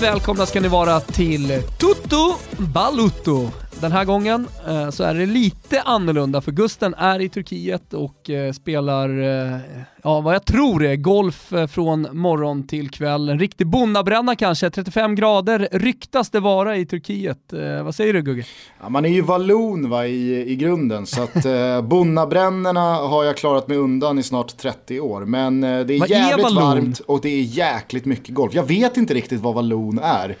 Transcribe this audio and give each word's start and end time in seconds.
Varmt 0.00 0.14
välkomna 0.14 0.46
ska 0.46 0.60
ni 0.60 0.68
vara 0.68 1.00
till 1.00 1.62
Tutto 1.78 2.34
Balutto. 2.56 3.50
Den 3.80 3.92
här 3.92 4.04
gången 4.04 4.48
eh, 4.68 4.90
så 4.90 5.04
är 5.04 5.14
det 5.14 5.26
lite 5.26 5.82
annorlunda 5.82 6.40
för 6.40 6.52
Gusten 6.52 6.94
är 6.94 7.20
i 7.20 7.28
Turkiet 7.28 7.94
och 7.94 8.30
eh, 8.30 8.52
spelar, 8.52 9.08
eh, 9.08 9.58
ja 10.02 10.20
vad 10.20 10.34
jag 10.34 10.44
tror 10.44 10.84
är 10.84 10.96
golf 10.96 11.52
från 11.70 12.08
morgon 12.12 12.66
till 12.66 12.90
kväll. 12.90 13.28
En 13.28 13.38
riktig 13.38 13.66
bonnabränna 13.66 14.36
kanske, 14.36 14.70
35 14.70 15.14
grader 15.14 15.68
ryktas 15.72 16.30
det 16.30 16.40
vara 16.40 16.76
i 16.76 16.86
Turkiet. 16.86 17.38
Vad 17.84 17.94
säger 17.94 18.12
du 18.12 18.22
Gugge? 18.22 18.44
Ja, 18.80 18.88
man 18.88 19.04
är 19.04 19.08
ju 19.08 19.22
vallon 19.22 19.90
va, 19.90 20.06
i, 20.06 20.52
i 20.52 20.56
grunden 20.56 21.06
så 21.06 21.22
att 21.22 21.44
eh, 21.44 21.82
bonnabrännorna 21.88 22.94
har 22.94 23.24
jag 23.24 23.36
klarat 23.36 23.68
mig 23.68 23.76
undan 23.76 24.18
i 24.18 24.22
snart 24.22 24.56
30 24.56 25.00
år. 25.00 25.24
Men 25.24 25.60
det 25.60 25.68
är 25.68 26.00
Vad 26.00 26.10
är 26.10 26.14
jävligt 26.14 26.44
vallon? 26.44 26.62
varmt 26.62 26.98
och 26.98 27.20
det 27.20 27.28
är 27.28 27.42
jäkligt 27.42 28.04
mycket 28.04 28.34
golf. 28.34 28.54
Jag 28.54 28.66
vet 28.66 28.96
inte 28.96 29.14
riktigt 29.14 29.40
vad 29.40 29.54
vallon 29.54 29.98
är. 29.98 30.36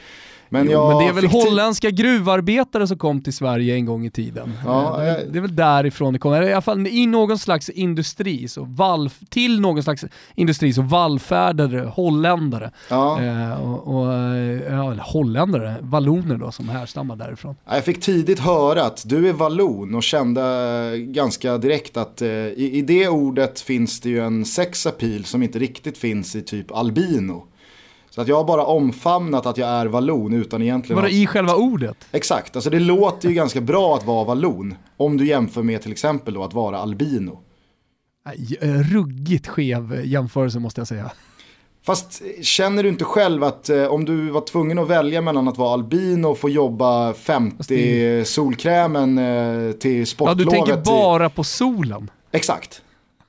Men, 0.50 0.70
Jo, 0.70 0.88
men 0.88 0.98
det 0.98 1.04
är 1.04 1.12
väl 1.12 1.26
holländska 1.26 1.90
gruvarbetare 1.90 2.86
som 2.86 2.98
kom 2.98 3.22
till 3.22 3.32
Sverige 3.32 3.74
en 3.74 3.86
gång 3.86 4.06
i 4.06 4.10
tiden. 4.10 4.52
Ja, 4.64 4.88
Eh, 4.98 5.04
det, 5.04 5.10
är, 5.10 5.18
eh. 5.18 5.24
det 5.32 5.38
är 5.38 5.42
väl 5.42 5.56
därifrån 5.56 6.12
det 6.12 6.18
kommer. 6.18 6.42
I 6.42 6.52
alla 6.52 6.62
fall 6.62 6.86
i 6.86 7.06
någon 7.06 7.38
slags 7.38 7.68
industri, 7.68 8.48
så 8.48 8.64
vall, 8.64 9.10
till 9.30 9.60
någon 9.60 9.82
slags 9.82 10.04
industri 10.34 10.72
så 10.72 10.82
vallfärdade 10.82 11.80
holländare. 11.80 12.70
Ja. 12.90 13.22
Eh, 13.22 13.70
och, 13.72 13.94
och, 13.96 14.14
eh, 14.14 14.72
ja, 14.74 14.94
holländare, 15.02 15.74
valloner 15.80 16.36
då 16.36 16.50
som 16.52 16.68
härstammar 16.68 17.16
därifrån. 17.16 17.56
Ja, 17.64 17.74
Jag 17.74 17.84
fick 17.84 18.00
tidigt 18.00 18.38
höra 18.38 18.84
att 18.84 19.02
du 19.06 19.28
är 19.28 19.32
vallon 19.32 19.94
och 19.94 20.02
kände 20.02 20.42
ganska 20.98 21.58
direkt 21.58 21.96
att 21.96 22.22
eh, 22.22 22.28
i, 22.28 22.70
i 22.74 22.82
det 22.82 23.08
ordet 23.08 23.60
finns 23.60 24.00
det 24.00 24.08
ju 24.08 24.20
en 24.20 24.44
sexapil 24.44 25.24
som 25.24 25.42
inte 25.42 25.58
riktigt 25.58 25.98
finns 25.98 26.36
i 26.36 26.42
typ 26.42 26.72
albino. 26.72 27.44
Så 28.18 28.22
att 28.22 28.28
jag 28.28 28.36
har 28.36 28.44
bara 28.44 28.64
omfamnat 28.64 29.46
att 29.46 29.58
jag 29.58 29.68
är 29.68 29.86
vallon 29.86 30.32
utan 30.34 30.62
egentligen... 30.62 31.04
Att- 31.04 31.10
i 31.10 31.26
själva 31.26 31.54
ordet? 31.54 31.96
Exakt, 32.12 32.56
alltså 32.56 32.70
det 32.70 32.80
låter 32.80 33.28
ju 33.28 33.34
ganska 33.34 33.60
bra 33.60 33.96
att 33.96 34.04
vara 34.06 34.24
vallon. 34.24 34.74
Om 34.96 35.16
du 35.16 35.26
jämför 35.26 35.62
med 35.62 35.82
till 35.82 35.92
exempel 35.92 36.34
då 36.34 36.44
att 36.44 36.54
vara 36.54 36.78
albino. 36.78 37.38
Eh, 38.60 38.68
Ruggigt 38.68 39.46
skev 39.46 40.00
jämförelse 40.04 40.58
måste 40.58 40.80
jag 40.80 40.88
säga. 40.88 41.10
Fast 41.82 42.22
eh, 42.22 42.42
känner 42.42 42.82
du 42.82 42.88
inte 42.88 43.04
själv 43.04 43.44
att 43.44 43.68
eh, 43.70 43.84
om 43.86 44.04
du 44.04 44.30
var 44.30 44.40
tvungen 44.40 44.78
att 44.78 44.88
välja 44.88 45.20
mellan 45.20 45.48
att 45.48 45.58
vara 45.58 45.72
albino 45.72 46.26
och 46.26 46.38
få 46.38 46.48
jobba 46.48 47.14
50 47.14 48.24
solkrämen 48.24 49.18
eh, 49.18 49.72
till 49.72 49.98
Ja, 49.98 50.06
sportlovet. 50.06 50.44
du 50.44 50.50
tänker 50.50 50.76
bara 50.76 51.30
på 51.30 51.44
solen? 51.44 52.10
Exakt. 52.32 52.82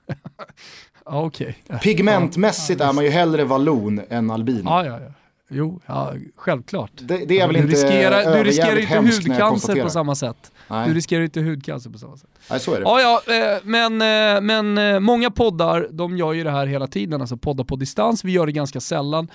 Ja, 1.12 1.22
okej. 1.26 1.58
Pigmentmässigt 1.84 2.82
är 2.82 2.94
man 2.94 3.04
ju 3.04 3.10
hellre 3.10 3.44
vallon 3.44 4.02
än 4.10 4.32
albino. 4.32 4.70
Ja, 4.70 4.86
ja, 4.86 5.00
ja. 5.00 5.12
Jo, 5.52 5.80
ja, 5.86 6.14
självklart. 6.36 6.92
Det, 6.96 7.18
det 7.18 7.40
är 7.40 7.48
väl 7.48 7.56
du 7.56 7.62
inte 7.62 7.74
riskerar, 7.74 8.38
du 8.38 8.44
riskerar 8.44 8.78
inte 8.78 8.98
hudcancer 8.98 9.84
på 9.84 9.90
samma 9.90 10.16
sätt. 10.16 10.52
Nej. 10.70 10.88
Du 10.88 10.94
riskerar 10.94 11.20
ju 11.20 11.26
inte 11.26 11.42
hudcancer 11.42 11.90
på 11.90 11.98
samma 11.98 12.18
sätt. 12.18 12.30
Nej, 12.50 12.60
så 12.60 12.74
är 12.74 12.76
det. 12.76 12.82
Ja, 12.82 13.22
ja, 13.28 13.34
eh, 13.36 13.58
men, 13.64 14.02
eh, 14.02 14.42
men 14.42 14.78
eh, 14.78 15.00
många 15.00 15.32
poddar, 15.32 15.88
de 15.92 16.18
gör 16.18 16.34
ju 16.34 16.44
det 16.44 16.52
här 16.52 16.66
hela 16.66 16.88
tiden, 16.88 17.22
alltså 17.22 17.38
poddar 17.38 17.64
på 17.64 17.76
distans. 17.76 18.24
Vi 18.24 18.32
gör 18.32 18.46
det 18.46 18.52
ganska 18.52 18.80
sällan. 18.80 19.28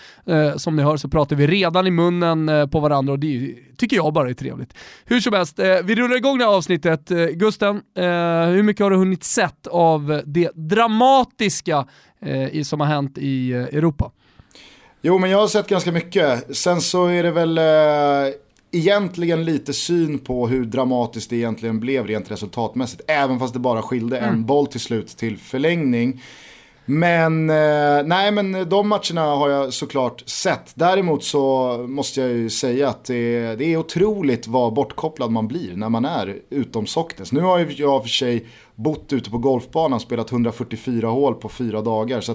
Som 0.56 0.76
ni 0.76 0.82
hör 0.82 0.96
så 0.96 1.08
pratar 1.08 1.36
vi 1.36 1.46
redan 1.46 1.86
i 1.86 1.90
munnen 1.90 2.68
på 2.70 2.80
varandra 2.80 3.12
och 3.12 3.18
det 3.18 3.54
tycker 3.76 3.96
jag 3.96 4.12
bara 4.12 4.30
är 4.30 4.34
trevligt. 4.34 4.74
Hur 5.04 5.20
som 5.20 5.32
helst, 5.32 5.58
vi 5.84 5.94
rullar 5.94 6.16
igång 6.16 6.38
det 6.38 6.44
här 6.44 6.52
avsnittet. 6.52 7.08
Gusten, 7.32 7.80
hur 8.54 8.62
mycket 8.62 8.82
har 8.84 8.90
du 8.90 8.96
hunnit 8.96 9.24
sett 9.24 9.66
av 9.66 10.22
det 10.26 10.50
dramatiska 10.54 11.86
i- 12.52 12.64
som 12.64 12.80
har 12.80 12.86
hänt 12.86 13.18
i 13.18 13.52
Europa? 13.52 14.10
Jo, 15.02 15.18
men 15.18 15.30
jag 15.30 15.38
har 15.38 15.48
sett 15.48 15.68
ganska 15.68 15.92
mycket. 15.92 16.56
Sen 16.56 16.80
så 16.80 17.06
är 17.06 17.22
det 17.22 17.30
väl 17.30 17.58
eh, 17.58 17.64
egentligen 18.74 19.44
lite 19.44 19.72
syn 19.72 20.18
på 20.18 20.48
hur 20.48 20.64
dramatiskt 20.64 21.30
det 21.30 21.36
egentligen 21.36 21.80
blev 21.80 22.06
rent 22.06 22.30
resultatmässigt. 22.30 23.02
Även 23.06 23.38
fast 23.38 23.52
det 23.54 23.60
bara 23.60 23.82
skilde 23.82 24.18
en 24.18 24.46
boll 24.46 24.66
till 24.66 24.80
slut 24.80 25.08
till 25.08 25.38
förlängning. 25.38 26.22
Men, 26.86 27.50
eh, 27.50 28.04
nej 28.04 28.32
men 28.32 28.68
de 28.68 28.88
matcherna 28.88 29.20
har 29.20 29.48
jag 29.48 29.72
såklart 29.72 30.28
sett. 30.28 30.72
Däremot 30.74 31.24
så 31.24 31.76
måste 31.88 32.20
jag 32.20 32.30
ju 32.30 32.50
säga 32.50 32.88
att 32.88 33.04
det, 33.04 33.54
det 33.56 33.72
är 33.72 33.76
otroligt 33.76 34.46
vad 34.46 34.74
bortkopplad 34.74 35.30
man 35.30 35.48
blir 35.48 35.76
när 35.76 35.88
man 35.88 36.04
är 36.04 36.38
utom 36.50 36.86
Socknes. 36.86 37.32
Nu 37.32 37.40
har 37.40 37.58
ju 37.58 37.72
jag 37.72 38.02
för 38.02 38.08
sig 38.08 38.46
bott 38.74 39.12
ute 39.12 39.30
på 39.30 39.38
golfbanan 39.38 39.92
och 39.92 40.02
spelat 40.02 40.32
144 40.32 41.08
hål 41.08 41.34
på 41.34 41.48
fyra 41.48 41.82
dagar. 41.82 42.20
Så 42.20 42.34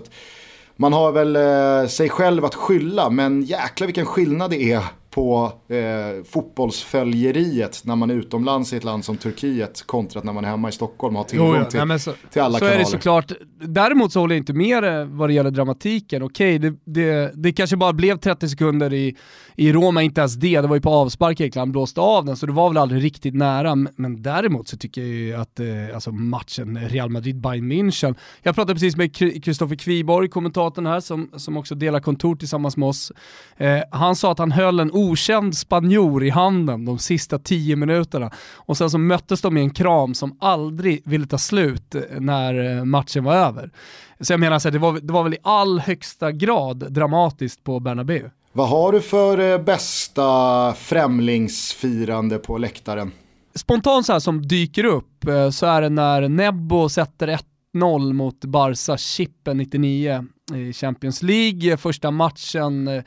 man 0.76 0.94
har 0.94 1.12
väl 1.12 1.36
eh, 1.36 1.90
sig 1.90 2.10
själv 2.10 2.46
att 2.46 2.56
skylla, 2.56 3.10
men 3.10 3.42
jäklar 3.42 3.88
vilken 3.88 4.06
skillnad 4.06 4.52
det 4.52 4.72
är 4.72 4.84
på 5.09 5.52
eh, 5.68 6.24
fotbollsföljeriet 6.24 7.81
när 7.86 7.96
man 7.96 8.09
är 8.09 8.16
utomlands 8.16 8.74
i 8.74 8.78
ett 8.78 8.84
land 8.84 9.06
som 9.06 9.18
Turkiet 9.18 9.84
kontra 9.86 10.20
att 10.20 10.25
när 10.25 10.34
man 10.34 10.46
är 10.46 10.50
hemma 10.50 10.70
i 10.70 10.72
Stockholm 10.72 11.16
och 11.16 11.20
har 11.20 11.30
tillgång 11.30 11.47
Jo, 11.47 11.56
ja. 11.74 11.86
till, 11.86 12.00
så, 12.00 12.14
till 12.31 12.42
alla 12.42 12.59
så 12.59 12.66
är 12.66 12.70
det 12.70 12.75
kanaler. 12.75 12.92
såklart. 12.92 13.31
Däremot 13.62 14.14
så 14.14 14.20
håller 14.20 14.36
jag 14.36 14.42
inte 14.42 14.53
med 14.53 14.84
dig 14.84 15.06
vad 15.06 15.30
det 15.30 15.34
gäller 15.34 15.52
dramatiken. 15.52 16.24
Okej, 16.24 16.59
det, 16.59 16.74
det, 16.86 17.31
det 17.36 17.52
kanske 17.52 17.78
bara 17.78 17.94
blev 17.94 18.18
30 18.18 18.50
sekunder 18.50 18.94
i, 18.94 19.16
i 19.56 19.74
Roma, 19.74 20.02
inte 20.02 20.22
ens 20.22 20.36
det. 20.36 20.62
Det 20.62 20.68
var 20.68 20.75
ju 20.75 20.81
på 20.81 20.90
avspark 20.90 21.40
egentligen, 21.40 21.62
han 21.62 21.72
blåste 21.72 22.02
av 22.02 22.26
den, 22.26 22.38
så 22.38 22.46
det 22.46 22.52
var 22.52 22.70
väl 22.70 22.78
aldrig 22.78 23.03
riktigt 23.03 23.36
nära. 23.36 23.76
Men, 23.76 23.94
men 23.96 24.22
däremot 24.22 24.68
så 24.68 24.78
tycker 24.78 25.02
jag 25.02 25.09
ju 25.09 25.34
att 25.34 25.59
eh, 25.59 25.68
alltså 25.94 26.12
matchen 26.12 26.80
Real 26.90 27.09
Madrid-Bayern 27.09 27.72
München, 27.72 28.16
jag 28.41 28.56
pratade 28.56 28.74
precis 28.74 28.96
med 28.97 29.16
Kristoffer 29.16 29.76
Kviborg, 29.76 30.30
kommentatorn 30.30 30.86
här, 30.86 31.00
som, 31.00 31.30
som 31.36 31.58
också 31.58 31.76
delar 31.76 32.00
kontor 32.00 32.36
tillsammans 32.36 32.78
med 32.78 32.90
oss. 32.90 33.12
Eh, 33.58 33.80
han 33.91 34.16
sa 34.16 34.31
att 34.31 34.40
han 34.40 34.52
höll 34.52 34.80
en 34.80 34.91
okänd 35.00 35.58
spanjor 35.58 36.24
i 36.24 36.30
handen 36.30 36.86
de 36.86 37.00
sista 37.00 37.40
tio 37.40 37.76
minuterna 37.76 38.32
och 38.56 38.78
sen 38.78 38.90
så 38.90 38.98
möttes 38.98 39.42
de 39.42 39.58
i 39.58 39.62
en 39.62 39.70
kram 39.70 40.14
som 40.14 40.38
aldrig 40.40 41.02
ville 41.06 41.28
ta 41.28 41.38
slut 41.38 41.96
eh, 41.96 42.02
när 42.20 42.78
eh, 42.78 42.86
matchen 42.86 43.24
var 43.24 43.36
över. 43.36 43.72
Så 44.20 44.34
jag 44.34 44.40
menar, 44.40 44.59
så 44.59 44.68
här, 44.68 44.74
det, 44.74 44.80
var, 44.80 45.00
det 45.00 45.14
var 45.14 45.24
väl 45.24 45.34
i 45.34 45.38
all 45.44 45.80
högsta 45.80 46.32
grad 46.32 46.94
dramatiskt 46.94 47.64
på 47.64 47.80
Bernabéu. 47.80 48.30
Vad 48.54 48.70
har 48.70 48.92
du 48.92 49.02
för 49.02 49.52
eh, 49.52 49.58
bästa 49.58 50.74
främlingsfirande 50.74 52.38
på 52.38 52.58
läktaren? 52.58 53.12
Spontant 53.56 54.06
så 54.06 54.14
här 54.14 54.20
som 54.20 54.48
dyker 54.48 54.84
upp 54.84 55.26
så 55.52 55.66
är 55.66 55.82
det 55.82 55.90
när 55.90 56.30
Nebbo 56.30 56.90
sätter 56.90 57.40
1-0 57.76 58.14
mot 58.14 58.46
Barca 58.46 58.98
Chippen 58.98 59.58
99 59.58 60.26
i 60.56 60.74
Champions 60.74 61.24
League, 61.24 61.78
första 61.78 62.12
matchen. 62.12 63.04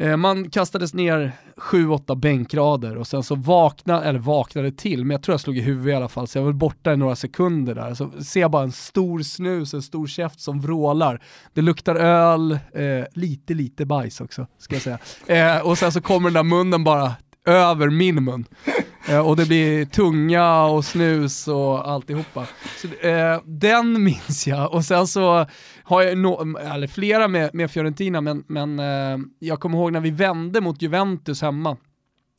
Eh, 0.00 0.16
man 0.16 0.50
kastades 0.50 0.94
ner 0.94 1.32
7-8 1.56 2.14
bänkrader 2.16 2.96
och 2.96 3.06
sen 3.06 3.22
så 3.22 3.34
vaknade, 3.34 4.06
eller 4.06 4.18
vaknade 4.18 4.72
till, 4.72 5.04
men 5.04 5.14
jag 5.14 5.22
tror 5.22 5.32
jag 5.32 5.40
slog 5.40 5.58
i 5.58 5.60
huvudet 5.60 5.92
i 5.92 5.96
alla 5.96 6.08
fall, 6.08 6.28
så 6.28 6.38
jag 6.38 6.44
var 6.44 6.52
borta 6.52 6.92
i 6.92 6.96
några 6.96 7.16
sekunder 7.16 7.74
där. 7.74 7.94
Så 7.94 8.10
ser 8.24 8.40
jag 8.40 8.50
bara 8.50 8.62
en 8.62 8.72
stor 8.72 9.22
snus, 9.22 9.74
en 9.74 9.82
stor 9.82 10.06
käft 10.06 10.40
som 10.40 10.60
vrålar. 10.60 11.22
Det 11.54 11.62
luktar 11.62 11.96
öl, 11.96 12.52
eh, 12.52 13.04
lite 13.12 13.54
lite 13.54 13.86
bajs 13.86 14.20
också, 14.20 14.46
ska 14.58 14.74
jag 14.74 14.82
säga. 14.82 14.98
Eh, 15.26 15.66
och 15.66 15.78
sen 15.78 15.92
så 15.92 16.00
kommer 16.00 16.30
den 16.30 16.34
där 16.34 16.56
munnen 16.56 16.84
bara 16.84 17.12
över 17.46 17.90
min 17.90 18.24
mun. 18.24 18.44
Eh, 19.08 19.28
och 19.28 19.36
det 19.36 19.46
blir 19.46 19.84
tunga 19.84 20.64
och 20.64 20.84
snus 20.84 21.48
och 21.48 21.88
alltihopa. 21.88 22.46
Så, 22.76 23.08
eh, 23.08 23.40
den 23.44 24.04
minns 24.04 24.46
jag. 24.46 24.74
Och 24.74 24.84
sen 24.84 25.06
så 25.06 25.46
har 25.84 26.02
jag 26.02 26.18
no, 26.18 26.58
eller 26.58 26.86
flera 26.86 27.28
med, 27.28 27.50
med 27.54 27.70
Fiorentina, 27.70 28.20
men, 28.20 28.44
men 28.46 28.78
eh, 28.78 29.18
jag 29.38 29.60
kommer 29.60 29.78
ihåg 29.78 29.92
när 29.92 30.00
vi 30.00 30.10
vände 30.10 30.60
mot 30.60 30.82
Juventus 30.82 31.42
hemma. 31.42 31.76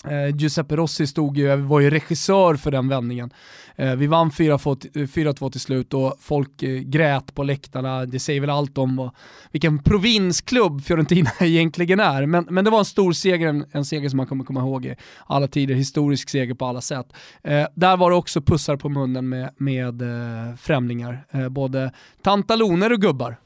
Eh, 0.07 0.35
Giuseppe 0.35 0.75
Rossi 0.75 1.07
stod 1.07 1.37
ju, 1.37 1.55
var 1.55 1.79
ju 1.79 1.89
regissör 1.89 2.55
för 2.55 2.71
den 2.71 2.87
vändningen. 2.87 3.33
Eh, 3.75 3.95
vi 3.95 4.07
vann 4.07 4.31
4-2 4.31 5.43
eh, 5.43 5.49
till 5.49 5.61
slut 5.61 5.93
och 5.93 6.17
folk 6.19 6.63
eh, 6.63 6.79
grät 6.79 7.35
på 7.35 7.43
läktarna. 7.43 8.05
Det 8.05 8.19
säger 8.19 8.41
väl 8.41 8.49
allt 8.49 8.77
om 8.77 8.95
vad, 8.95 9.11
vilken 9.51 9.83
provinsklubb 9.83 10.83
Fiorentina 10.83 11.29
egentligen 11.39 11.99
är. 11.99 12.25
Men, 12.25 12.47
men 12.49 12.65
det 12.65 12.71
var 12.71 12.79
en 12.79 12.85
stor 12.85 13.13
seger, 13.13 13.47
en, 13.47 13.65
en 13.71 13.85
seger 13.85 14.09
som 14.09 14.17
man 14.17 14.27
kommer 14.27 14.43
komma 14.43 14.59
ihåg 14.59 14.85
i 14.85 14.95
alla 15.25 15.47
tider. 15.47 15.75
Historisk 15.75 16.29
seger 16.29 16.53
på 16.53 16.65
alla 16.65 16.81
sätt. 16.81 17.07
Eh, 17.43 17.67
där 17.75 17.97
var 17.97 18.09
det 18.09 18.15
också 18.15 18.41
pussar 18.41 18.77
på 18.77 18.89
munnen 18.89 19.29
med, 19.29 19.49
med 19.57 20.01
eh, 20.01 20.55
främlingar. 20.55 21.25
Eh, 21.31 21.49
både 21.49 21.91
tantaloner 22.21 22.93
och 22.93 23.01
gubbar. 23.01 23.37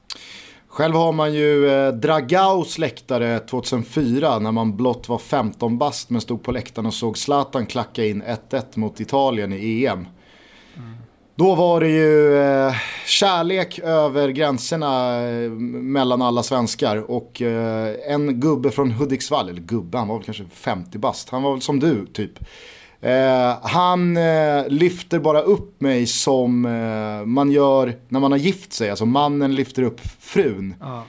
Själv 0.76 0.96
har 0.96 1.12
man 1.12 1.34
ju 1.34 1.70
eh, 1.70 1.94
Dragaus 1.94 2.78
läktare 2.78 3.40
2004 3.40 4.40
när 4.40 4.52
man 4.52 4.78
blott 4.78 5.10
var 5.10 5.18
15 5.18 5.78
bast 5.78 6.10
men 6.10 6.22
stod 6.22 6.44
på 6.44 6.52
läktaren 6.52 6.86
och 6.86 6.94
såg 6.94 7.18
Zlatan 7.18 7.66
klacka 7.66 8.06
in 8.06 8.24
1-1 8.24 8.64
mot 8.74 9.00
Italien 9.00 9.54
i 9.54 9.86
EM. 9.86 10.08
Då 11.36 11.56
var 11.56 11.80
det 11.82 11.90
ju 11.90 12.38
eh, 12.38 12.74
kärlek 13.06 13.80
över 13.80 14.30
gränserna 14.30 15.22
eh, 15.22 15.50
mellan 15.50 16.22
alla 16.22 16.44
svenskar 16.44 17.12
och 17.12 17.42
eh, 17.42 17.96
en 18.08 18.40
gubbe 18.40 18.72
från 18.72 18.92
Hudiksvall, 18.92 19.50
eller 19.50 19.62
gubbe, 19.62 19.98
han 19.98 20.08
var 20.08 20.16
väl 20.16 20.26
kanske 20.26 20.46
50 20.52 20.98
bast, 20.98 21.30
han 21.30 21.44
var 21.44 21.52
väl 21.52 21.62
som 21.62 21.80
du 21.80 22.06
typ. 22.06 22.40
Eh, 23.02 23.58
han 23.62 24.18
eh, 24.18 24.68
lyfter 24.68 25.20
bara 25.20 25.42
upp 25.42 25.82
mig 25.82 26.08
som 26.08 26.66
eh, 26.66 27.26
man 27.26 27.52
gör 27.52 27.96
när 28.10 28.20
man 28.20 28.32
har 28.32 28.40
gift 28.40 28.74
sig. 28.74 28.90
Alltså 28.90 29.06
mannen 29.06 29.56
lyfter 29.56 29.82
upp 29.84 30.02
frun 30.20 30.76
Ja. 30.80 31.04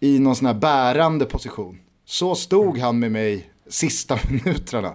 i 0.00 0.18
någon 0.18 0.36
sån 0.36 0.46
här 0.46 0.54
bärande 0.54 1.24
position. 1.24 1.78
Så 2.06 2.34
stod 2.34 2.78
han 2.78 2.98
med 2.98 3.12
mig 3.12 3.50
sista 3.70 4.18
minuterna. 4.30 4.92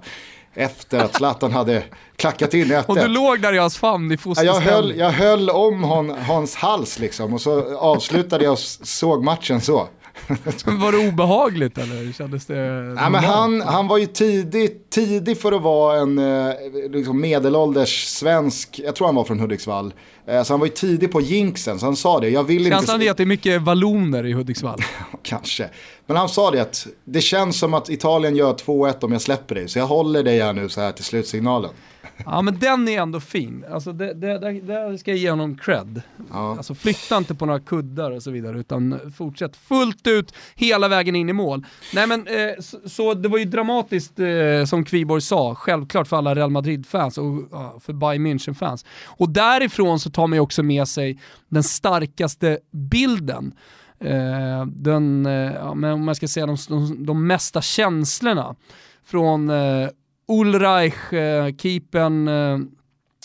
Efter 0.55 0.99
att 0.99 1.15
Zlatan 1.15 1.51
hade 1.51 1.83
klackat 2.15 2.53
in 2.53 2.71
1 2.71 2.85
Och 2.89 2.95
du 2.95 3.07
låg 3.07 3.41
där 3.41 3.53
i 3.53 3.57
hans 3.57 3.77
famn 3.77 4.11
i 4.11 4.13
Ja, 4.13 4.13
jag, 4.13 4.21
fosterställning. 4.21 4.69
höll, 4.73 4.97
jag 4.99 5.11
höll 5.11 5.49
om 5.49 5.83
hon, 5.83 6.09
hans 6.09 6.55
hals 6.55 6.99
liksom 6.99 7.33
och 7.33 7.41
så 7.41 7.77
avslutade 7.77 8.43
jag 8.43 8.51
och 8.51 8.59
såg 8.59 9.23
matchen 9.23 9.61
så. 9.61 9.87
Var 10.65 10.91
det 10.91 11.07
obehagligt 11.07 11.77
eller 11.77 12.13
kändes 12.13 12.45
det 12.45 12.55
Ja, 12.97 13.09
men 13.09 13.23
han, 13.23 13.61
han 13.61 13.87
var 13.87 13.97
ju 13.97 14.05
tidig, 14.05 14.89
tidig 14.89 15.37
för 15.37 15.51
att 15.51 15.61
vara 15.61 15.99
en 15.99 16.17
eh, 16.17 16.53
liksom 16.91 17.21
medelålders 17.21 18.05
svensk, 18.05 18.79
jag 18.83 18.95
tror 18.95 19.07
han 19.07 19.15
var 19.15 19.23
från 19.23 19.39
Hudiksvall. 19.39 19.93
Eh, 20.27 20.43
så 20.43 20.53
han 20.53 20.59
var 20.59 20.67
ju 20.67 20.73
tidig 20.73 21.11
på 21.11 21.21
jinxen, 21.21 21.79
så 21.79 21.85
han 21.85 21.95
sa 21.95 22.19
det. 22.19 22.29
Jag 22.29 22.43
vill 22.43 22.69
Känslan 22.69 22.95
inte... 22.95 23.07
är 23.07 23.11
att 23.11 23.17
det 23.17 23.23
är 23.23 23.25
mycket 23.25 23.61
valloner 23.61 24.25
i 24.25 24.33
Hudiksvall. 24.33 24.79
Kanske. 25.23 25.69
Men 26.05 26.17
han 26.17 26.29
sa 26.29 26.51
det 26.51 26.61
att 26.61 26.87
det 27.05 27.21
känns 27.21 27.59
som 27.59 27.73
att 27.73 27.89
Italien 27.89 28.35
gör 28.35 28.53
2-1 28.53 29.03
om 29.03 29.11
jag 29.11 29.21
släpper 29.21 29.55
dig. 29.55 29.67
Så 29.67 29.79
jag 29.79 29.87
håller 29.87 30.23
dig 30.23 30.39
här 30.39 30.53
nu 30.53 30.69
så 30.69 30.81
här 30.81 30.91
till 30.91 31.03
slutsignalen. 31.03 31.71
Ja 32.25 32.42
men 32.42 32.60
den 32.60 32.88
är 32.88 33.01
ändå 33.01 33.19
fin. 33.19 33.65
Alltså 33.71 33.94
det, 33.94 34.13
det, 34.13 34.39
det, 34.39 34.62
där 34.62 34.98
ska 34.98 35.12
jag 35.12 35.18
ge 35.18 35.30
honom 35.30 35.57
cred. 35.57 36.01
Ja. 36.31 36.57
Alltså 36.57 36.75
flytta 36.75 37.18
inte 37.18 37.36
på 37.36 37.45
några 37.45 37.60
kuddar 37.60 38.12
och 38.12 38.24
så 38.24 38.31
vidare 38.31 38.60
utan 38.60 39.00
fortsätt 39.18 39.56
fullt 39.56 40.07
ut 40.07 40.33
hela 40.56 40.88
vägen 40.88 41.15
in 41.15 41.30
i 41.30 41.33
mål. 41.33 41.65
Nej 41.94 42.07
men 42.07 42.27
eh, 42.27 42.60
så, 42.60 42.77
så 42.86 43.13
det 43.13 43.30
var 43.30 43.38
ju 43.38 43.45
dramatiskt 43.45 44.19
eh, 44.19 44.65
som 44.65 44.86
Kviborg 44.86 45.21
sa, 45.21 45.56
självklart 45.56 46.07
för 46.07 46.18
alla 46.18 46.36
Real 46.36 46.51
Madrid-fans 46.51 47.18
och 47.18 47.48
ja, 47.51 47.80
för 47.80 47.94
Bayern 47.94 48.27
München-fans. 48.27 48.86
Och 49.06 49.30
därifrån 49.30 50.00
så 50.00 50.10
tar 50.10 50.27
man 50.27 50.36
ju 50.36 50.39
också 50.39 50.63
med 50.63 50.88
sig 50.88 51.19
den 51.50 51.63
starkaste 51.63 52.60
bilden. 52.71 53.54
Eh, 54.00 54.65
den, 54.65 55.25
eh, 55.25 55.54
ja, 55.54 55.74
men 55.74 55.92
om 55.92 56.06
man 56.06 56.15
ska 56.15 56.27
säga 56.27 56.45
de, 56.45 56.57
de, 56.69 57.06
de 57.06 57.27
mesta 57.27 57.62
känslorna 57.62 58.56
från 59.06 59.50
eh, 59.50 59.89
Ulreich, 60.27 61.11
eh, 61.11 61.51
keepern 61.53 62.27
eh, 62.27 62.59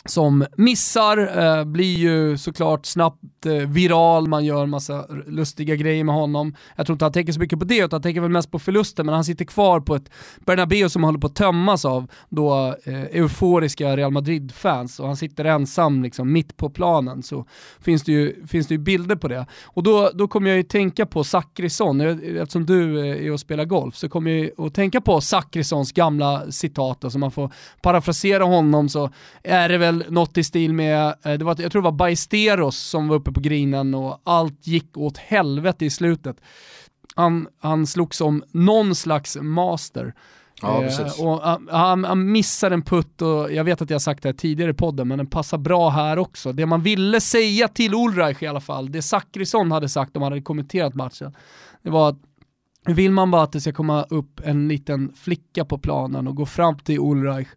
som 0.04 0.46
missar, 0.56 1.38
eh, 1.38 1.64
blir 1.64 1.96
ju 1.96 2.38
såklart 2.38 2.86
snabbt 2.86 3.46
eh, 3.46 3.52
viral, 3.52 4.28
man 4.28 4.44
gör 4.44 4.62
en 4.62 4.70
massa 4.70 5.06
lustiga 5.26 5.76
grejer 5.76 6.04
med 6.04 6.14
honom. 6.14 6.54
Jag 6.76 6.86
tror 6.86 6.94
inte 6.94 7.04
han 7.04 7.12
tänker 7.12 7.32
så 7.32 7.40
mycket 7.40 7.58
på 7.58 7.64
det, 7.64 7.78
utan 7.78 7.90
han 7.92 8.02
tänker 8.02 8.20
väl 8.20 8.30
mest 8.30 8.50
på 8.50 8.58
förlusten, 8.58 9.06
men 9.06 9.14
han 9.14 9.24
sitter 9.24 9.44
kvar 9.44 9.80
på 9.80 9.94
ett 9.94 10.10
Bernabéu 10.46 10.88
som 10.88 11.04
håller 11.04 11.18
på 11.18 11.26
att 11.26 11.34
tömmas 11.34 11.84
av 11.84 12.06
då 12.28 12.76
eh, 12.84 13.02
euforiska 13.02 13.96
Real 13.96 14.12
Madrid-fans. 14.12 15.00
Och 15.00 15.06
han 15.06 15.16
sitter 15.16 15.44
ensam 15.44 16.02
liksom 16.02 16.32
mitt 16.32 16.56
på 16.56 16.70
planen. 16.70 17.22
Så 17.22 17.46
finns 17.80 18.02
det 18.02 18.12
ju, 18.12 18.46
finns 18.46 18.66
det 18.66 18.74
ju 18.74 18.78
bilder 18.78 19.16
på 19.16 19.28
det. 19.28 19.46
Och 19.64 19.82
då, 19.82 20.10
då 20.14 20.28
kommer 20.28 20.50
jag 20.50 20.56
ju 20.56 20.62
tänka 20.62 21.06
på 21.06 21.24
Zachrisson, 21.24 22.00
eftersom 22.00 22.66
du 22.66 23.00
eh, 23.00 23.26
är 23.26 23.32
och 23.32 23.40
spelar 23.40 23.64
golf 23.64 23.96
så 23.96 24.08
kommer 24.08 24.30
jag 24.30 24.40
ju 24.40 24.66
att 24.66 24.74
tänka 24.74 25.00
på 25.00 25.20
Zachrissons 25.20 25.92
gamla 25.92 26.50
citat, 26.50 27.04
alltså 27.04 27.18
man 27.18 27.30
får 27.30 27.52
parafrasera 27.82 28.44
honom 28.44 28.88
så 28.88 29.10
är 29.42 29.68
det 29.68 29.78
väl 29.78 29.87
något 29.92 30.38
i 30.38 30.44
stil 30.44 30.72
med, 30.72 31.14
eh, 31.22 31.32
det 31.32 31.44
var, 31.44 31.56
jag 31.60 31.72
tror 31.72 31.82
det 31.82 31.90
var 31.90 31.92
Bajsteros 31.92 32.76
som 32.76 33.08
var 33.08 33.16
uppe 33.16 33.32
på 33.32 33.40
grinen 33.40 33.94
och 33.94 34.20
allt 34.24 34.66
gick 34.66 34.96
åt 34.96 35.18
helvete 35.18 35.84
i 35.84 35.90
slutet. 35.90 36.36
Han, 37.14 37.48
han 37.60 37.86
slog 37.86 38.14
som 38.14 38.44
någon 38.52 38.94
slags 38.94 39.36
master. 39.40 40.14
Ja, 40.62 40.84
Eh, 40.84 41.24
och 41.24 41.40
han, 41.70 42.04
han, 42.04 42.32
missar 42.32 42.70
en 42.70 42.82
putt 42.82 43.22
och 43.22 43.52
jag 43.52 43.64
vet 43.64 43.82
att 43.82 43.90
jag 43.90 43.94
har 43.94 44.00
sagt 44.00 44.22
det 44.22 44.28
här 44.28 44.34
tidigare 44.34 44.70
i 44.70 44.74
podden 44.74 45.08
men 45.08 45.18
den 45.18 45.26
passar 45.26 45.58
bra 45.58 45.90
här 45.90 46.18
också. 46.18 46.52
Det 46.52 46.66
man 46.66 46.82
ville 46.82 47.20
säga 47.20 47.68
till 47.68 47.94
Ulreich 47.94 48.42
i 48.42 48.46
alla 48.46 48.60
fall, 48.60 48.92
det 48.92 49.02
Zachrisson 49.02 49.72
hade 49.72 49.88
sagt 49.88 50.16
om 50.16 50.22
han 50.22 50.32
hade 50.32 50.42
kommenterat 50.42 50.94
matchen, 50.94 51.34
det 51.82 51.90
var 51.90 52.08
att 52.08 52.18
vill 52.86 53.12
man 53.12 53.30
bara 53.30 53.42
att 53.42 53.52
det 53.52 53.60
ska 53.60 53.72
komma 53.72 54.02
upp 54.02 54.40
en 54.44 54.68
liten 54.68 55.12
flicka 55.16 55.64
på 55.64 55.78
planen 55.78 56.28
och 56.28 56.34
gå 56.34 56.46
fram 56.46 56.78
till 56.78 56.98
Ulreich, 56.98 57.48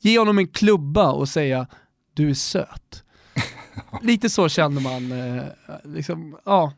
ge 0.00 0.18
honom 0.18 0.38
en 0.38 0.48
klubba 0.48 1.10
och 1.12 1.28
säga 1.28 1.66
du 2.14 2.30
är 2.30 2.34
söt. 2.34 3.04
Lite 4.02 4.30
så 4.30 4.48
kände 4.48 4.80
man, 4.80 5.12
eh, 5.12 5.42
liksom, 5.84 6.38
ja, 6.44 6.72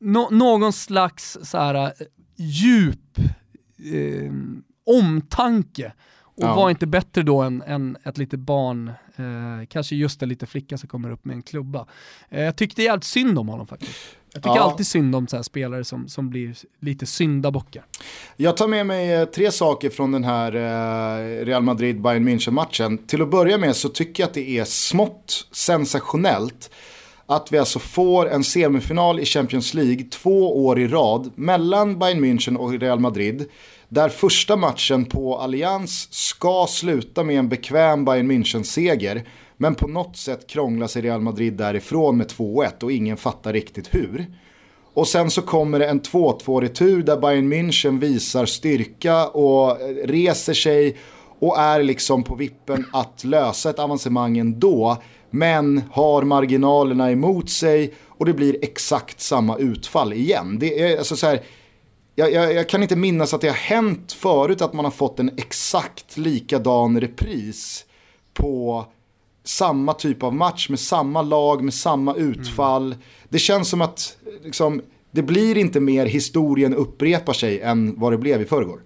nå- 0.00 0.28
någon 0.30 0.72
slags 0.72 1.38
så 1.42 1.58
här, 1.58 1.74
eh, 1.74 1.90
djup 2.36 3.18
eh, 3.92 4.32
omtanke. 4.86 5.92
Och 6.36 6.44
Ja. 6.44 6.54
var 6.54 6.70
inte 6.70 6.86
bättre 6.86 7.22
då 7.22 7.42
än, 7.42 7.62
än 7.62 7.96
ett 8.04 8.18
litet 8.18 8.40
barn, 8.40 8.88
eh, 9.16 9.66
kanske 9.68 9.96
just 9.96 10.22
en 10.22 10.28
liten 10.28 10.48
flicka 10.48 10.78
som 10.78 10.88
kommer 10.88 11.10
upp 11.10 11.24
med 11.24 11.34
en 11.36 11.42
klubba. 11.42 11.86
Eh, 12.28 12.42
jag 12.42 12.56
tyckte 12.56 12.82
jävligt 12.82 13.04
synd 13.04 13.38
om 13.38 13.48
honom 13.48 13.66
faktiskt. 13.66 13.92
Jag 14.34 14.42
tycker 14.42 14.56
Ja. 14.56 14.62
alltid 14.62 14.86
synd 14.86 15.16
om 15.16 15.26
så 15.26 15.42
spelare 15.42 15.84
som, 15.84 16.08
som 16.08 16.30
blir 16.30 16.54
lite 16.80 17.06
syndabockar. 17.06 17.84
Jag 18.36 18.56
tar 18.56 18.68
med 18.68 18.86
mig 18.86 19.12
eh, 19.12 19.24
tre 19.24 19.50
saker 19.52 19.90
från 19.90 20.12
den 20.12 20.24
här 20.24 20.54
eh, 20.54 21.44
Real 21.44 21.62
Madrid-Bayern 21.62 22.28
München-matchen. 22.28 22.98
Till 23.06 23.22
att 23.22 23.30
börja 23.30 23.58
med 23.58 23.76
så 23.76 23.88
tycker 23.88 24.22
jag 24.22 24.28
att 24.28 24.34
det 24.34 24.58
är 24.58 24.64
smått 24.64 25.46
sensationellt 25.52 26.70
att 27.26 27.52
vi 27.52 27.58
alltså 27.58 27.78
får 27.78 28.30
en 28.30 28.44
semifinal 28.44 29.20
i 29.20 29.24
Champions 29.24 29.74
League 29.74 30.04
två 30.04 30.64
år 30.66 30.80
i 30.80 30.88
rad 30.88 31.30
mellan 31.34 31.98
Bayern 31.98 32.24
München 32.24 32.56
och 32.56 32.80
Real 32.80 33.00
Madrid. 33.00 33.44
Där 33.88 34.08
första 34.08 34.56
matchen 34.56 35.04
på 35.04 35.38
Allianz 35.38 36.08
ska 36.10 36.66
sluta 36.68 37.24
med 37.24 37.38
en 37.38 37.48
bekväm 37.48 38.04
Bayern 38.04 38.30
München-seger. 38.30 39.22
Men 39.56 39.74
på 39.74 39.88
något 39.88 40.16
sätt 40.16 40.46
krånglar 40.46 40.86
sig 40.86 41.02
Real 41.02 41.20
Madrid 41.20 41.52
därifrån 41.52 42.16
med 42.16 42.26
2-1 42.26 42.82
och 42.82 42.92
ingen 42.92 43.16
fattar 43.16 43.52
riktigt 43.52 43.94
hur. 43.94 44.26
Och 44.94 45.08
sen 45.08 45.30
så 45.30 45.42
kommer 45.42 45.78
det 45.78 45.86
en 45.86 46.00
2-2-retur 46.00 47.02
där 47.02 47.16
Bayern 47.16 47.52
München 47.52 47.98
visar 47.98 48.46
styrka 48.46 49.26
och 49.26 49.80
eh, 49.80 50.06
reser 50.06 50.54
sig 50.54 50.96
och 51.38 51.58
är 51.58 51.82
liksom 51.82 52.22
på 52.22 52.34
vippen 52.34 52.86
att 52.92 53.24
lösa 53.24 53.70
ett 53.70 53.78
avancemang 53.78 54.38
ändå. 54.38 55.02
Men 55.30 55.82
har 55.92 56.22
marginalerna 56.22 57.10
emot 57.10 57.50
sig 57.50 57.94
och 58.08 58.26
det 58.26 58.32
blir 58.32 58.56
exakt 58.62 59.20
samma 59.20 59.58
utfall 59.58 60.12
igen. 60.12 60.58
Det 60.58 60.82
är 60.82 60.98
alltså 60.98 61.16
så 61.16 61.26
här, 61.26 61.40
jag, 62.14 62.32
jag, 62.32 62.54
jag 62.54 62.68
kan 62.68 62.82
inte 62.82 62.96
minnas 62.96 63.34
att 63.34 63.40
det 63.40 63.48
har 63.48 63.54
hänt 63.54 64.12
förut 64.12 64.62
att 64.62 64.72
man 64.72 64.84
har 64.84 64.92
fått 64.92 65.20
en 65.20 65.30
exakt 65.36 66.16
likadan 66.16 67.00
repris 67.00 67.84
på 68.34 68.86
samma 69.44 69.92
typ 69.92 70.22
av 70.22 70.34
match 70.34 70.68
med 70.68 70.80
samma 70.80 71.22
lag, 71.22 71.64
med 71.64 71.74
samma 71.74 72.14
utfall. 72.14 72.96
Det 73.28 73.38
känns 73.38 73.68
som 73.68 73.80
att 73.80 74.16
liksom, 74.44 74.82
det 75.10 75.22
blir 75.22 75.58
inte 75.58 75.80
mer 75.80 76.06
historien 76.06 76.74
upprepar 76.74 77.32
sig 77.32 77.60
än 77.60 78.00
vad 78.00 78.12
det 78.12 78.18
blev 78.18 78.42
i 78.42 78.44
förrgår. 78.44 78.80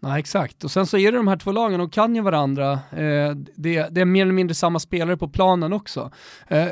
Nej 0.00 0.20
exakt, 0.20 0.64
och 0.64 0.70
sen 0.70 0.86
så 0.86 0.98
är 0.98 1.12
det 1.12 1.18
de 1.18 1.28
här 1.28 1.36
två 1.36 1.52
lagen, 1.52 1.78
de 1.78 1.90
kan 1.90 2.14
ju 2.16 2.22
varandra. 2.22 2.72
Eh, 2.72 3.34
det, 3.54 3.88
det 3.90 4.00
är 4.00 4.04
mer 4.04 4.22
eller 4.22 4.32
mindre 4.32 4.54
samma 4.54 4.78
spelare 4.78 5.16
på 5.16 5.28
planen 5.28 5.72
också. 5.72 6.10
Eh, 6.48 6.66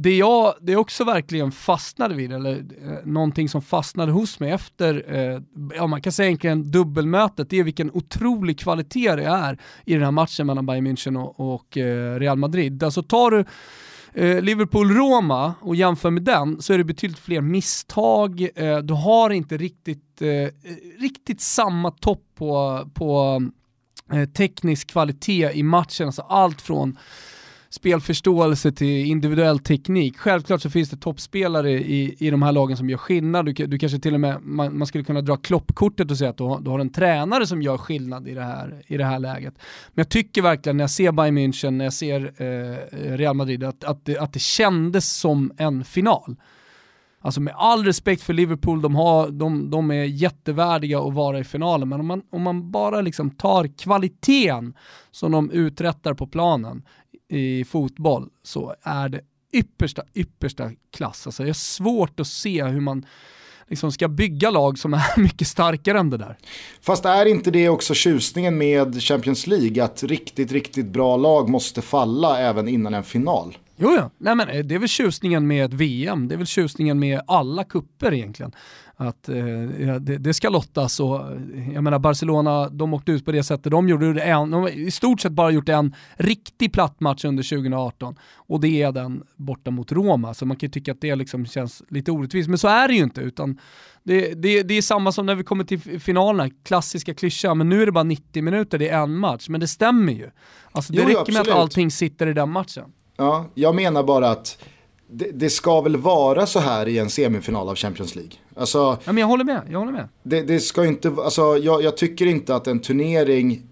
det 0.00 0.16
jag 0.16 0.54
det 0.60 0.76
också 0.76 1.04
verkligen 1.04 1.52
fastnade 1.52 2.14
vid, 2.14 2.32
eller 2.32 2.56
eh, 2.56 2.98
någonting 3.04 3.48
som 3.48 3.62
fastnade 3.62 4.12
hos 4.12 4.40
mig 4.40 4.50
efter, 4.50 5.14
eh, 5.14 5.42
ja 5.74 5.86
man 5.86 6.02
kan 6.02 6.12
säga 6.12 6.26
egentligen 6.26 6.70
dubbelmötet, 6.70 7.50
det 7.50 7.58
är 7.58 7.64
vilken 7.64 7.90
otrolig 7.90 8.58
kvalitet 8.58 9.16
det 9.16 9.24
är 9.24 9.58
i 9.84 9.94
den 9.94 10.02
här 10.02 10.10
matchen 10.10 10.46
mellan 10.46 10.66
Bayern 10.66 10.86
München 10.86 11.16
och, 11.16 11.54
och 11.54 11.76
eh, 11.78 12.18
Real 12.18 12.38
Madrid. 12.38 12.82
Alltså 12.82 13.02
tar 13.02 13.30
du 13.30 13.44
eh, 14.14 14.42
Liverpool-Roma 14.42 15.54
och 15.60 15.76
jämför 15.76 16.10
med 16.10 16.22
den 16.22 16.62
så 16.62 16.72
är 16.72 16.78
det 16.78 16.84
betydligt 16.84 17.18
fler 17.18 17.40
misstag, 17.40 18.48
eh, 18.54 18.78
du 18.78 18.94
har 18.94 19.30
inte 19.30 19.56
riktigt, 19.56 20.22
eh, 20.22 20.48
riktigt 21.00 21.40
samma 21.40 21.90
topp 21.90 22.24
på, 22.34 22.82
på 22.94 23.42
teknisk 24.36 24.90
kvalitet 24.90 25.50
i 25.52 25.62
matchen, 25.62 26.06
alltså 26.06 26.22
allt 26.22 26.60
från 26.60 26.98
spelförståelse 27.78 28.72
till 28.72 29.06
individuell 29.06 29.58
teknik. 29.58 30.16
Självklart 30.18 30.62
så 30.62 30.70
finns 30.70 30.90
det 30.90 30.96
toppspelare 30.96 31.70
i, 31.70 32.16
i 32.18 32.30
de 32.30 32.42
här 32.42 32.52
lagen 32.52 32.76
som 32.76 32.90
gör 32.90 32.96
skillnad. 32.96 33.46
Du, 33.46 33.52
du 33.52 33.78
kanske 33.78 33.98
till 33.98 34.14
och 34.14 34.20
med, 34.20 34.42
man, 34.42 34.78
man 34.78 34.86
skulle 34.86 35.04
kunna 35.04 35.20
dra 35.20 35.36
kloppkortet 35.36 36.10
och 36.10 36.18
säga 36.18 36.30
att 36.30 36.36
du 36.36 36.44
har, 36.44 36.60
du 36.60 36.70
har 36.70 36.78
en 36.78 36.92
tränare 36.92 37.46
som 37.46 37.62
gör 37.62 37.78
skillnad 37.78 38.28
i 38.28 38.34
det, 38.34 38.42
här, 38.42 38.82
i 38.86 38.96
det 38.96 39.04
här 39.04 39.18
läget. 39.18 39.54
Men 39.88 40.02
jag 40.02 40.08
tycker 40.08 40.42
verkligen 40.42 40.76
när 40.76 40.82
jag 40.82 40.90
ser 40.90 41.12
Bayern 41.12 41.38
München, 41.38 41.70
när 41.70 41.84
jag 41.84 41.92
ser 41.92 42.32
eh, 42.36 43.16
Real 43.16 43.36
Madrid, 43.36 43.64
att, 43.64 43.84
att, 43.84 44.04
det, 44.04 44.18
att 44.18 44.32
det 44.32 44.42
kändes 44.42 45.12
som 45.12 45.52
en 45.56 45.84
final. 45.84 46.36
Alltså 47.20 47.40
med 47.40 47.54
all 47.56 47.84
respekt 47.84 48.22
för 48.22 48.32
Liverpool, 48.32 48.82
de, 48.82 48.94
har, 48.94 49.30
de, 49.30 49.70
de 49.70 49.90
är 49.90 50.04
jättevärdiga 50.04 51.00
att 51.00 51.14
vara 51.14 51.38
i 51.38 51.44
finalen, 51.44 51.88
men 51.88 52.00
om 52.00 52.06
man, 52.06 52.22
om 52.30 52.42
man 52.42 52.70
bara 52.70 53.00
liksom 53.00 53.30
tar 53.30 53.78
kvaliteten 53.78 54.74
som 55.10 55.32
de 55.32 55.50
uträttar 55.50 56.14
på 56.14 56.26
planen 56.26 56.82
i 57.28 57.64
fotboll 57.64 58.28
så 58.42 58.74
är 58.82 59.08
det 59.08 59.20
yppersta, 59.52 60.02
yppersta 60.14 60.70
klass. 60.96 61.26
Alltså 61.26 61.42
jag 61.42 61.48
har 61.48 61.54
svårt 61.54 62.20
att 62.20 62.26
se 62.26 62.64
hur 62.64 62.80
man 62.80 63.06
liksom 63.68 63.92
ska 63.92 64.08
bygga 64.08 64.50
lag 64.50 64.78
som 64.78 64.94
är 64.94 65.02
mycket 65.20 65.48
starkare 65.48 65.98
än 65.98 66.10
det 66.10 66.16
där. 66.16 66.36
Fast 66.80 67.04
är 67.04 67.26
inte 67.26 67.50
det 67.50 67.68
också 67.68 67.94
tjusningen 67.94 68.58
med 68.58 69.02
Champions 69.02 69.46
League, 69.46 69.84
att 69.84 70.02
riktigt, 70.02 70.52
riktigt 70.52 70.86
bra 70.86 71.16
lag 71.16 71.48
måste 71.48 71.82
falla 71.82 72.40
även 72.40 72.68
innan 72.68 72.94
en 72.94 73.04
final? 73.04 73.58
Jo, 73.76 73.94
ja. 73.96 74.10
Nej, 74.18 74.34
men 74.34 74.48
eh, 74.48 74.64
det 74.64 74.74
är 74.74 74.78
väl 74.78 74.88
tjusningen 74.88 75.46
med 75.46 75.74
VM, 75.74 76.28
det 76.28 76.34
är 76.34 76.36
väl 76.36 76.46
tjusningen 76.46 76.98
med 76.98 77.20
alla 77.26 77.64
kupper 77.64 78.14
egentligen. 78.14 78.52
Att 79.00 79.28
eh, 79.28 79.36
det, 80.00 80.18
det, 80.18 80.34
ska 80.34 80.48
lottas 80.48 81.00
och 81.00 81.20
jag 81.74 81.84
menar 81.84 81.98
Barcelona, 81.98 82.68
de 82.68 82.94
åkte 82.94 83.12
ut 83.12 83.24
på 83.24 83.32
det 83.32 83.42
sättet 83.42 83.72
de 83.72 83.88
gjorde. 83.88 84.22
En, 84.22 84.50
de 84.50 84.62
har 84.62 84.68
i 84.68 84.90
stort 84.90 85.20
sett 85.20 85.32
bara 85.32 85.50
gjort 85.50 85.68
en 85.68 85.94
riktig 86.16 86.72
platt 86.72 87.00
match 87.00 87.24
under 87.24 87.42
2018 87.42 88.16
och 88.34 88.60
det 88.60 88.82
är 88.82 88.92
den 88.92 89.22
borta 89.36 89.70
mot 89.70 89.92
Roma. 89.92 90.34
Så 90.34 90.46
man 90.46 90.56
kan 90.56 90.66
ju 90.66 90.70
tycka 90.70 90.92
att 90.92 91.00
det 91.00 91.14
liksom 91.14 91.46
känns 91.46 91.82
lite 91.88 92.10
orättvist, 92.10 92.48
men 92.48 92.58
så 92.58 92.68
är 92.68 92.88
det 92.88 92.94
ju 92.94 93.02
inte. 93.02 93.20
utan 93.20 93.58
det, 94.02 94.34
det, 94.34 94.62
det 94.62 94.74
är 94.74 94.82
samma 94.82 95.12
som 95.12 95.26
när 95.26 95.34
vi 95.34 95.44
kommer 95.44 95.64
till 95.64 96.00
finalerna, 96.00 96.50
klassiska 96.64 97.14
klyschan, 97.14 97.58
men 97.58 97.68
nu 97.68 97.82
är 97.82 97.86
det 97.86 97.92
bara 97.92 98.04
90 98.04 98.42
minuter, 98.42 98.78
det 98.78 98.88
är 98.88 99.02
en 99.02 99.18
match. 99.18 99.48
Men 99.48 99.60
det 99.60 99.68
stämmer 99.68 100.12
ju. 100.12 100.30
Alltså 100.72 100.92
det 100.92 100.98
jo, 101.02 101.08
räcker 101.08 101.32
med 101.32 101.42
att 101.42 101.48
allting 101.48 101.90
sitter 101.90 102.26
i 102.26 102.32
den 102.32 102.50
matchen. 102.50 102.92
Ja, 103.16 103.46
jag 103.54 103.74
menar 103.74 104.02
bara 104.02 104.30
att 104.30 104.58
det, 105.10 105.30
det, 105.32 105.50
ska 105.50 105.80
väl 105.80 105.96
vara 105.96 106.46
så 106.46 106.60
här 106.60 106.88
i 106.88 106.98
en 106.98 107.10
semifinal 107.10 107.68
av 107.68 107.74
Champions 107.74 108.14
League. 108.14 108.32
Alltså, 108.56 108.78
ja, 108.78 109.12
men 109.12 109.18
jag 109.18 109.26
håller 109.26 109.44
med. 109.44 109.62
Jag, 109.70 109.78
håller 109.78 109.92
med. 109.92 110.08
Det, 110.22 110.42
det 110.42 110.60
ska 110.60 110.86
inte, 110.86 111.08
alltså, 111.08 111.56
jag, 111.56 111.82
jag, 111.82 111.96
tycker 111.96 112.26
inte 112.26 112.54
att 112.54 112.66
en 112.66 112.80
turnering 112.80 113.62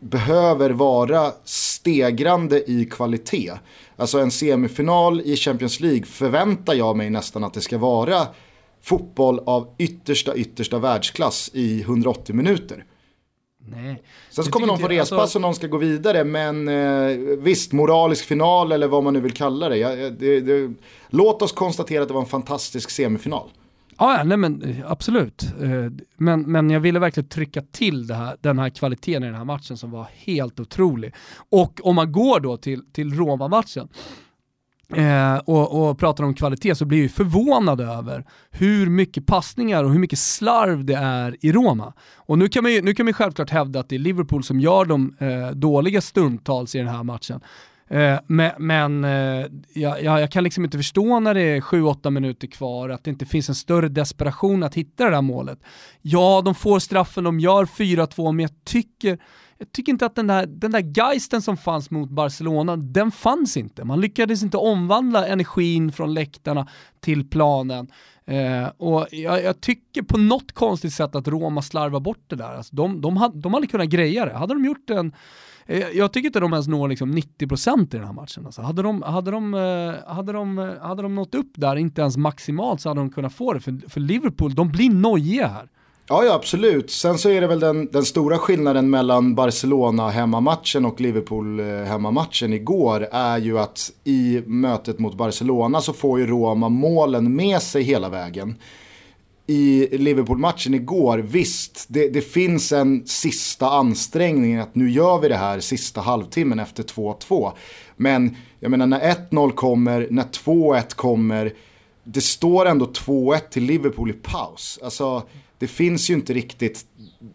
behöver 0.00 0.70
vara 0.70 1.32
stegrande 1.44 2.70
i 2.70 2.84
kvalitet. 2.84 3.52
Alltså 3.96 4.18
en 4.18 4.30
semifinal 4.30 5.20
i 5.20 5.36
Champions 5.36 5.80
League 5.80 6.04
förväntar 6.04 6.74
jag 6.74 6.96
mig 6.96 7.10
nästan 7.10 7.44
att 7.44 7.54
det 7.54 7.60
ska 7.60 7.78
vara 7.78 8.26
fotboll 8.82 9.40
av 9.46 9.74
yttersta, 9.78 10.34
yttersta 10.34 10.78
världsklass 10.78 11.50
i 11.54 11.80
180 11.80 12.34
minuter. 12.34 12.84
Nej. 13.66 14.02
Sen 14.30 14.44
så 14.44 14.50
kommer 14.50 14.66
någon 14.66 14.78
få 14.78 14.88
respass 14.88 15.18
alltså... 15.20 15.38
och 15.38 15.42
någon 15.42 15.54
ska 15.54 15.66
gå 15.66 15.76
vidare, 15.78 16.24
men 16.24 16.68
eh, 16.68 17.16
visst, 17.38 17.72
moralisk 17.72 18.24
final 18.24 18.72
eller 18.72 18.88
vad 18.88 19.04
man 19.04 19.14
nu 19.14 19.20
vill 19.20 19.32
kalla 19.32 19.68
det. 19.68 19.76
Ja, 19.76 20.10
det, 20.10 20.40
det. 20.40 20.74
Låt 21.10 21.42
oss 21.42 21.52
konstatera 21.52 22.02
att 22.02 22.08
det 22.08 22.14
var 22.14 22.20
en 22.20 22.26
fantastisk 22.26 22.90
semifinal. 22.90 23.50
Ja, 23.98 24.22
nej 24.24 24.36
men 24.36 24.62
eh, 24.62 24.90
absolut. 24.90 25.42
Eh, 25.42 25.92
men, 26.16 26.42
men 26.42 26.70
jag 26.70 26.80
ville 26.80 26.98
verkligen 26.98 27.28
trycka 27.28 27.62
till 27.62 28.10
här, 28.10 28.36
den 28.40 28.58
här 28.58 28.70
kvaliteten 28.70 29.22
i 29.22 29.26
den 29.26 29.34
här 29.34 29.44
matchen 29.44 29.76
som 29.76 29.90
var 29.90 30.08
helt 30.14 30.60
otrolig. 30.60 31.14
Och 31.50 31.80
om 31.82 31.96
man 31.96 32.12
går 32.12 32.40
då 32.40 32.56
till, 32.56 32.82
till 32.92 33.14
Roma-matchen, 33.14 33.88
Eh, 34.96 35.36
och, 35.36 35.88
och, 35.88 35.98
pratar 35.98 36.24
om 36.24 36.34
kvalitet 36.34 36.74
så 36.74 36.84
blir 36.84 37.02
jag 37.02 37.10
förvånad 37.10 37.80
över 37.80 38.24
hur 38.50 38.86
mycket 38.86 39.26
passningar 39.26 39.84
och 39.84 39.92
hur 39.92 39.98
mycket 39.98 40.18
slarv 40.18 40.84
det 40.84 40.94
är 40.94 41.36
i 41.40 41.52
Roma. 41.52 41.92
Och 42.16 42.38
nu 42.38 42.48
kan 42.48 42.62
man 42.62 42.72
ju, 42.72 42.82
nu 42.82 42.94
kan 42.94 43.06
man 43.06 43.12
självklart 43.12 43.50
hävda 43.50 43.80
att 43.80 43.88
det 43.88 43.94
är 43.94 43.98
Liverpool 43.98 44.44
som 44.44 44.60
gör 44.60 44.84
de 44.84 45.16
eh, 45.18 45.50
dåliga 45.50 46.00
stundtals 46.00 46.74
i 46.74 46.78
den 46.78 46.88
här 46.88 47.02
matchen. 47.02 47.40
Eh, 47.88 48.18
men, 48.26 48.50
eh, 48.50 48.58
men 48.58 49.04
jag, 49.74 50.02
jag, 50.02 50.30
kan 50.30 50.44
liksom 50.44 50.64
inte 50.64 50.76
förstå 50.76 51.20
när 51.20 51.34
det 51.34 51.40
är 51.40 51.60
7-8 51.60 52.10
minuter 52.10 52.46
kvar 52.46 52.88
att 52.88 53.04
det 53.04 53.10
inte 53.10 53.26
finns 53.26 53.48
en 53.48 53.54
större 53.54 53.88
desperation 53.88 54.62
att 54.62 54.74
hitta 54.74 55.04
det 55.04 55.10
där 55.10 55.22
målet. 55.22 55.58
Ja, 56.02 56.42
de 56.44 56.54
får 56.54 56.78
straffen, 56.78 57.24
de 57.24 57.40
gör 57.40 57.64
4-2, 57.64 58.32
men 58.32 58.42
jag 58.42 58.64
tycker 58.64 59.18
jag 59.62 59.72
tycker 59.72 59.92
inte 59.92 60.06
att 60.06 60.14
den 60.14 60.26
där, 60.26 60.46
den 60.46 60.70
där 60.70 60.92
geisten 60.96 61.42
som 61.42 61.56
fanns 61.56 61.90
mot 61.90 62.10
Barcelona, 62.10 62.76
den 62.76 63.10
fanns 63.10 63.56
inte. 63.56 63.84
Man 63.84 64.00
lyckades 64.00 64.42
inte 64.42 64.56
omvandla 64.56 65.26
energin 65.26 65.92
från 65.92 66.14
läktarna 66.14 66.68
till 67.00 67.30
planen. 67.30 67.88
Eh, 68.24 68.66
och 68.76 69.06
jag, 69.10 69.42
jag, 69.42 69.60
tycker 69.60 70.02
på 70.02 70.18
något 70.18 70.52
konstigt 70.52 70.92
sätt 70.92 71.14
att 71.14 71.28
Roma 71.28 71.62
slarvar 71.62 72.00
bort 72.00 72.24
det 72.26 72.36
där. 72.36 72.54
Alltså 72.54 72.76
de, 72.76 73.00
de, 73.00 73.16
hade, 73.16 73.40
de 73.40 73.54
hade 73.54 73.66
kunnat 73.66 73.88
greja 73.88 74.24
det. 74.24 74.34
Hade 74.34 74.54
de 74.54 74.64
gjort 74.64 74.90
en 74.90 75.12
eh, 75.66 75.78
jag 75.78 76.12
tycker 76.12 76.26
inte 76.26 76.40
de 76.40 76.52
ens 76.52 76.68
når 76.68 76.88
liksom 76.88 77.12
90% 77.14 77.82
i 77.82 77.98
den 77.98 78.06
här 78.06 78.12
matchen. 78.12 78.46
Alltså 78.46 78.62
hade, 78.62 78.82
de, 78.82 79.02
hade, 79.02 79.30
de, 79.30 79.54
eh, 79.54 80.14
hade, 80.14 80.32
de, 80.32 80.76
hade 80.82 81.02
de 81.02 81.14
nått 81.14 81.34
upp 81.34 81.52
där, 81.54 81.76
inte 81.76 82.00
ens 82.00 82.16
maximalt, 82.16 82.80
så 82.80 82.88
hade 82.88 83.00
de 83.00 83.10
kunnat 83.10 83.32
få 83.32 83.52
det. 83.52 83.60
För, 83.60 83.88
för 83.88 84.00
Liverpool, 84.00 84.54
de 84.54 84.68
blir 84.68 84.90
nojiga 84.90 85.46
här. 85.46 85.68
Ja, 86.08 86.24
ja, 86.24 86.34
absolut. 86.34 86.90
Sen 86.90 87.18
så 87.18 87.28
är 87.28 87.40
det 87.40 87.46
väl 87.46 87.60
den, 87.60 87.86
den 87.86 88.04
stora 88.04 88.38
skillnaden 88.38 88.90
mellan 88.90 89.34
Barcelona 89.34 90.10
hemmamatchen 90.10 90.84
och 90.84 91.00
Liverpool-hemmamatchen 91.00 92.52
eh, 92.52 92.56
igår 92.56 93.08
är 93.12 93.38
ju 93.38 93.58
att 93.58 93.92
i 94.04 94.42
mötet 94.46 94.98
mot 94.98 95.14
Barcelona 95.14 95.80
så 95.80 95.92
får 95.92 96.20
ju 96.20 96.26
Roma 96.26 96.68
målen 96.68 97.36
med 97.36 97.62
sig 97.62 97.82
hela 97.82 98.08
vägen. 98.08 98.54
I 99.46 99.88
Liverpool-matchen 99.98 100.74
igår, 100.74 101.18
visst, 101.18 101.86
det, 101.88 102.08
det, 102.08 102.20
finns 102.20 102.72
en 102.72 103.06
sista 103.06 103.70
ansträngning 103.70 104.56
att 104.56 104.74
nu 104.74 104.90
gör 104.90 105.18
vi 105.18 105.28
det 105.28 105.36
här 105.36 105.60
sista 105.60 106.00
halvtimmen 106.00 106.58
efter 106.58 106.82
2-2. 106.82 107.52
Men 107.96 108.36
jag 108.60 108.70
menar 108.70 108.86
när 108.86 109.14
1-0 109.30 109.50
kommer, 109.50 110.08
när 110.10 110.24
2-1 110.24 110.94
kommer, 110.94 111.52
det 112.04 112.20
står 112.20 112.66
ändå 112.66 112.86
2-1 112.86 113.40
till 113.50 113.64
Liverpool 113.64 114.10
i 114.10 114.12
paus. 114.12 114.78
Alltså, 114.82 115.22
det 115.62 115.68
finns 115.68 116.10
ju 116.10 116.14
inte 116.14 116.32
riktigt 116.32 116.84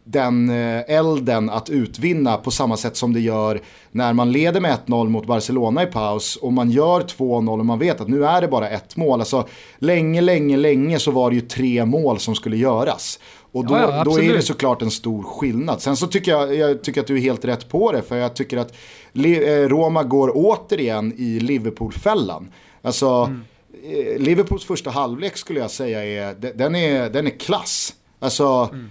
den 0.03 0.49
eh, 0.49 0.81
elden 0.87 1.49
att 1.49 1.69
utvinna 1.69 2.37
på 2.37 2.51
samma 2.51 2.77
sätt 2.77 2.97
som 2.97 3.13
det 3.13 3.19
gör 3.19 3.61
när 3.91 4.13
man 4.13 4.31
leder 4.31 4.61
med 4.61 4.77
1-0 4.85 5.09
mot 5.09 5.25
Barcelona 5.25 5.83
i 5.83 5.85
paus 5.85 6.35
och 6.35 6.53
man 6.53 6.71
gör 6.71 7.01
2-0 7.01 7.59
och 7.59 7.65
man 7.65 7.79
vet 7.79 8.01
att 8.01 8.07
nu 8.07 8.25
är 8.25 8.41
det 8.41 8.47
bara 8.47 8.69
ett 8.69 8.95
mål. 8.95 9.19
Alltså, 9.19 9.47
länge, 9.79 10.21
länge, 10.21 10.57
länge 10.57 10.99
så 10.99 11.11
var 11.11 11.29
det 11.29 11.35
ju 11.35 11.41
tre 11.41 11.85
mål 11.85 12.19
som 12.19 12.35
skulle 12.35 12.57
göras. 12.57 13.19
Och 13.51 13.65
då, 13.65 13.73
ja, 13.73 13.97
ja, 13.97 14.03
då 14.03 14.19
är 14.19 14.33
det 14.33 14.41
såklart 14.41 14.81
en 14.81 14.91
stor 14.91 15.23
skillnad. 15.23 15.81
Sen 15.81 15.97
så 15.97 16.07
tycker 16.07 16.31
jag, 16.31 16.55
jag 16.55 16.83
tycker 16.83 17.01
att 17.01 17.07
du 17.07 17.17
är 17.17 17.21
helt 17.21 17.45
rätt 17.45 17.69
på 17.69 17.91
det, 17.91 18.01
för 18.01 18.15
jag 18.17 18.35
tycker 18.35 18.57
att 18.57 18.71
eh, 19.13 19.69
Roma 19.69 20.03
går 20.03 20.31
återigen 20.35 21.13
i 21.17 21.39
Liverpool-fällan. 21.39 22.51
Alltså, 22.81 23.07
mm. 23.07 23.41
Eh, 23.83 24.19
Liverpools 24.19 24.65
första 24.65 24.89
halvlek 24.89 25.37
skulle 25.37 25.59
jag 25.59 25.71
säga 25.71 26.03
är, 26.03 26.53
den 26.53 26.75
är, 26.75 27.09
den 27.09 27.27
är 27.27 27.39
klass. 27.39 27.93
Alltså, 28.19 28.69
mm. 28.73 28.89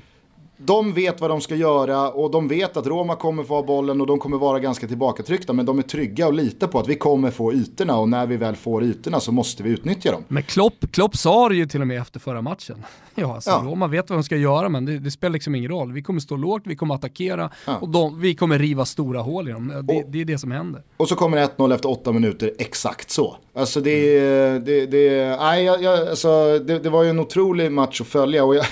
de 0.57 0.93
vet 0.93 1.21
vad 1.21 1.31
de 1.31 1.41
ska 1.41 1.55
göra 1.55 2.11
och 2.11 2.31
de 2.31 2.49
vet 2.49 2.77
att 2.77 2.87
Roma 2.87 3.17
kommer 3.17 3.45
få 3.45 3.55
ha 3.55 3.63
bollen 3.63 4.01
och 4.01 4.07
de 4.07 4.19
kommer 4.19 4.39
vara 4.39 4.59
ganska 4.59 4.89
tillbakatryckta. 4.89 5.53
Men 5.53 5.67
de 5.67 5.79
är 5.79 5.83
trygga 5.83 6.27
och 6.27 6.35
litar 6.35 6.67
på 6.67 6.79
att 6.79 6.89
vi 6.89 6.95
kommer 6.95 7.31
få 7.31 7.53
ytorna 7.53 7.97
och 7.97 8.09
när 8.09 8.27
vi 8.27 8.37
väl 8.37 8.57
får 8.57 8.85
ytorna 8.85 9.21
så 9.21 9.33
måste 9.33 9.63
vi 9.63 9.71
utnyttja 9.71 10.13
dem. 10.13 10.25
Men 10.29 10.43
Klopp, 10.43 10.93
Klopp 10.93 11.17
sa 11.17 11.49
det 11.49 11.55
ju 11.55 11.67
till 11.67 11.81
och 11.81 11.87
med 11.87 12.01
efter 12.01 12.21
förra 12.21 12.43
matchen. 12.43 12.85
Ja, 13.19 13.35
alltså, 13.35 13.51
ja. 13.51 13.63
Roma 13.65 13.87
vet 13.87 14.11
vad 14.11 14.19
de 14.19 14.23
ska 14.23 14.37
göra 14.37 14.69
men 14.69 14.85
det, 14.85 14.99
det, 14.99 15.11
spelar 15.11 15.33
liksom 15.33 15.55
ingen 15.55 15.71
roll. 15.71 15.93
Vi 15.93 16.03
kommer 16.03 16.21
stå 16.21 16.37
lågt, 16.37 16.63
vi 16.65 16.77
kommer 16.77 16.95
attackera 16.95 17.51
ja. 17.67 17.77
och 17.77 17.89
de, 17.89 18.21
vi 18.21 18.35
kommer 18.35 18.59
riva 18.59 18.85
stora 18.85 19.21
hål 19.21 19.49
i 19.49 19.53
dem. 19.53 19.69
Det, 19.69 19.95
och, 19.95 20.11
det, 20.11 20.21
är 20.21 20.25
det 20.25 20.39
som 20.39 20.51
händer. 20.51 20.83
Och 20.97 21.09
så 21.09 21.17
kommer 21.17 21.47
1-0 21.47 21.75
efter 21.75 21.91
8 21.91 22.13
minuter, 22.13 22.53
exakt 22.59 23.11
så. 23.11 23.37
Alltså 23.55 23.81
det, 23.81 24.19
mm. 24.19 24.65
det, 24.65 24.87
det, 24.87 25.37
nej, 25.37 25.65
jag, 25.65 26.09
alltså, 26.09 26.59
det, 26.59 26.79
det 26.79 26.91
var 26.91 27.03
ju 27.03 27.11
en 27.11 27.21
otrolig 27.21 27.73
match 27.73 28.01
att 28.01 28.07
följa 28.07 28.45
och 28.45 28.55
jag, 28.55 28.67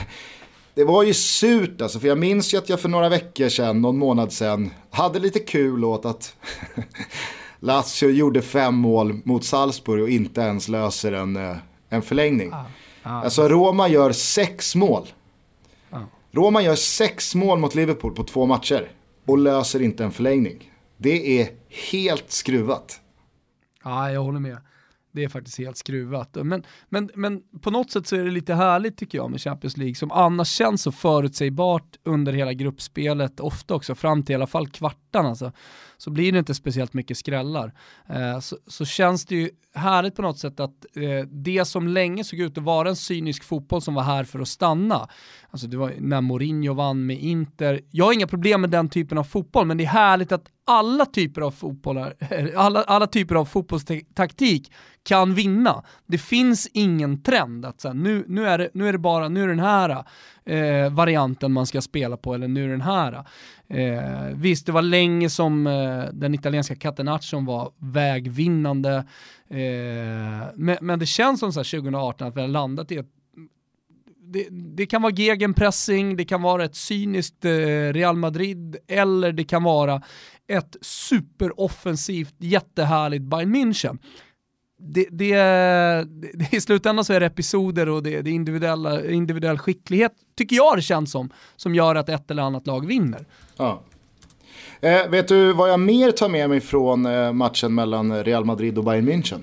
det 0.75 0.85
var 0.85 1.03
ju 1.03 1.15
surt 1.15 1.81
alltså, 1.81 2.01
för 2.01 2.09
jag 2.09 2.19
minns 2.19 2.55
ju 2.55 2.59
att 2.59 2.69
jag 2.69 2.81
för 2.81 2.89
några 2.89 3.09
veckor 3.09 3.49
sedan, 3.49 3.81
någon 3.83 3.99
månad 3.99 4.33
sedan, 4.33 4.71
hade 4.91 5.19
lite 5.19 5.39
kul 5.39 5.85
åt 5.85 6.05
att 6.05 6.37
Lazio 7.61 8.11
gjorde 8.11 8.43
fem 8.43 8.75
mål 8.75 9.21
mot 9.25 9.45
Salzburg 9.45 10.03
och 10.03 10.09
inte 10.09 10.41
ens 10.41 10.69
löser 10.69 11.13
en, 11.13 11.37
eh, 11.37 11.57
en 11.89 12.03
förlängning. 12.03 12.53
Ah, 12.53 12.65
ah, 13.03 13.23
alltså 13.23 13.49
Roma 13.49 13.89
gör 13.89 14.13
sex 14.13 14.75
mål. 14.75 15.07
Ah. 15.91 15.99
Roma 16.33 16.63
gör 16.63 16.75
sex 16.75 17.35
mål 17.35 17.59
mot 17.59 17.75
Liverpool 17.75 18.15
på 18.15 18.25
två 18.25 18.47
matcher 18.47 18.89
och 19.27 19.39
löser 19.39 19.83
inte 19.83 20.05
en 20.05 20.13
förlängning. 20.13 20.71
Det 20.97 21.41
är 21.41 21.49
helt 21.93 22.31
skruvat. 22.31 23.01
Ja, 23.85 24.11
jag 24.11 24.23
håller 24.23 24.41
med. 24.41 24.59
Det 25.15 25.25
är 25.25 25.29
faktiskt 25.29 25.59
helt 25.59 25.77
skruvat. 25.77 26.37
Men, 26.43 26.63
men, 26.89 27.11
men 27.15 27.43
på 27.61 27.71
något 27.71 27.91
sätt 27.91 28.07
så 28.07 28.17
är 28.17 28.25
det 28.25 28.31
lite 28.31 28.55
härligt 28.55 28.97
tycker 28.97 29.19
jag 29.19 29.31
med 29.31 29.41
Champions 29.41 29.77
League 29.77 29.95
som 29.95 30.11
annars 30.13 30.49
känns 30.49 30.83
så 30.83 30.93
förutsägbart 30.93 31.97
under 32.05 32.33
hela 32.33 32.53
gruppspelet, 32.53 33.41
ofta 33.41 33.75
också 33.75 33.95
fram 33.95 34.23
till 34.23 34.33
i 34.33 34.35
alla 34.35 34.47
fall 34.47 34.69
kvartarna. 34.69 35.29
alltså, 35.29 35.53
så 36.05 36.11
blir 36.11 36.33
det 36.33 36.39
inte 36.39 36.55
speciellt 36.55 36.95
mycket 36.95 37.17
skrällar. 37.17 37.73
Eh, 38.09 38.41
så, 38.41 38.57
så, 38.67 38.85
känns 38.85 39.27
det 39.27 39.35
ju 39.35 39.51
härligt 39.75 40.15
på 40.17 40.23
något 40.23 40.39
sätt 40.39 40.61
att 40.61 40.87
eh, 40.97 41.27
det 41.31 41.65
som 41.65 41.89
länge 41.89 42.25
såg 42.25 42.41
ut 42.41 42.59
att 42.59 42.65
vara 42.65 42.89
en 42.89 42.97
cynisk 42.97 43.45
fotboll 43.45 43.83
som 43.83 43.95
var 43.95 44.03
här 44.03 44.25
för 44.25 44.41
att 44.41 44.49
stanna, 44.49 45.09
alltså 45.51 45.67
det 45.67 45.77
var 45.77 45.93
när 45.99 46.21
Mourinho 46.21 46.75
vann 46.75 47.07
med 47.07 47.19
Inter, 47.19 47.81
jag 47.91 48.05
har 48.05 48.13
inga 48.13 48.27
problem 48.27 48.61
med 48.61 48.71
den 48.71 48.89
typen 48.89 49.19
av 49.19 49.25
fotboll, 49.25 49.67
men 49.67 49.77
det 49.77 49.85
är 49.85 49.89
härligt 49.89 50.33
att 50.33 50.47
alla 50.67 51.07
typer 51.07 51.41
av 51.41 51.51
fotbollar, 51.51 52.15
alla, 52.57 52.83
alla 52.83 53.07
typer 53.07 53.35
av 53.35 53.45
fotbollstaktik 53.45 54.73
kan 55.03 55.35
vinna. 55.35 55.85
Det 56.07 56.19
finns 56.19 56.69
ingen 56.73 57.23
trend 57.23 57.67
att 57.67 57.81
så 57.81 57.89
här, 57.89 57.95
nu, 57.95 58.25
nu, 58.29 58.47
är 58.47 58.59
det, 58.59 58.71
nu 58.75 58.89
är 58.89 58.93
det 58.93 58.99
bara, 58.99 59.29
nu 59.29 59.43
är 59.43 59.49
den 59.49 59.61
här 59.61 60.05
eh, 60.47 60.93
varianten 60.93 61.53
man 61.53 61.67
ska 61.67 61.81
spela 61.81 62.17
på 62.17 62.35
eller 62.35 62.49
nu 62.49 62.69
den 62.69 62.81
här. 62.81 63.25
Eh, 63.69 64.35
visst, 64.35 64.67
det 64.67 64.73
var 64.73 64.83
länge 64.83 65.31
som 65.31 65.67
eh, 65.67 66.05
den 66.13 66.35
italienska 66.35 66.77
catenaccion 66.77 67.45
var 67.45 67.73
vägvinnande, 67.79 68.95
eh, 69.51 70.49
men, 70.55 70.77
men, 70.81 70.99
det 70.99 71.07
känns 71.07 71.41
som 71.41 71.53
så 71.53 71.65
2018 71.65 72.29
att 72.29 72.37
vi 72.37 72.41
har 72.41 72.49
landat 72.49 72.93
i 72.93 72.97
ett 72.97 73.11
det, 74.27 74.49
det, 74.51 74.87
kan 74.87 75.03
vara 75.03 75.13
gegenpressing, 75.13 76.17
det 76.17 76.25
kan 76.25 76.43
vara 76.43 76.65
ett 76.65 76.77
cyniskt 76.77 77.45
eh, 77.45 77.51
Real 77.93 78.17
Madrid 78.17 78.77
eller 78.89 79.33
det 79.33 79.45
kan 79.45 79.63
vara 79.63 80.03
ett 80.47 80.77
superoffensivt, 80.81 82.35
jättehärligt 82.39 83.25
Bayern 83.25 83.57
München. 83.57 83.99
Det, 84.79 85.07
det, 85.11 85.35
det, 86.35 86.53
I 86.53 86.61
slutändan 86.61 87.05
så 87.05 87.13
är 87.13 87.21
det 87.21 87.27
episoder 87.27 87.89
och 87.89 88.03
det, 88.03 88.23
det 88.23 88.31
individuell 88.31 89.59
skicklighet, 89.59 90.13
tycker 90.35 90.57
jag 90.57 90.77
det 90.79 90.83
känns 90.83 91.11
som, 91.11 91.31
som 91.57 91.75
gör 91.75 91.95
att 91.95 92.09
ett 92.09 92.31
eller 92.31 92.43
annat 92.43 92.67
lag 92.67 92.87
vinner. 92.87 93.25
Ja. 93.57 93.83
Eh, 94.81 95.09
vet 95.09 95.29
du 95.29 95.53
vad 95.53 95.71
jag 95.71 95.81
mer 95.81 96.11
tar 96.11 96.29
med 96.29 96.49
mig 96.49 96.61
från 96.61 97.07
eh, 97.07 97.33
matchen 97.33 97.75
mellan 97.75 98.25
Real 98.25 98.45
Madrid 98.45 98.79
och 98.79 98.85
Bayern 98.85 99.09
München? 99.09 99.41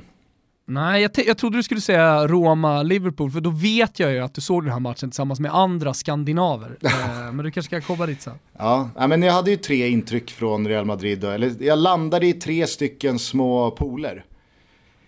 Nej, 0.66 1.02
jag, 1.02 1.12
jag 1.28 1.38
trodde 1.38 1.58
du 1.58 1.64
skulle 1.64 1.82
säga 1.82 2.28
Roma-Liverpool, 2.28 3.32
för 3.32 3.42
då 3.42 3.50
vet 3.50 4.00
jag 4.00 4.12
ju 4.12 4.20
att 4.20 4.34
du 4.34 4.42
såg 4.42 4.64
den 4.64 4.74
här 4.74 4.80
matchen 4.80 5.10
tillsammans 5.10 5.40
med 5.40 5.56
andra 5.56 5.94
skandinaver. 5.94 6.78
eh, 6.82 7.32
men 7.32 7.38
du 7.38 7.52
kanske 7.52 7.82
ska 7.82 7.94
komma 7.94 8.06
dit 8.06 8.22
sen. 8.22 8.34
Ja, 8.58 8.90
men 8.96 9.24
jag 9.24 9.34
hade 9.34 9.52
ju 9.52 9.58
tre 9.58 9.88
intryck 9.88 10.32
från 10.32 10.68
Real 10.68 10.86
Madrid, 10.86 11.24
eller 11.24 11.52
jag 11.60 11.80
landade 11.80 12.28
i 12.28 12.34
tre 12.34 12.68
stycken 12.68 13.20
små 13.20 13.72
poler. 13.72 14.26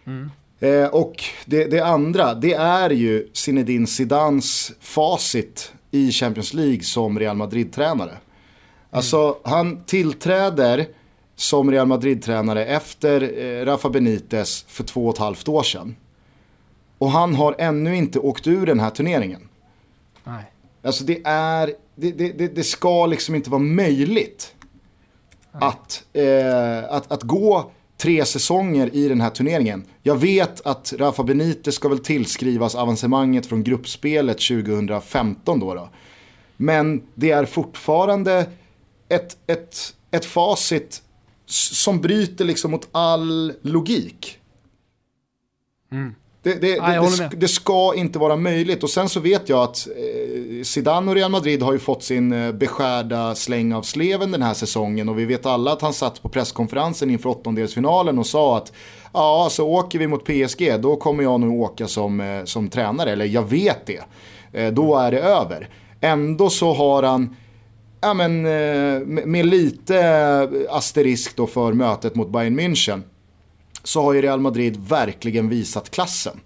Mm. 0.05 0.31
Eh, 0.63 0.87
och 0.87 1.23
det, 1.45 1.65
det, 1.65 1.79
andra, 1.79 2.33
det 2.33 2.53
är 2.53 2.89
ju 2.89 3.27
Zinedine 3.33 3.87
Zidans 3.87 4.71
facit 4.79 5.73
i 5.91 6.11
Champions 6.11 6.53
League 6.53 6.83
som 6.83 7.19
Real 7.19 7.35
Madrid-tränare. 7.35 8.17
Alltså, 8.91 9.17
mm. 9.17 9.37
han 9.43 9.83
tillträder 9.83 10.87
som 11.35 11.71
Real 11.71 11.87
Madrid-tränare 11.87 12.65
efter 12.65 13.39
eh, 13.43 13.65
Rafa 13.65 13.89
Benitez 13.89 14.65
för 14.67 14.83
två 14.83 15.07
och 15.07 15.13
ett 15.13 15.19
halvt 15.19 15.47
år 15.47 15.63
sedan. 15.63 15.95
Och 16.97 17.11
han 17.11 17.35
har 17.35 17.55
ännu 17.57 17.95
inte 17.95 18.19
åkt 18.19 18.47
ur 18.47 18.65
den 18.65 18.79
här 18.79 18.89
turneringen. 18.89 19.49
Nej. 20.23 20.43
Alltså 20.83 21.03
det 21.03 21.21
är, 21.25 21.73
det, 21.95 22.11
det, 22.11 22.55
det 22.55 22.63
ska 22.63 23.05
liksom 23.05 23.35
inte 23.35 23.49
vara 23.49 23.61
möjligt 23.61 24.55
att, 25.51 26.03
eh, 26.13 26.83
att, 26.89 27.11
att 27.11 27.23
gå 27.23 27.71
tre 28.03 28.25
säsonger 28.25 28.95
i 28.95 29.07
den 29.07 29.21
här 29.21 29.29
turneringen. 29.29 29.85
Jag 30.01 30.15
vet 30.15 30.61
att 30.61 30.93
Rafa 30.97 31.23
Benitez 31.23 31.75
ska 31.75 31.89
väl 31.89 31.99
tillskrivas 31.99 32.75
avancemanget 32.75 33.45
från 33.45 33.63
gruppspelet 33.63 34.37
2015 34.37 35.59
då. 35.59 35.73
då. 35.73 35.89
Men 36.57 37.03
det 37.15 37.31
är 37.31 37.45
fortfarande 37.45 38.49
ett, 39.09 39.37
ett, 39.47 39.95
ett 40.11 40.25
facit 40.25 41.03
som 41.45 42.01
bryter 42.01 42.45
liksom 42.45 42.71
mot 42.71 42.89
all 42.91 43.53
logik. 43.61 44.39
Mm. 45.91 46.15
Det, 46.43 46.61
det, 46.61 46.79
det, 46.79 47.29
det, 47.37 47.47
ska 47.47 47.95
inte 47.95 48.19
vara 48.19 48.35
möjligt. 48.35 48.83
Och 48.83 48.89
sen 48.89 49.09
så 49.09 49.19
vet 49.19 49.49
jag 49.49 49.59
att 49.59 49.87
eh, 49.87 50.63
Zidane 50.63 51.11
och 51.11 51.15
Real 51.15 51.31
Madrid 51.31 51.63
har 51.63 51.73
ju 51.73 51.79
fått 51.79 52.03
sin 52.03 52.33
eh, 52.33 52.51
beskärda 52.51 53.35
släng 53.35 53.73
av 53.73 53.81
sleven 53.81 54.31
den 54.31 54.41
här 54.41 54.53
säsongen. 54.53 55.09
Och 55.09 55.19
vi 55.19 55.25
vet 55.25 55.45
alla 55.45 55.71
att 55.71 55.81
han 55.81 55.93
satt 55.93 56.21
på 56.21 56.29
presskonferensen 56.29 57.09
inför 57.09 57.29
åttondelsfinalen 57.29 58.19
och 58.19 58.27
sa 58.27 58.57
att 58.57 58.73
ja, 59.13 59.47
så 59.51 59.67
åker 59.67 59.99
vi 59.99 60.07
mot 60.07 60.25
PSG 60.25 60.79
då 60.79 60.95
kommer 60.95 61.23
jag 61.23 61.39
nog 61.39 61.61
åka 61.61 61.87
som, 61.87 62.19
eh, 62.19 62.43
som 62.43 62.69
tränare, 62.69 63.11
eller 63.11 63.25
jag 63.25 63.49
vet 63.49 63.85
det. 63.85 64.01
Eh, 64.53 64.73
då 64.73 64.97
är 64.97 65.11
det 65.11 65.19
över. 65.19 65.69
Ändå 66.01 66.49
så 66.49 66.73
har 66.73 67.03
han 67.03 67.35
ja, 68.01 68.13
men, 68.13 68.41
med 69.31 69.45
lite 69.45 70.49
asterisk 70.69 71.35
då 71.35 71.47
för 71.47 71.73
mötet 71.73 72.15
mot 72.15 72.29
Bayern 72.29 72.59
München 72.59 73.01
så 73.83 74.01
har 74.01 74.13
ju 74.13 74.21
Real 74.21 74.39
Madrid 74.39 74.77
verkligen 74.77 75.49
visat 75.49 75.89
klassen. 75.89 76.39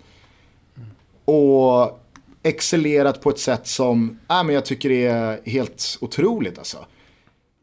Och 1.25 1.99
excellerat 2.43 3.21
på 3.21 3.29
ett 3.29 3.39
sätt 3.39 3.67
som 3.67 4.19
äh, 4.29 4.43
men 4.43 4.55
jag 4.55 4.65
tycker 4.65 4.91
är 4.91 5.49
helt 5.49 5.97
otroligt 6.01 6.57
alltså. 6.57 6.85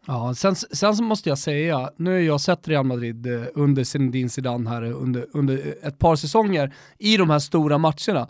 Ja, 0.06 0.34
sen, 0.34 0.56
sen 0.56 0.96
så 0.96 1.02
måste 1.02 1.28
jag 1.28 1.38
säga, 1.38 1.90
nu 1.96 2.10
har 2.10 2.18
jag 2.18 2.40
sett 2.40 2.68
Real 2.68 2.84
Madrid 2.84 3.26
eh, 3.26 3.42
under 3.54 3.84
Zinedine 3.84 4.28
Zidane 4.28 4.70
här 4.70 4.82
under, 4.82 5.26
under 5.32 5.74
ett 5.82 5.98
par 5.98 6.16
säsonger 6.16 6.74
i 6.98 7.16
de 7.16 7.30
här 7.30 7.38
stora 7.38 7.78
matcherna 7.78 8.28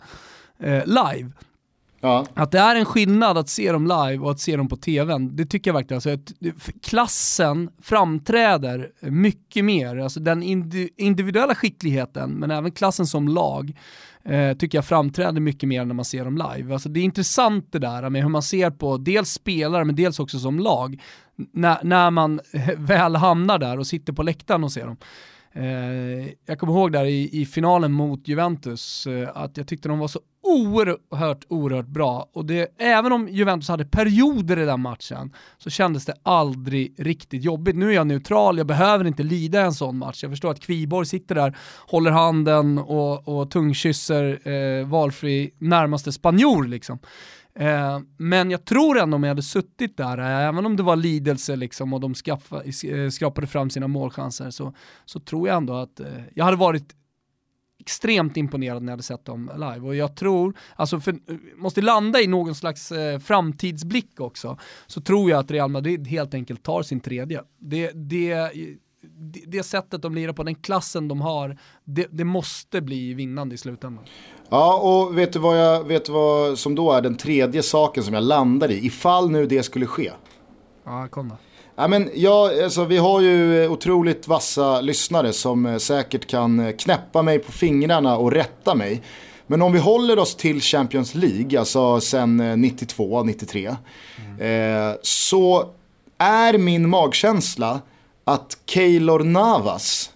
eh, 0.59 0.85
live. 0.85 1.31
Ja. 2.05 2.25
Att 2.33 2.51
det 2.51 2.59
är 2.59 2.75
en 2.75 2.85
skillnad 2.85 3.37
att 3.37 3.49
se 3.49 3.71
dem 3.71 3.83
live 3.83 4.17
och 4.17 4.31
att 4.31 4.39
se 4.39 4.57
dem 4.57 4.67
på 4.67 4.75
tvn, 4.75 5.35
det 5.35 5.45
tycker 5.45 5.69
jag 5.69 5.73
verkligen. 5.73 5.95
Alltså, 5.95 6.33
klassen 6.81 7.69
framträder 7.81 8.91
mycket 9.01 9.65
mer, 9.65 9.97
alltså 9.97 10.19
den 10.19 10.43
individuella 10.97 11.55
skickligheten, 11.55 12.31
men 12.31 12.51
även 12.51 12.71
klassen 12.71 13.07
som 13.07 13.27
lag, 13.27 13.77
eh, 14.23 14.57
tycker 14.57 14.77
jag 14.77 14.85
framträder 14.85 15.39
mycket 15.41 15.69
mer 15.69 15.85
när 15.85 15.93
man 15.93 16.05
ser 16.05 16.25
dem 16.25 16.37
live. 16.53 16.73
Alltså, 16.73 16.89
det 16.89 16.99
är 16.99 17.03
intressant 17.03 17.71
det 17.71 17.79
där 17.79 18.09
med 18.09 18.21
hur 18.21 18.29
man 18.29 18.43
ser 18.43 18.69
på 18.69 18.97
dels 18.97 19.29
spelare, 19.29 19.85
men 19.85 19.95
dels 19.95 20.19
också 20.19 20.39
som 20.39 20.59
lag, 20.59 21.01
när, 21.35 21.77
när 21.83 22.11
man 22.11 22.39
väl 22.77 23.15
hamnar 23.15 23.59
där 23.59 23.79
och 23.79 23.87
sitter 23.87 24.13
på 24.13 24.23
läktaren 24.23 24.63
och 24.63 24.71
ser 24.71 24.85
dem. 24.85 24.97
Eh, 25.53 26.29
jag 26.45 26.59
kommer 26.59 26.73
ihåg 26.73 26.91
där 26.91 27.05
i, 27.05 27.41
i 27.41 27.45
finalen 27.45 27.91
mot 27.91 28.27
Juventus 28.27 29.07
eh, 29.07 29.29
att 29.35 29.57
jag 29.57 29.67
tyckte 29.67 29.89
de 29.89 29.99
var 29.99 30.07
så 30.07 30.19
oerhört, 30.45 31.45
oerhört 31.47 31.87
bra. 31.87 32.29
Och 32.33 32.45
det, 32.45 32.67
även 32.77 33.11
om 33.11 33.27
Juventus 33.27 33.69
hade 33.69 33.85
perioder 33.85 34.59
i 34.59 34.65
den 34.65 34.81
matchen 34.81 35.33
så 35.57 35.69
kändes 35.69 36.05
det 36.05 36.13
aldrig 36.23 36.95
riktigt 36.97 37.43
jobbigt. 37.43 37.75
Nu 37.75 37.89
är 37.89 37.93
jag 37.93 38.07
neutral, 38.07 38.57
jag 38.57 38.67
behöver 38.67 39.07
inte 39.07 39.23
lida 39.23 39.61
en 39.61 39.73
sån 39.73 39.97
match. 39.97 40.23
Jag 40.23 40.31
förstår 40.31 40.51
att 40.51 40.59
Kviborg 40.59 41.05
sitter 41.05 41.35
där, 41.35 41.57
håller 41.87 42.11
handen 42.11 42.77
och, 42.77 43.27
och 43.27 43.51
tungkysser 43.51 44.49
eh, 44.49 44.87
valfri 44.87 45.51
närmaste 45.59 46.11
spanjor 46.11 46.63
liksom. 46.63 46.99
Eh, 47.59 47.99
men 48.17 48.51
jag 48.51 48.65
tror 48.65 48.99
ändå 48.99 49.15
om 49.15 49.23
jag 49.23 49.29
hade 49.29 49.41
suttit 49.41 49.97
där, 49.97 50.17
eh, 50.17 50.47
även 50.47 50.65
om 50.65 50.75
det 50.75 50.83
var 50.83 50.95
lidelse 50.95 51.55
liksom 51.55 51.93
och 51.93 51.99
de 51.99 52.13
skaffa, 52.13 52.63
eh, 52.63 53.09
skrapade 53.09 53.47
fram 53.47 53.69
sina 53.69 53.87
målchanser, 53.87 54.49
så, 54.49 54.73
så 55.05 55.19
tror 55.19 55.47
jag 55.47 55.57
ändå 55.57 55.73
att 55.73 55.99
eh, 55.99 56.07
jag 56.33 56.45
hade 56.45 56.57
varit 56.57 56.95
extremt 57.79 58.37
imponerad 58.37 58.83
när 58.83 58.91
jag 58.91 58.93
hade 58.93 59.03
sett 59.03 59.25
dem 59.25 59.51
live. 59.53 59.87
Och 59.87 59.95
jag 59.95 60.15
tror, 60.15 60.57
alltså 60.75 60.99
för, 60.99 61.15
måste 61.55 61.81
landa 61.81 62.21
i 62.21 62.27
någon 62.27 62.55
slags 62.55 62.91
eh, 62.91 63.19
framtidsblick 63.19 64.19
också, 64.19 64.57
så 64.87 65.01
tror 65.01 65.29
jag 65.29 65.39
att 65.39 65.51
Real 65.51 65.69
Madrid 65.69 66.07
helt 66.07 66.33
enkelt 66.33 66.63
tar 66.63 66.83
sin 66.83 66.99
tredje. 66.99 67.43
Det, 67.59 67.91
det, 67.91 68.51
det 69.47 69.63
sättet 69.63 70.01
de 70.01 70.15
lirar 70.15 70.33
på, 70.33 70.43
den 70.43 70.55
klassen 70.55 71.07
de 71.07 71.21
har, 71.21 71.57
det, 71.83 72.07
det, 72.11 72.23
måste 72.23 72.81
bli 72.81 73.13
vinnande 73.13 73.55
i 73.55 73.57
slutändan. 73.57 74.05
Ja, 74.49 74.79
och 74.79 75.17
vet 75.17 75.33
du, 75.33 75.39
vad 75.39 75.59
jag, 75.59 75.87
vet 75.87 76.05
du 76.05 76.11
vad 76.11 76.59
som 76.59 76.75
då 76.75 76.91
är 76.91 77.01
den 77.01 77.17
tredje 77.17 77.63
saken 77.63 78.03
som 78.03 78.13
jag 78.13 78.23
landar 78.23 78.71
i, 78.71 78.85
ifall 78.85 79.31
nu 79.31 79.45
det 79.45 79.63
skulle 79.63 79.85
ske? 79.85 80.11
Ja, 80.83 81.07
kom 81.07 81.29
då. 81.29 81.35
Ja, 81.77 81.87
men 81.87 82.09
ja, 82.13 82.63
alltså, 82.63 82.85
vi 82.85 82.97
har 82.97 83.21
ju 83.21 83.67
otroligt 83.67 84.27
vassa 84.27 84.81
lyssnare 84.81 85.33
som 85.33 85.65
eh, 85.65 85.77
säkert 85.77 86.27
kan 86.27 86.59
eh, 86.59 86.75
knäppa 86.75 87.21
mig 87.21 87.39
på 87.39 87.51
fingrarna 87.51 88.17
och 88.17 88.31
rätta 88.31 88.75
mig. 88.75 89.03
Men 89.47 89.61
om 89.61 89.73
vi 89.73 89.79
håller 89.79 90.19
oss 90.19 90.35
till 90.35 90.61
Champions 90.61 91.15
League, 91.15 91.59
alltså 91.59 92.01
sen 92.01 92.41
92-93, 92.41 93.75
mm. 94.17 94.89
eh, 94.89 94.95
så 95.01 95.69
är 96.17 96.57
min 96.57 96.89
magkänsla 96.89 97.81
att 98.23 98.57
Keylor 98.65 99.23
Navas 99.23 100.11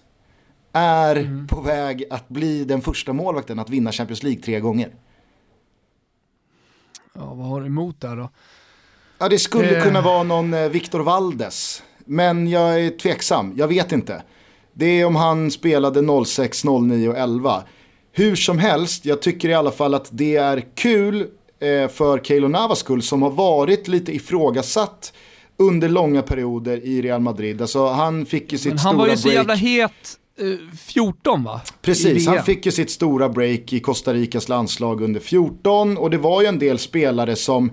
är 0.72 1.16
mm. 1.16 1.46
på 1.46 1.60
väg 1.60 2.04
att 2.10 2.28
bli 2.28 2.64
den 2.64 2.80
första 2.80 3.12
målvakten 3.12 3.58
att 3.58 3.70
vinna 3.70 3.92
Champions 3.92 4.22
League 4.22 4.42
tre 4.42 4.60
gånger. 4.60 4.94
Ja, 7.12 7.34
vad 7.34 7.46
har 7.46 7.60
du 7.60 7.66
emot 7.66 8.00
där 8.00 8.16
då? 8.16 8.28
Ja, 9.20 9.28
det 9.28 9.38
skulle 9.38 9.76
eh. 9.76 9.84
kunna 9.84 10.00
vara 10.00 10.22
någon 10.22 10.54
eh, 10.54 10.68
Victor 10.68 11.00
Valdes. 11.00 11.82
Men 12.04 12.48
jag 12.48 12.80
är 12.80 12.90
tveksam, 12.90 13.52
jag 13.56 13.68
vet 13.68 13.92
inte. 13.92 14.22
Det 14.72 15.00
är 15.00 15.04
om 15.04 15.16
han 15.16 15.50
spelade 15.50 16.24
06, 16.24 16.64
09 16.64 17.08
och 17.08 17.18
11. 17.18 17.62
Hur 18.12 18.36
som 18.36 18.58
helst, 18.58 19.04
jag 19.06 19.22
tycker 19.22 19.48
i 19.48 19.54
alla 19.54 19.70
fall 19.70 19.94
att 19.94 20.08
det 20.10 20.36
är 20.36 20.64
kul 20.74 21.20
eh, 21.60 21.88
för 21.88 22.18
Keilo 22.18 22.48
Navas 22.48 22.78
skull 22.78 23.02
som 23.02 23.22
har 23.22 23.30
varit 23.30 23.88
lite 23.88 24.14
ifrågasatt 24.14 25.12
under 25.56 25.88
långa 25.88 26.22
perioder 26.22 26.84
i 26.84 27.02
Real 27.02 27.20
Madrid. 27.20 27.62
Alltså 27.62 27.86
han 27.86 28.26
fick 28.26 28.52
ju 28.52 28.58
sitt 28.58 28.80
stora 28.80 28.82
break. 28.82 28.84
Han 28.84 28.96
var 28.96 29.08
ju 29.08 29.16
så 29.16 29.28
break. 29.28 29.36
jävla 29.36 29.54
het 29.54 30.16
14 30.86 31.44
va? 31.44 31.60
Precis, 31.82 32.26
han 32.26 32.42
fick 32.42 32.66
ju 32.66 32.72
sitt 32.72 32.90
stora 32.90 33.28
break 33.28 33.72
i 33.72 33.80
Costa 33.80 34.14
Ricas 34.14 34.48
landslag 34.48 35.00
under 35.00 35.20
14 35.20 35.96
och 35.96 36.10
det 36.10 36.18
var 36.18 36.42
ju 36.42 36.48
en 36.48 36.58
del 36.58 36.78
spelare 36.78 37.36
som 37.36 37.70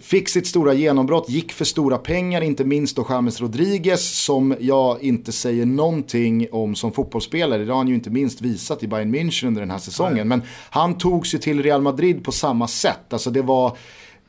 fick 0.00 0.28
sitt 0.28 0.46
stora 0.46 0.74
genombrott, 0.74 1.28
gick 1.28 1.52
för 1.52 1.64
stora 1.64 1.98
pengar, 1.98 2.40
inte 2.40 2.64
minst 2.64 2.96
då 2.96 3.06
James 3.08 3.40
Rodriguez 3.40 4.24
som 4.24 4.54
jag 4.60 5.02
inte 5.02 5.32
säger 5.32 5.66
någonting 5.66 6.46
om 6.52 6.74
som 6.74 6.92
fotbollsspelare. 6.92 7.64
Det 7.64 7.72
har 7.72 7.78
han 7.78 7.88
ju 7.88 7.94
inte 7.94 8.10
minst 8.10 8.40
visat 8.40 8.82
i 8.82 8.88
Bayern 8.88 9.14
München 9.14 9.46
under 9.46 9.60
den 9.60 9.70
här 9.70 9.78
säsongen. 9.78 10.28
Men 10.28 10.42
han 10.70 10.98
togs 10.98 11.34
ju 11.34 11.38
till 11.38 11.62
Real 11.62 11.82
Madrid 11.82 12.24
på 12.24 12.32
samma 12.32 12.68
sätt. 12.68 13.12
Alltså 13.12 13.30
det 13.30 13.42
var 13.42 13.76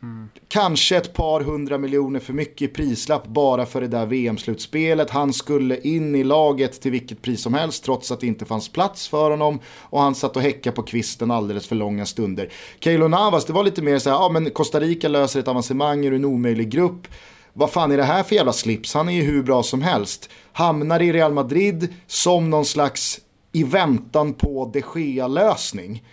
Mm. 0.04 0.30
Kanske 0.48 0.98
ett 0.98 1.13
par 1.13 1.42
hundra 1.42 1.78
miljoner 1.78 2.20
för 2.20 2.34
mycket 2.34 2.62
i 2.62 2.68
prislapp 2.68 3.28
bara 3.28 3.66
för 3.66 3.82
det 3.82 3.88
där 3.88 4.06
VM-slutspelet. 4.06 5.10
Han 5.10 5.34
skulle 5.34 5.78
in 5.78 6.16
i 6.16 6.24
laget 6.24 6.82
till 6.82 6.92
vilket 6.92 7.22
pris 7.22 7.42
som 7.42 7.54
helst 7.54 7.84
trots 7.84 8.12
att 8.12 8.20
det 8.20 8.28
inte 8.28 8.46
fanns 8.46 8.70
plats 8.70 9.08
för 9.08 9.32
honom. 9.32 9.60
Och 9.80 10.02
han 10.02 10.16
satt 10.16 10.36
och 10.36 10.42
häckade 10.42 10.76
på 10.76 10.84
kvisten 10.84 11.32
alldeles 11.32 11.68
för 11.68 11.76
långa 11.76 12.06
stunder. 12.06 12.50
Keylor 12.80 13.10
Navas, 13.10 13.46
det 13.46 13.54
var 13.54 13.63
lite 13.63 13.82
mer 13.82 14.00
så 14.00 14.10
här, 14.10 14.18
ja 14.18 14.30
men 14.30 14.50
Costa 14.50 14.80
Rica 14.80 15.08
löser 15.08 15.39
ett 15.39 15.48
avancemang 15.48 16.06
ur 16.06 16.13
en 16.13 16.26
omöjlig 16.26 16.70
grupp. 16.70 17.08
Vad 17.54 17.72
fan 17.72 17.92
är 17.92 17.98
det 17.98 18.04
här 18.04 18.24
för 18.24 18.36
jävla 18.36 18.54
slips? 18.54 18.94
Han 18.94 19.10
är 19.10 19.13
ju 19.13 19.22
hur 19.22 19.44
bra 19.44 19.63
som 19.63 19.82
helst. 19.82 20.30
Hamnar 20.54 21.02
i 21.02 21.13
Real 21.13 21.34
Madrid 21.34 21.94
som 22.08 22.50
någon 22.50 22.66
slags 22.66 23.20
i 23.52 23.63
väntan 23.63 24.34
på 24.34 24.72
de 24.74 24.84
Gea-lösning. 24.96 26.04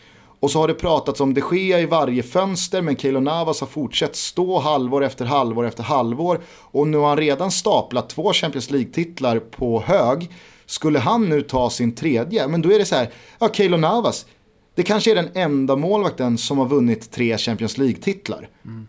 Och 0.41 0.51
så 0.51 0.59
har 0.59 0.69
det 0.69 0.75
pratats 0.75 1.21
om 1.21 1.35
de 1.35 1.43
Gea 1.53 1.81
i 1.81 1.87
varje 1.87 2.23
fönster 2.23 2.83
men 2.83 2.97
Keylor 2.97 3.21
Navas 3.21 3.61
har 3.61 3.67
fortsatt 3.67 4.17
stå 4.17 4.59
halvår 4.59 5.05
efter 5.05 5.25
halvår 5.25 5.67
efter 5.67 5.83
halvår. 5.83 6.41
Och 6.49 6.89
nu 6.89 6.99
har 6.99 7.09
han 7.09 7.17
redan 7.17 7.51
staplat 7.51 8.09
två 8.09 8.33
Champions 8.33 8.71
League-titlar 8.71 9.39
på 9.39 9.81
hög. 9.81 10.31
Skulle 10.67 10.99
han 10.99 11.29
nu 11.29 11.43
ta 11.43 11.71
sin 11.71 11.95
tredje, 11.95 12.49
men 12.49 12.63
då 12.63 12.73
är 12.73 12.79
det 12.79 12.85
så 12.85 12.95
här, 12.95 13.11
ja 13.39 13.49
Keylor 13.53 13.79
Navas, 13.79 14.27
det 14.75 14.83
kanske 14.83 15.11
är 15.11 15.15
den 15.15 15.29
enda 15.35 15.77
målvakten 15.77 16.39
som 16.39 16.59
har 16.59 16.67
vunnit 16.67 17.11
tre 17.11 17.39
Champions 17.39 17.79
League-titlar. 17.79 18.49
Mm. 18.65 18.89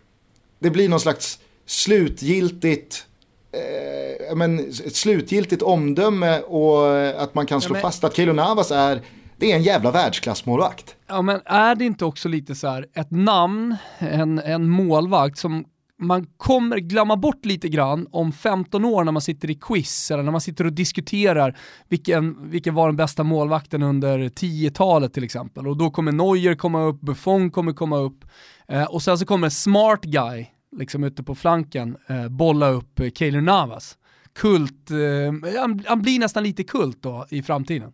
Det 0.58 0.70
blir 0.70 0.88
någon 0.88 1.00
slags 1.00 1.38
slutgiltigt 1.66 3.04
eh, 3.52 4.36
men, 4.36 4.58
ett 4.58 4.96
slutgiltigt 4.96 5.62
omdöme 5.62 6.40
och 6.40 7.00
att 7.22 7.34
man 7.34 7.46
kan 7.46 7.60
slå 7.60 7.70
ja, 7.70 7.72
men... 7.72 7.82
fast 7.82 8.04
att 8.04 8.16
Keylor 8.16 8.34
Navas 8.34 8.70
är 8.70 9.02
det 9.36 9.52
är 9.52 9.56
en 9.56 9.62
jävla 9.62 9.90
världsklassmålvakt. 9.90 10.96
Ja 11.12 11.22
men 11.22 11.40
är 11.44 11.74
det 11.74 11.84
inte 11.84 12.04
också 12.04 12.28
lite 12.28 12.54
så 12.54 12.68
här, 12.68 12.86
ett 12.94 13.10
namn, 13.10 13.76
en, 13.98 14.38
en 14.38 14.68
målvakt 14.68 15.38
som 15.38 15.64
man 15.98 16.26
kommer 16.36 16.78
glömma 16.78 17.16
bort 17.16 17.44
lite 17.44 17.68
grann 17.68 18.06
om 18.10 18.32
15 18.32 18.84
år 18.84 19.04
när 19.04 19.12
man 19.12 19.22
sitter 19.22 19.50
i 19.50 19.54
quiz 19.54 20.10
eller 20.10 20.22
när 20.22 20.32
man 20.32 20.40
sitter 20.40 20.64
och 20.64 20.72
diskuterar 20.72 21.58
vilken, 21.88 22.50
vilken 22.50 22.74
var 22.74 22.86
den 22.88 22.96
bästa 22.96 23.24
målvakten 23.24 23.82
under 23.82 24.18
10-talet 24.18 25.14
till 25.14 25.24
exempel. 25.24 25.68
Och 25.68 25.76
då 25.76 25.90
kommer 25.90 26.12
Neuer 26.12 26.54
komma 26.54 26.82
upp, 26.82 27.00
Buffon 27.00 27.50
kommer 27.50 27.72
komma 27.72 27.96
upp 27.98 28.24
eh, 28.68 28.84
och 28.84 29.02
sen 29.02 29.18
så 29.18 29.26
kommer 29.26 29.48
smart 29.48 30.04
guy 30.04 30.46
liksom 30.76 31.04
ute 31.04 31.22
på 31.22 31.34
flanken 31.34 31.96
eh, 32.06 32.28
bolla 32.28 32.68
upp 32.68 33.00
eh, 33.00 33.10
Keylor 33.10 33.40
Navas. 33.40 33.98
Kult, 34.34 34.90
eh, 34.90 35.58
han, 35.60 35.82
han 35.86 36.02
blir 36.02 36.18
nästan 36.18 36.42
lite 36.42 36.64
kult 36.64 37.02
då 37.02 37.26
i 37.30 37.42
framtiden. 37.42 37.92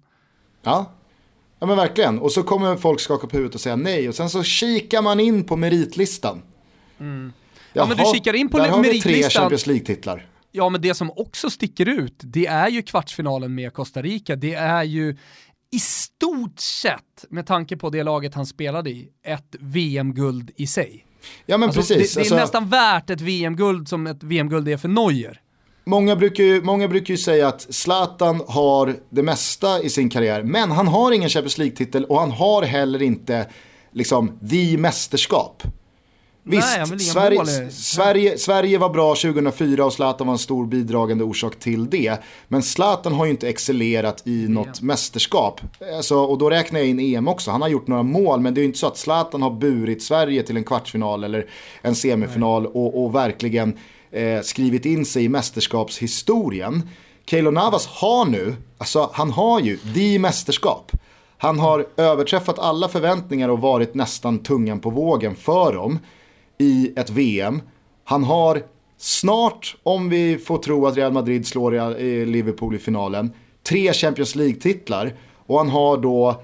Ja, 0.62 0.97
Ja 1.58 1.66
men 1.66 1.76
verkligen. 1.76 2.18
Och 2.18 2.32
så 2.32 2.42
kommer 2.42 2.76
folk 2.76 3.00
skaka 3.00 3.26
på 3.26 3.36
huvudet 3.36 3.54
och 3.54 3.60
säga 3.60 3.76
nej. 3.76 4.08
Och 4.08 4.14
sen 4.14 4.30
så 4.30 4.42
kikar 4.42 5.02
man 5.02 5.20
in 5.20 5.44
på 5.44 5.56
meritlistan. 5.56 6.42
Mm. 7.00 7.32
Ja 7.72 7.86
men 7.86 7.96
du 7.96 8.04
kikar 8.14 8.34
in 8.34 8.48
på 8.48 8.58
där 8.58 8.64
meritlistan. 8.64 9.02
Där 9.02 9.10
har 9.10 9.16
vi 9.16 9.22
tre 9.22 9.30
Champions 9.30 9.66
League-titlar. 9.66 10.26
Ja 10.52 10.68
men 10.68 10.80
det 10.80 10.94
som 10.94 11.10
också 11.10 11.50
sticker 11.50 11.88
ut, 11.88 12.14
det 12.18 12.46
är 12.46 12.68
ju 12.68 12.82
kvartsfinalen 12.82 13.54
med 13.54 13.72
Costa 13.72 14.02
Rica. 14.02 14.36
Det 14.36 14.54
är 14.54 14.82
ju 14.82 15.16
i 15.70 15.78
stort 15.78 16.60
sett, 16.60 17.24
med 17.30 17.46
tanke 17.46 17.76
på 17.76 17.90
det 17.90 18.02
laget 18.02 18.34
han 18.34 18.46
spelade 18.46 18.90
i, 18.90 19.08
ett 19.22 19.56
VM-guld 19.60 20.50
i 20.56 20.66
sig. 20.66 21.06
Ja 21.46 21.58
men 21.58 21.68
alltså, 21.68 21.80
precis. 21.80 22.14
Det, 22.14 22.20
det 22.20 22.20
är 22.20 22.22
alltså... 22.22 22.36
nästan 22.36 22.68
värt 22.68 23.10
ett 23.10 23.20
VM-guld 23.20 23.88
som 23.88 24.06
ett 24.06 24.22
VM-guld 24.22 24.68
är 24.68 24.76
för 24.76 24.88
Neuer. 24.88 25.40
Många 25.88 26.16
brukar, 26.16 26.44
ju, 26.44 26.62
många 26.62 26.88
brukar 26.88 27.14
ju 27.14 27.18
säga 27.18 27.48
att 27.48 27.74
Zlatan 27.74 28.42
har 28.48 28.96
det 29.10 29.22
mesta 29.22 29.82
i 29.82 29.90
sin 29.90 30.10
karriär, 30.10 30.42
men 30.42 30.70
han 30.70 30.88
har 30.88 31.12
ingen 31.12 31.28
Champions 31.28 31.58
League-titel 31.58 32.04
och 32.04 32.20
han 32.20 32.30
har 32.30 32.62
heller 32.62 33.02
inte 33.02 33.46
liksom 33.92 34.38
the 34.50 34.78
mästerskap. 34.78 35.62
Visst, 36.42 36.78
Nej, 36.78 36.98
Sverige, 36.98 37.70
Sverige, 37.70 38.38
Sverige 38.38 38.78
var 38.78 38.88
bra 38.88 39.14
2004 39.14 39.84
och 39.84 39.92
Zlatan 39.92 40.26
var 40.26 40.34
en 40.34 40.38
stor 40.38 40.66
bidragande 40.66 41.24
orsak 41.24 41.58
till 41.58 41.90
det. 41.90 42.16
Men 42.48 42.62
Zlatan 42.62 43.12
har 43.12 43.24
ju 43.24 43.30
inte 43.30 43.48
excellerat 43.48 44.22
i 44.26 44.48
något 44.48 44.66
ja. 44.66 44.86
mästerskap. 44.86 45.60
Alltså, 45.96 46.16
och 46.16 46.38
då 46.38 46.50
räknar 46.50 46.80
jag 46.80 46.88
in 46.88 47.00
EM 47.00 47.28
också. 47.28 47.50
Han 47.50 47.62
har 47.62 47.68
gjort 47.68 47.86
några 47.86 48.02
mål, 48.02 48.40
men 48.40 48.54
det 48.54 48.60
är 48.60 48.62
ju 48.62 48.66
inte 48.66 48.78
så 48.78 48.86
att 48.86 48.98
Zlatan 48.98 49.42
har 49.42 49.50
burit 49.50 50.02
Sverige 50.02 50.42
till 50.42 50.56
en 50.56 50.64
kvartsfinal 50.64 51.24
eller 51.24 51.46
en 51.82 51.94
semifinal 51.94 52.66
och, 52.66 53.04
och 53.04 53.14
verkligen 53.14 53.78
eh, 54.10 54.40
skrivit 54.42 54.86
in 54.86 55.04
sig 55.04 55.24
i 55.24 55.28
mästerskapshistorien. 55.28 56.82
Keylor 57.26 57.52
Navas 57.52 57.86
har 57.86 58.24
nu, 58.24 58.56
alltså 58.78 59.10
han 59.12 59.30
har 59.30 59.60
ju 59.60 59.76
the 59.76 60.18
mästerskap. 60.18 60.92
Han 61.38 61.58
har 61.58 61.86
överträffat 61.96 62.58
alla 62.58 62.88
förväntningar 62.88 63.48
och 63.48 63.60
varit 63.60 63.94
nästan 63.94 64.38
tungan 64.38 64.80
på 64.80 64.90
vågen 64.90 65.36
för 65.36 65.72
dem 65.72 65.98
i 66.58 66.92
ett 66.96 67.10
VM. 67.10 67.62
Han 68.04 68.24
har 68.24 68.62
snart, 68.98 69.76
om 69.82 70.08
vi 70.08 70.38
får 70.38 70.58
tro 70.58 70.86
att 70.86 70.96
Real 70.96 71.12
Madrid 71.12 71.46
slår 71.46 71.74
eh, 71.74 72.26
Liverpool 72.26 72.74
i 72.74 72.78
finalen, 72.78 73.30
tre 73.68 73.92
Champions 73.92 74.34
League-titlar. 74.34 75.14
Och 75.46 75.58
han 75.58 75.68
har 75.68 75.96
då, 75.96 76.42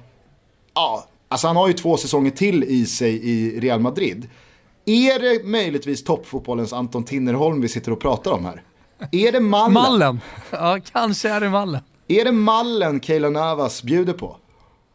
ja, 0.75 1.07
alltså 1.29 1.47
han 1.47 1.57
har 1.57 1.69
ju 1.69 1.75
två 1.75 1.97
säsonger 1.97 2.31
till 2.31 2.65
i 2.65 2.87
sig 2.87 3.31
i 3.31 3.61
Real 3.61 3.81
Madrid. 3.81 4.29
Är 4.87 5.19
det 5.19 5.45
möjligtvis 5.45 6.05
toppfotbollens 6.05 6.73
Anton 6.73 7.05
Tinnerholm 7.05 7.61
vi 7.61 7.69
sitter 7.69 7.93
och 7.93 8.01
pratar 8.01 8.31
om 8.31 8.45
här? 8.45 8.63
Är 9.13 9.33
det 9.33 9.41
mallen? 9.41 9.73
Mallen, 9.73 10.21
ja 10.51 10.79
kanske 10.93 11.29
är 11.29 11.41
det 11.41 11.51
mallen. 11.51 11.81
Är 12.09 12.25
det 12.25 12.33
mallen 12.33 13.01
Keylor 13.01 13.31
Navas 13.31 13.83
bjuder 13.83 14.13
på? 14.13 14.37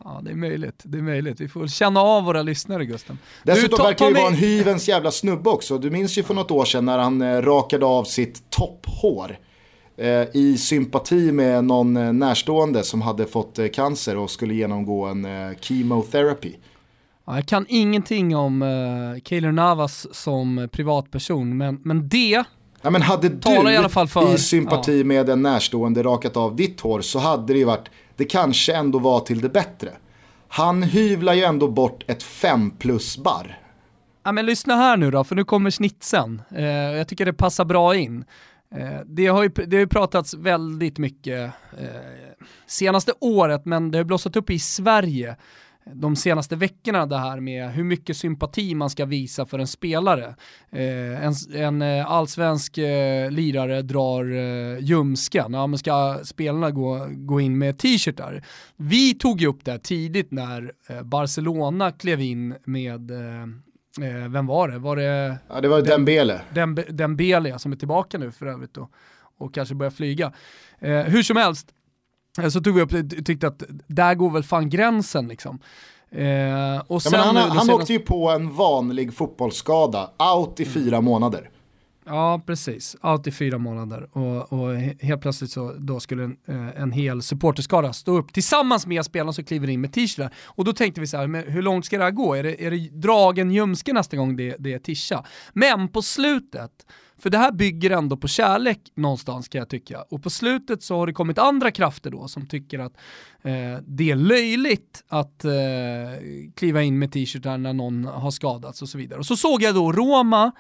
Ja 0.04 0.21
det 0.23 0.32
är 0.32 0.36
möjligt, 0.36 0.82
det 0.84 0.97
är 0.97 1.02
möjligt. 1.02 1.41
Vi 1.41 1.47
får 1.47 1.67
känna 1.67 2.02
av 2.02 2.23
våra 2.23 2.41
lyssnare 2.41 2.86
Gusten. 2.86 3.17
Dessutom 3.43 3.86
verkar 3.86 4.08
ju 4.08 4.13
vara 4.13 4.28
en 4.28 4.34
hyvens 4.34 4.88
jävla 4.88 5.12
snubbe 5.12 5.49
också. 5.49 5.78
Du 5.78 5.89
minns 5.89 6.17
ju 6.17 6.23
för 6.23 6.34
något 6.34 6.52
år 6.52 6.65
sedan 6.65 6.86
när 6.86 6.97
han 6.97 7.21
eh, 7.21 7.41
rakade 7.41 7.86
av 7.86 8.04
sitt 8.04 8.49
topphår. 8.49 9.38
Eh, 9.97 10.28
I 10.34 10.58
sympati 10.58 11.32
med 11.32 11.65
någon 11.65 11.97
eh, 11.97 12.13
närstående 12.13 12.84
som 12.84 13.02
hade 13.02 13.25
fått 13.25 13.60
cancer 13.73 14.17
och 14.17 14.30
skulle 14.30 14.54
genomgå 14.54 15.06
en 15.06 15.28
chemotherapy. 15.62 16.54
Ja, 17.29 17.35
jag 17.35 17.45
kan 17.45 17.65
ingenting 17.69 18.35
om 18.35 18.61
uh, 18.61 19.19
Keylor 19.23 19.51
Navas 19.51 20.07
som 20.11 20.69
privatperson, 20.71 21.57
men, 21.57 21.81
men 21.83 22.09
det 22.09 22.43
Ja, 22.81 22.89
men 22.89 23.01
hade 23.01 23.29
du 23.29 23.71
i, 23.71 23.77
alla 23.77 23.89
fall 23.89 24.07
för, 24.07 24.35
i 24.35 24.37
sympati 24.37 24.99
ja. 24.99 25.05
med 25.05 25.29
en 25.29 25.41
närstående 25.41 26.03
rakat 26.03 26.37
av 26.37 26.55
ditt 26.55 26.81
hår 26.81 27.01
så 27.01 27.19
hade 27.19 27.53
det 27.53 27.59
ju 27.59 27.65
varit, 27.65 27.89
det 28.15 28.25
kanske 28.25 28.75
ändå 28.75 28.99
var 28.99 29.19
till 29.19 29.41
det 29.41 29.49
bättre. 29.49 29.89
Han 30.47 30.83
hyvlar 30.83 31.33
ju 31.33 31.43
ändå 31.43 31.67
bort 31.67 32.03
ett 32.07 32.23
5 32.23 32.71
plus 32.71 33.17
barr. 33.17 33.59
Ja 34.23 34.31
men 34.31 34.45
lyssna 34.45 34.75
här 34.75 34.97
nu 34.97 35.11
då, 35.11 35.23
för 35.23 35.35
nu 35.35 35.43
kommer 35.43 35.69
snitsen. 35.69 36.41
Eh, 36.55 36.65
jag 36.65 37.07
tycker 37.07 37.25
det 37.25 37.33
passar 37.33 37.65
bra 37.65 37.95
in. 37.95 38.25
Eh, 38.75 38.99
det, 39.05 39.27
har 39.27 39.43
ju, 39.43 39.49
det 39.49 39.75
har 39.75 39.81
ju 39.81 39.87
pratats 39.87 40.33
väldigt 40.33 40.97
mycket 40.97 41.51
eh, 41.79 41.89
senaste 42.67 43.11
året, 43.19 43.65
men 43.65 43.91
det 43.91 43.97
har 43.97 44.05
blossat 44.05 44.35
upp 44.35 44.49
i 44.49 44.59
Sverige 44.59 45.35
de 45.93 46.15
senaste 46.15 46.56
veckorna 46.56 47.06
det 47.06 47.17
här 47.17 47.39
med 47.39 47.71
hur 47.71 47.84
mycket 47.84 48.17
sympati 48.17 48.75
man 48.75 48.89
ska 48.89 49.06
visa 49.06 49.45
för 49.45 49.60
en 49.60 49.67
spelare. 49.67 50.36
Eh, 50.71 51.25
en, 51.25 51.34
en 51.54 51.82
eh, 51.82 52.12
allsvensk 52.12 52.78
eh, 52.78 53.32
lirare 53.32 53.82
drar 53.82 54.32
eh, 54.32 54.80
ljumsken, 54.80 55.54
ja, 55.54 55.67
men 55.67 55.80
ska 55.80 56.19
spelarna 56.23 56.71
gå, 56.71 57.08
gå 57.10 57.41
in 57.41 57.58
med 57.58 57.78
t-shirtar? 57.78 58.43
Vi 58.75 59.13
tog 59.13 59.41
ju 59.41 59.47
upp 59.47 59.65
det 59.65 59.80
tidigt 59.80 60.32
när 60.32 60.71
eh, 60.89 61.04
Barcelona 61.04 61.91
klev 61.91 62.21
in 62.21 62.56
med 62.63 63.12
eh, 63.12 63.41
eh, 64.08 64.30
vem 64.30 64.47
var 64.47 64.67
det? 64.67 64.80
Var 64.80 64.95
det 64.95 65.38
ja, 65.49 65.62
det 65.62 65.67
var 65.67 65.82
Dembele. 65.82 66.41
Dem, 66.54 66.78
Dembele 66.89 67.60
som 67.60 67.71
är 67.71 67.75
tillbaka 67.75 68.17
nu 68.17 68.32
för 68.32 68.45
övrigt 68.45 68.73
då, 68.73 68.89
och 69.38 69.54
kanske 69.54 69.75
börjar 69.75 69.91
flyga. 69.91 70.34
hur 71.06 71.23
som 71.23 71.38
helst, 71.38 71.73
så 72.49 72.62
tog 72.62 72.75
vi 72.75 72.82
upp 72.82 72.89
det 72.91 73.04
tyckte 73.04 73.47
att 73.47 73.63
där 73.88 74.15
går 74.15 74.30
väl 74.30 74.43
fan 74.43 74.69
gränsen 74.69 75.28
liksom. 75.28 75.60
Eh, 76.12 76.82
och 76.88 77.02
sen 77.02 77.12
ja, 77.13 77.19
han, 77.19 77.36
han 77.36 77.49
senaste... 77.49 77.73
åkte 77.73 77.93
ju 77.93 77.99
på 77.99 78.30
en 78.30 78.56
vanlig 78.56 79.13
fotbollsskada, 79.13 80.10
out 80.36 80.60
i 80.60 80.63
mm. 80.63 80.73
fyra 80.73 81.02
månader. 81.02 81.49
Ja, 82.06 82.41
precis. 82.45 82.95
Out 83.02 83.28
i 83.28 83.32
fyra 83.32 83.58
månader. 83.58 84.17
Och, 84.17 84.54
och 84.54 84.75
helt 84.75 85.21
plötsligt 85.21 85.52
så 85.52 85.73
då 85.78 85.99
skulle 85.99 86.23
en, 86.23 86.38
eh, 86.47 86.82
en 86.82 86.91
hel 86.91 87.21
supporterskara 87.21 87.93
stå 87.93 88.17
upp 88.17 88.34
tillsammans 88.34 88.88
med 88.88 89.06
spelarna 89.06 89.34
som 89.34 89.43
kliver 89.43 89.69
in 89.69 89.82
med 89.82 89.93
t-shirtar. 89.93 90.34
Och 90.45 90.65
då 90.65 90.73
tänkte 90.73 91.02
vi 91.02 91.08
så 91.08 91.17
här, 91.17 91.49
hur 91.49 91.62
långt 91.62 91.86
ska 91.86 91.97
det 91.97 92.04
här 92.04 92.12
gå? 92.12 92.34
Är 92.36 92.43
det, 92.43 92.65
är 92.65 92.71
det 92.71 92.78
dragen 92.78 93.52
ljumske 93.52 93.93
nästa 93.93 94.17
gång 94.17 94.36
det, 94.36 94.56
det 94.60 94.73
är 94.73 94.80
tischa? 94.80 95.25
Men 95.54 95.88
på 95.88 96.02
slutet 96.02 96.71
för 97.19 97.29
det 97.29 97.38
här 97.38 97.51
bygger 97.51 97.89
ändå 97.89 98.17
på 98.17 98.27
kärlek 98.27 98.79
någonstans 98.95 99.47
kan 99.47 99.60
jag 99.60 99.69
tycka. 99.69 100.01
Och 100.01 100.23
på 100.23 100.29
slutet 100.29 100.84
så 100.84 100.95
har 100.95 101.08
det 101.08 101.13
kommit 101.13 101.38
andra 101.38 101.71
krafter 101.71 102.12
då 102.12 102.27
som 102.27 102.47
tycker 102.47 102.79
att 102.79 102.93
eh, 103.41 103.77
det 103.88 104.12
är 104.12 104.15
löjligt 104.15 105.03
att 105.08 105.45
eh, 105.45 105.51
kliva 106.55 106.82
in 106.82 106.99
med 106.99 107.12
t-shirtar 107.12 107.58
när 107.58 107.73
någon 107.73 108.05
har 108.05 108.32
skadats 108.32 108.82
och 108.82 108.89
så 108.89 108.97
vidare. 108.97 109.19
Och 109.19 109.25
så 109.25 109.36
såg 109.36 109.62
jag 109.62 109.75
då 109.75 109.91
Roma 109.91 110.51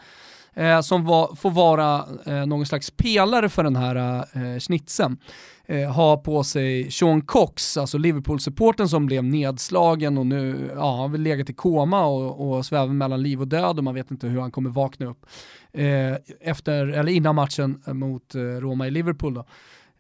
eh, 0.53 0.81
som 0.81 1.05
var, 1.05 1.35
får 1.35 1.51
vara 1.51 2.05
eh, 2.25 2.45
någon 2.45 2.65
slags 2.65 2.91
pelare 2.91 3.49
för 3.49 3.63
den 3.63 3.75
här 3.75 4.25
eh, 4.33 4.59
snitsen 4.59 5.17
eh, 5.65 5.91
har 5.91 6.17
på 6.17 6.43
sig 6.43 6.91
Sean 6.91 7.21
Cox, 7.21 7.77
alltså 7.77 7.97
Liverpool-supporten 7.97 8.89
som 8.89 9.05
blev 9.05 9.23
nedslagen 9.23 10.17
och 10.17 10.25
nu 10.25 10.71
ja, 10.75 10.95
har 10.95 11.07
väl 11.07 11.21
legat 11.21 11.49
i 11.49 11.53
koma 11.53 12.05
och, 12.05 12.49
och 12.49 12.65
svävar 12.65 12.93
mellan 12.93 13.23
liv 13.23 13.41
och 13.41 13.47
död 13.47 13.77
och 13.77 13.83
man 13.83 13.95
vet 13.95 14.11
inte 14.11 14.27
hur 14.27 14.41
han 14.41 14.51
kommer 14.51 14.69
vakna 14.69 15.05
upp 15.05 15.25
eh, 15.73 16.15
efter, 16.41 16.87
eller 16.87 17.11
innan 17.11 17.35
matchen 17.35 17.81
mot 17.85 18.35
eh, 18.35 18.41
Roma 18.41 18.87
i 18.87 18.91
Liverpool. 18.91 19.33
Då. 19.33 19.45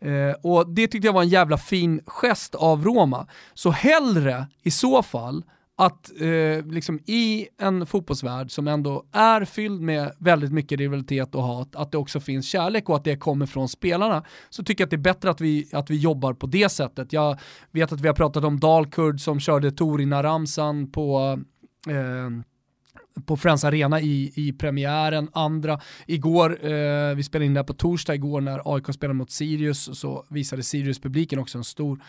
Eh, 0.07 0.35
och 0.43 0.69
det 0.69 0.87
tyckte 0.87 1.07
jag 1.07 1.13
var 1.13 1.21
en 1.21 1.29
jävla 1.29 1.57
fin 1.57 2.01
gest 2.05 2.55
av 2.55 2.83
Roma. 2.83 3.27
Så 3.53 3.71
hellre 3.71 4.47
i 4.63 4.71
så 4.71 5.03
fall 5.03 5.43
att 5.79 6.11
eh, 6.21 6.65
liksom 6.65 6.99
i 7.05 7.47
en 7.57 7.85
fotbollsvärld 7.85 8.51
som 8.51 8.67
ändå 8.67 9.05
är 9.11 9.45
fylld 9.45 9.81
med 9.81 10.11
väldigt 10.17 10.51
mycket 10.51 10.79
rivalitet 10.79 11.35
och 11.35 11.43
hat, 11.43 11.75
att 11.75 11.91
det 11.91 11.97
också 11.97 12.19
finns 12.19 12.47
kärlek 12.47 12.89
och 12.89 12.95
att 12.95 13.03
det 13.03 13.17
kommer 13.17 13.45
från 13.45 13.69
spelarna, 13.69 14.23
så 14.49 14.63
tycker 14.63 14.81
jag 14.81 14.87
att 14.87 14.91
det 14.91 14.95
är 14.95 15.13
bättre 15.13 15.29
att 15.29 15.41
vi, 15.41 15.69
att 15.73 15.89
vi 15.89 15.95
jobbar 15.95 16.33
på 16.33 16.47
det 16.47 16.69
sättet. 16.69 17.13
Jag 17.13 17.39
vet 17.71 17.91
att 17.91 18.01
vi 18.01 18.07
har 18.07 18.15
pratat 18.15 18.43
om 18.43 18.59
Dalkurd 18.59 19.19
som 19.21 19.39
körde 19.39 19.71
Torina-ramsan 19.71 20.91
på 20.91 21.39
eh, 21.87 22.29
på 23.25 23.37
Friends 23.37 23.63
Arena 23.63 24.01
i, 24.01 24.31
i 24.35 24.53
premiären. 24.53 25.29
Andra, 25.33 25.79
igår, 26.07 26.65
eh, 26.65 27.15
vi 27.15 27.23
spelade 27.23 27.45
in 27.45 27.53
det 27.53 27.59
här 27.59 27.65
på 27.65 27.73
torsdag 27.73 28.15
igår 28.15 28.41
när 28.41 28.75
AIK 28.75 28.93
spelade 28.93 29.17
mot 29.17 29.31
Sirius, 29.31 29.99
så 29.99 30.25
visade 30.29 30.63
Sirius-publiken 30.63 31.39
också 31.39 31.57
en 31.57 31.63
stor 31.63 31.99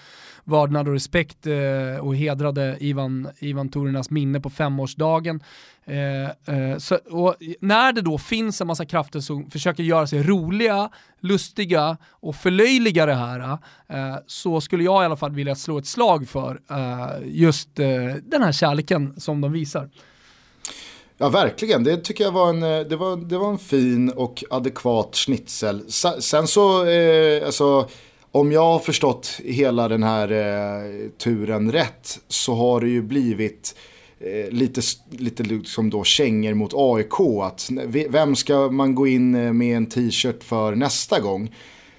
vördnad 0.45 0.89
och 0.89 0.95
respekt 0.95 1.47
eh, 1.47 2.01
och 2.01 2.17
hedrade 2.17 2.77
Ivan, 2.81 3.29
Ivan 3.39 3.69
Torinas 3.69 4.11
minne 4.11 4.41
på 4.41 4.51
femårsdagen. 4.51 5.41
Eh, 5.85 6.55
eh, 6.57 6.79
så, 6.79 6.95
och 6.95 7.37
när 7.61 7.93
det 7.93 8.01
då 8.01 8.19
finns 8.19 8.61
en 8.61 8.67
massa 8.67 8.85
krafter 8.85 9.21
som 9.21 9.51
försöker 9.51 9.83
göra 9.83 10.07
sig 10.07 10.23
roliga, 10.23 10.91
lustiga 11.21 11.97
och 12.11 12.37
förlöjliga 12.37 13.07
det 13.07 13.15
här, 13.15 13.59
eh, 13.89 14.17
så 14.27 14.61
skulle 14.61 14.85
jag 14.85 15.03
i 15.03 15.07
alla 15.07 15.17
fall 15.17 15.33
vilja 15.33 15.55
slå 15.55 15.79
ett 15.79 15.87
slag 15.87 16.29
för 16.29 16.61
eh, 16.71 17.09
just 17.25 17.79
eh, 17.79 17.87
den 18.25 18.43
här 18.43 18.53
kärleken 18.53 19.21
som 19.21 19.41
de 19.41 19.53
visar. 19.53 19.91
Ja, 21.23 21.29
verkligen. 21.29 21.85
Det 21.85 21.97
tycker 21.97 22.25
jag 22.25 22.33
var 22.33 22.49
en, 22.49 22.63
eh, 22.63 22.81
det 22.81 22.97
var, 22.97 23.17
det 23.17 23.39
var 23.39 23.51
en 23.51 23.59
fin 23.59 24.11
och 24.11 24.45
adekvat 24.51 25.17
schnitzel. 25.17 25.83
Sen 26.21 26.47
så, 26.47 26.87
eh, 26.87 27.47
alltså, 27.47 27.89
om 28.33 28.53
jag 28.53 28.65
har 28.65 28.79
förstått 28.79 29.41
hela 29.45 29.89
den 29.89 30.03
här 30.03 30.33
eh, 30.33 31.11
turen 31.19 31.73
rätt 31.73 32.19
så 32.29 32.55
har 32.55 32.81
det 32.81 32.89
ju 32.89 33.03
blivit 33.03 33.75
eh, 34.21 34.53
lite, 34.53 34.81
lite 35.11 35.43
liksom 35.43 35.91
då 35.91 36.05
kängor 36.05 36.55
mot 36.55 36.73
AIK. 36.75 37.43
Att 37.43 37.69
vem 38.09 38.37
ska 38.37 38.71
man 38.71 38.95
gå 38.95 39.07
in 39.07 39.35
eh, 39.35 39.53
med 39.53 39.77
en 39.77 39.87
t-shirt 39.87 40.45
för 40.45 40.75
nästa 40.75 41.21
gång? 41.21 41.55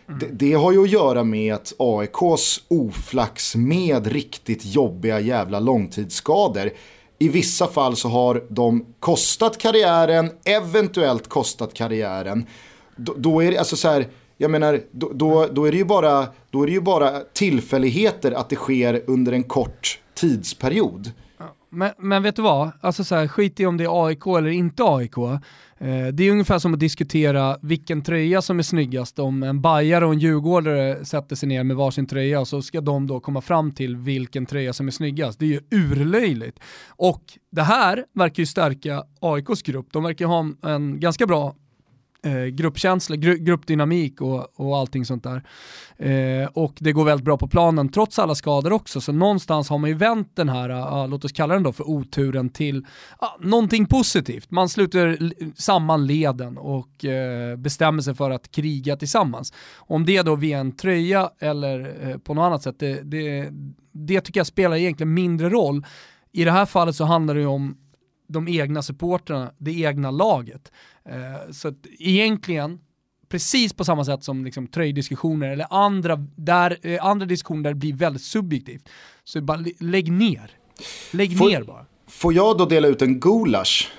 Mm. 0.07 0.19
Det, 0.19 0.27
det, 0.31 0.53
har 0.53 0.71
ju 0.71 0.83
att 0.83 0.91
göra 0.91 1.23
med 1.23 1.53
att 1.53 1.73
AIKs 1.77 2.63
oflax 2.67 3.55
med 3.55 4.07
riktigt 4.07 4.65
jobbiga 4.65 5.19
jävla 5.19 5.59
långtidsskador 5.59 6.71
i 7.21 7.27
vissa 7.27 7.67
fall 7.67 7.95
så 7.95 8.09
har 8.09 8.43
de 8.49 8.85
kostat 8.99 9.57
karriären, 9.57 10.31
eventuellt 10.45 11.27
kostat 11.27 11.73
karriären. 11.73 12.45
Då, 12.95 13.13
då 13.17 13.43
är 13.43 13.51
det 13.51 13.57
alltså 13.57 13.75
så 13.75 13.87
här, 13.89 14.07
jag 14.37 14.51
menar, 14.51 14.81
då, 14.91 15.11
då, 15.13 15.47
då, 15.51 15.65
är 15.65 15.71
det 15.71 15.77
ju 15.77 15.85
bara, 15.85 16.27
då 16.49 16.63
är 16.63 16.67
det 16.67 16.73
ju 16.73 16.81
bara 16.81 17.19
tillfälligheter 17.19 18.31
att 18.31 18.49
det 18.49 18.55
sker 18.55 19.03
under 19.07 19.31
en 19.31 19.43
kort 19.43 19.99
tidsperiod. 20.13 21.11
Men, 21.73 21.91
men 21.97 22.23
vet 22.23 22.35
du 22.35 22.41
vad, 22.41 22.71
alltså 22.81 23.03
så 23.03 23.15
här, 23.15 23.27
skit 23.27 23.59
i 23.59 23.65
om 23.65 23.77
det 23.77 23.83
är 23.83 24.05
AIK 24.05 24.27
eller 24.27 24.49
inte 24.49 24.83
AIK. 24.83 25.17
Eh, 25.17 26.07
det 26.13 26.23
är 26.23 26.31
ungefär 26.31 26.59
som 26.59 26.73
att 26.73 26.79
diskutera 26.79 27.57
vilken 27.61 28.01
tröja 28.01 28.41
som 28.41 28.59
är 28.59 28.63
snyggast. 28.63 29.19
Om 29.19 29.43
en 29.43 29.61
bajare 29.61 30.05
och 30.05 30.13
en 30.13 30.19
djurgårdare 30.19 31.05
sätter 31.05 31.35
sig 31.35 31.49
ner 31.49 31.63
med 31.63 31.77
varsin 31.77 32.07
tröja 32.07 32.45
så 32.45 32.61
ska 32.61 32.81
de 32.81 33.07
då 33.07 33.19
komma 33.19 33.41
fram 33.41 33.71
till 33.71 33.95
vilken 33.95 34.45
tröja 34.45 34.73
som 34.73 34.87
är 34.87 34.91
snyggast. 34.91 35.39
Det 35.39 35.45
är 35.45 35.49
ju 35.49 35.59
urlöjligt. 35.71 36.59
Och 36.87 37.23
det 37.51 37.63
här 37.63 38.05
verkar 38.13 38.41
ju 38.41 38.47
stärka 38.47 39.03
AIKs 39.21 39.61
grupp. 39.61 39.87
De 39.91 40.03
verkar 40.03 40.25
ha 40.25 40.45
en 40.63 40.99
ganska 40.99 41.27
bra 41.27 41.55
eh, 42.25 42.45
gruppkänsla, 42.45 43.15
gru 43.15 43.37
gruppdynamik 43.37 44.21
och, 44.21 44.59
och 44.59 44.77
allting 44.77 45.05
sånt 45.05 45.23
där. 45.23 45.43
Eh, 45.97 46.49
och 46.53 46.73
det 46.79 46.91
går 46.91 47.05
väldigt 47.05 47.25
bra 47.25 47.37
på 47.37 47.47
planen 47.47 47.89
trots 47.89 48.19
alla 48.19 48.35
skador 48.35 48.73
också, 48.73 49.01
så 49.01 49.11
någonstans 49.11 49.69
har 49.69 49.77
man 49.77 49.89
ju 49.89 49.95
vänt 49.95 50.35
den 50.35 50.49
här, 50.49 50.69
uh, 50.69 51.09
låt 51.09 51.25
oss 51.25 51.31
kalla 51.31 51.53
den 51.53 51.63
då 51.63 51.71
för 51.71 51.89
oturen 51.89 52.49
till 52.49 52.77
uh, 52.77 53.47
någonting 53.47 53.85
positivt. 53.85 54.51
Man 54.51 54.69
sluter 54.69 55.31
samman 55.55 56.07
leden 56.07 56.57
och 56.57 57.05
eh, 57.05 57.57
bestämmer 57.57 58.01
sig 58.01 58.15
för 58.15 58.31
att 58.31 58.51
kriga 58.51 58.95
tillsammans. 58.95 59.53
Om 59.75 60.05
det 60.05 60.21
då 60.21 60.35
via 60.35 60.59
en 60.59 60.71
tröja 60.71 61.29
eller 61.39 62.09
eh, 62.09 62.17
på 62.17 62.33
något 62.33 62.43
annat 62.43 62.63
sätt, 62.63 62.79
det, 62.79 63.01
det, 63.01 63.49
det 63.91 64.21
tycker 64.21 64.39
jag 64.39 64.47
spelar 64.47 64.75
egentligen 64.75 65.13
mindre 65.13 65.49
roll. 65.49 65.85
I 66.31 66.43
det 66.43 66.51
här 66.51 66.65
fallet 66.65 66.95
så 66.95 67.05
handlar 67.05 67.35
det 67.35 67.41
ju 67.41 67.47
om 67.47 67.77
de 68.31 68.47
egna 68.47 68.81
supporterna, 68.81 69.51
det 69.57 69.71
egna 69.71 70.11
laget. 70.11 70.71
Eh, 71.05 71.51
så 71.51 71.67
att 71.67 71.75
egentligen, 71.99 72.79
precis 73.29 73.73
på 73.73 73.85
samma 73.85 74.05
sätt 74.05 74.23
som 74.23 74.45
liksom 74.45 74.67
tröjdiskussioner 74.67 75.49
eller 75.49 75.67
andra, 75.69 76.15
där, 76.35 76.77
eh, 76.81 77.05
andra 77.05 77.25
diskussioner 77.25 77.63
där 77.63 77.69
det 77.69 77.79
blir 77.79 77.93
väldigt 77.93 78.23
subjektivt, 78.23 78.89
så 79.23 79.41
bara 79.41 79.65
lägg 79.79 80.11
ner. 80.11 80.51
Lägg 81.11 81.37
får, 81.37 81.49
ner 81.49 81.63
bara. 81.63 81.85
Får 82.07 82.33
jag 82.33 82.57
då 82.57 82.65
dela 82.65 82.87
ut 82.87 83.01
en 83.01 83.19
gulasch? 83.19 83.91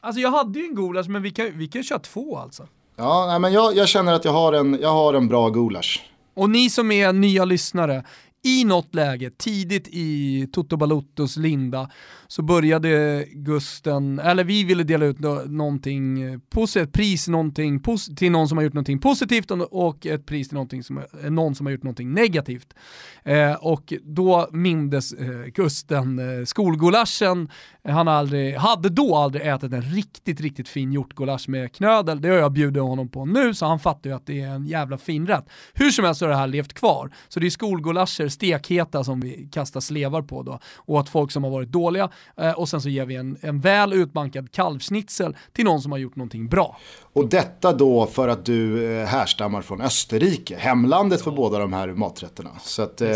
Alltså 0.00 0.20
jag 0.20 0.30
hade 0.30 0.58
ju 0.58 0.64
en 0.64 0.74
gulasch 0.74 1.08
men 1.08 1.22
vi 1.22 1.30
kan, 1.30 1.58
vi 1.58 1.66
kan 1.66 1.82
köra 1.82 1.98
två 1.98 2.38
alltså. 2.38 2.68
Ja, 2.96 3.26
nej, 3.26 3.38
men 3.38 3.52
jag, 3.52 3.76
jag 3.76 3.88
känner 3.88 4.12
att 4.12 4.24
jag 4.24 4.32
har, 4.32 4.52
en, 4.52 4.78
jag 4.80 4.92
har 4.92 5.14
en 5.14 5.28
bra 5.28 5.48
gulasch. 5.48 6.10
Och 6.34 6.50
ni 6.50 6.70
som 6.70 6.90
är 6.90 7.12
nya 7.12 7.44
lyssnare, 7.44 8.04
i 8.42 8.64
något 8.64 8.94
läge, 8.94 9.30
tidigt 9.30 9.88
i 9.88 10.46
Toto 10.52 10.76
Balottos 10.76 11.36
linda, 11.36 11.90
så 12.26 12.42
började 12.42 13.24
Gusten, 13.32 14.18
eller 14.18 14.44
vi 14.44 14.64
ville 14.64 14.82
dela 14.82 15.04
ut 15.04 15.18
någonting, 15.46 16.22
eh, 16.22 16.82
ett 16.82 16.92
pris 16.92 17.28
någonting, 17.28 17.82
till 18.16 18.32
någon 18.32 18.48
som 18.48 18.58
har 18.58 18.64
gjort 18.64 18.72
någonting 18.74 18.98
positivt 18.98 19.50
och 19.50 20.06
ett 20.06 20.26
pris 20.26 20.48
till 20.48 20.54
någonting 20.54 20.82
som, 20.82 20.98
eh, 20.98 21.30
någon 21.30 21.54
som 21.54 21.66
har 21.66 21.70
gjort 21.70 21.82
någonting 21.82 22.12
negativt. 22.12 22.74
Eh, 23.22 23.54
och 23.54 23.92
då 24.02 24.48
mindes 24.52 25.12
eh, 25.12 25.44
Gusten 25.54 26.18
eh, 26.18 26.44
skolgulaschen, 26.44 27.48
han 27.84 28.08
aldrig, 28.08 28.54
hade 28.54 28.88
då 28.88 29.16
aldrig 29.16 29.46
ätit 29.46 29.72
en 29.72 29.82
riktigt, 29.82 30.40
riktigt 30.40 30.68
fin 30.68 30.92
hjortgulasch 30.92 31.48
med 31.48 31.72
knödel, 31.72 32.20
det 32.20 32.28
har 32.28 32.36
jag 32.36 32.52
bjudit 32.52 32.82
honom 32.82 33.08
på 33.08 33.24
nu, 33.24 33.54
så 33.54 33.66
han 33.66 33.78
fattar 33.78 34.10
ju 34.10 34.16
att 34.16 34.26
det 34.26 34.40
är 34.40 34.48
en 34.48 34.66
jävla 34.66 34.98
fin 34.98 35.26
rätt. 35.26 35.44
Hur 35.74 35.90
som 35.90 36.04
helst 36.04 36.18
så 36.18 36.24
har 36.24 36.30
det 36.30 36.36
här 36.36 36.46
levt 36.46 36.74
kvar, 36.74 37.10
så 37.28 37.40
det 37.40 37.46
är 37.46 37.50
skolgulascher, 37.50 38.27
stekheta 38.28 39.04
som 39.04 39.20
vi 39.20 39.48
kastar 39.52 39.80
slevar 39.80 40.22
på 40.22 40.42
då, 40.42 40.58
och 40.76 41.00
att 41.00 41.08
folk 41.08 41.30
som 41.30 41.44
har 41.44 41.50
varit 41.50 41.68
dåliga 41.68 42.10
Eh, 42.40 42.52
och 42.52 42.68
sen 42.68 42.80
så 42.80 42.88
ger 42.88 43.04
vi 43.04 43.14
en, 43.14 43.38
en 43.40 43.60
väl 43.60 43.92
utbankad 43.92 44.52
kalvschnitzel 44.52 45.36
till 45.52 45.64
någon 45.64 45.82
som 45.82 45.92
har 45.92 45.98
gjort 45.98 46.16
någonting 46.16 46.48
bra. 46.48 46.78
Och 47.12 47.28
detta 47.28 47.72
då 47.72 48.06
för 48.06 48.28
att 48.28 48.44
du 48.44 48.92
eh, 48.92 49.06
härstammar 49.06 49.62
från 49.62 49.80
Österrike, 49.80 50.56
hemlandet 50.58 51.22
för 51.22 51.30
båda 51.30 51.58
de 51.58 51.72
här 51.72 51.88
maträtterna. 51.88 52.50
Så 52.62 52.82
att 52.82 53.00
eh, 53.00 53.10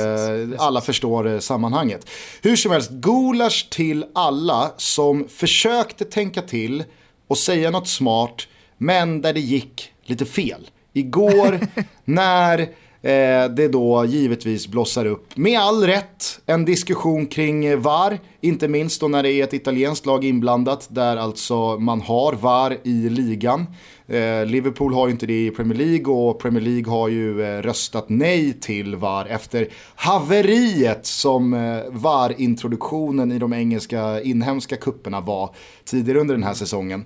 alla 0.59 0.81
förstår 0.81 1.41
sammanhanget. 1.41 2.11
Hur 2.43 2.57
som 2.57 2.73
helst, 2.73 2.91
gulasch 2.91 3.69
till 3.71 4.05
alla 4.15 4.73
som 4.77 5.29
försökte 5.29 6.05
tänka 6.05 6.43
till 6.43 6.85
och 7.29 7.39
säga 7.39 7.71
något 7.71 7.89
smart, 7.89 8.49
men 8.79 9.21
där 9.23 9.33
det 9.33 9.41
gick 9.41 9.93
lite 10.05 10.25
fel. 10.25 10.71
Igår 10.93 11.61
när 12.05 12.69
eh, 13.03 13.49
det 13.51 13.69
då 13.69 14.05
givetvis 14.05 14.67
blossar 14.67 15.07
upp, 15.07 15.37
med 15.37 15.61
all 15.61 15.87
rätt, 15.87 16.41
en 16.47 16.65
diskussion 16.65 17.27
kring 17.27 17.81
VAR. 17.81 18.19
Inte 18.41 18.69
minst 18.69 19.01
då 19.01 19.09
när 19.09 19.23
det 19.23 19.33
är 19.33 19.45
ett 19.45 19.53
italienskt 19.53 20.07
lag 20.07 20.25
inblandat 20.25 20.87
där 20.91 21.17
alltså 21.17 21.79
man 21.79 22.01
har 22.01 22.33
VAR 22.33 22.77
i 22.83 23.09
ligan. 23.09 23.67
Eh, 24.13 24.47
Liverpool 24.47 24.95
har 24.95 25.07
ju 25.07 25.13
inte 25.13 25.27
det 25.27 25.47
i 25.47 25.51
Premier 25.51 25.79
League 25.79 26.15
och 26.15 26.39
Premier 26.39 26.63
League 26.63 26.93
har 26.93 27.09
ju 27.09 27.43
eh, 27.43 27.63
röstat 27.63 28.05
nej 28.09 28.53
till 28.61 28.97
VAR 28.97 29.27
efter 29.27 29.69
haveriet 29.95 31.07
som 31.07 31.55
eh, 31.55 31.81
VAR-introduktionen 31.91 33.33
i 33.33 33.39
de 33.39 33.53
engelska 33.53 34.21
inhemska 34.23 34.77
kupperna 34.77 35.21
var 35.21 35.55
tidigare 35.85 36.21
under 36.21 36.35
den 36.35 36.45
här 36.45 36.55
säsongen. 36.55 37.05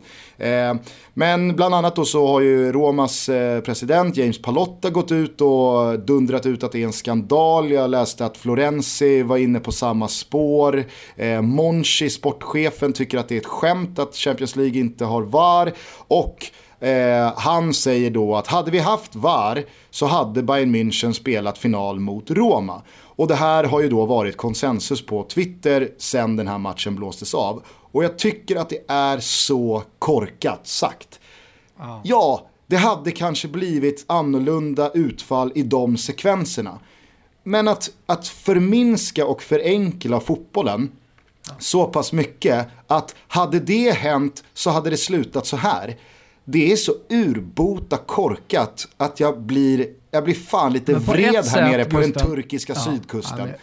Men 1.14 1.56
bland 1.56 1.74
annat 1.74 1.96
då 1.96 2.04
så 2.04 2.26
har 2.26 2.40
ju 2.40 2.72
Romas 2.72 3.26
president 3.64 4.16
James 4.16 4.42
Palotta 4.42 4.90
gått 4.90 5.12
ut 5.12 5.40
och 5.40 5.98
dundrat 5.98 6.46
ut 6.46 6.62
att 6.62 6.72
det 6.72 6.82
är 6.82 6.86
en 6.86 6.92
skandal. 6.92 7.70
Jag 7.70 7.90
läste 7.90 8.26
att 8.26 8.36
Florenzi 8.36 9.22
var 9.22 9.36
inne 9.36 9.60
på 9.60 9.72
samma 9.72 10.08
spår. 10.08 10.84
Monchi, 11.42 12.10
sportchefen, 12.10 12.92
tycker 12.92 13.18
att 13.18 13.28
det 13.28 13.34
är 13.34 13.40
ett 13.40 13.46
skämt 13.46 13.98
att 13.98 14.14
Champions 14.16 14.56
League 14.56 14.80
inte 14.80 15.04
har 15.04 15.22
VAR. 15.22 15.72
Och 16.08 16.50
Eh, 16.86 17.32
han 17.36 17.74
säger 17.74 18.10
då 18.10 18.36
att 18.36 18.46
hade 18.46 18.70
vi 18.70 18.78
haft 18.78 19.16
VAR 19.16 19.64
så 19.90 20.06
hade 20.06 20.42
Bayern 20.42 20.74
München 20.74 21.12
spelat 21.12 21.58
final 21.58 22.00
mot 22.00 22.30
Roma. 22.30 22.82
Och 22.98 23.28
det 23.28 23.34
här 23.34 23.64
har 23.64 23.80
ju 23.80 23.88
då 23.88 24.06
varit 24.06 24.36
konsensus 24.36 25.06
på 25.06 25.22
Twitter 25.24 25.88
sen 25.98 26.36
den 26.36 26.48
här 26.48 26.58
matchen 26.58 26.96
blåstes 26.96 27.34
av. 27.34 27.62
Och 27.68 28.04
jag 28.04 28.18
tycker 28.18 28.56
att 28.56 28.68
det 28.68 28.84
är 28.88 29.18
så 29.18 29.82
korkat 29.98 30.66
sagt. 30.66 31.20
Oh. 31.78 32.00
Ja, 32.04 32.46
det 32.66 32.76
hade 32.76 33.10
kanske 33.10 33.48
blivit 33.48 34.04
annorlunda 34.06 34.90
utfall 34.94 35.52
i 35.54 35.62
de 35.62 35.96
sekvenserna. 35.96 36.78
Men 37.42 37.68
att, 37.68 37.90
att 38.06 38.28
förminska 38.28 39.26
och 39.26 39.42
förenkla 39.42 40.20
fotbollen 40.20 40.90
så 41.58 41.86
pass 41.86 42.12
mycket 42.12 42.68
att 42.86 43.14
hade 43.28 43.60
det 43.60 43.90
hänt 43.90 44.44
så 44.54 44.70
hade 44.70 44.90
det 44.90 44.96
slutat 44.96 45.46
så 45.46 45.56
här. 45.56 45.96
Det 46.48 46.72
är 46.72 46.76
så 46.76 46.94
urbota 47.10 47.96
korkat 47.96 48.88
att 48.96 49.20
jag 49.20 49.40
blir, 49.40 49.86
jag 50.10 50.24
blir 50.24 50.34
fan 50.34 50.72
lite 50.72 50.94
vred 50.94 51.44
här 51.44 51.70
nere 51.70 51.84
på 51.84 52.00
den 52.00 52.12
turkiska 52.12 52.72
ja, 52.72 52.80
sydkusten. 52.80 53.48
Ja, 53.48 53.54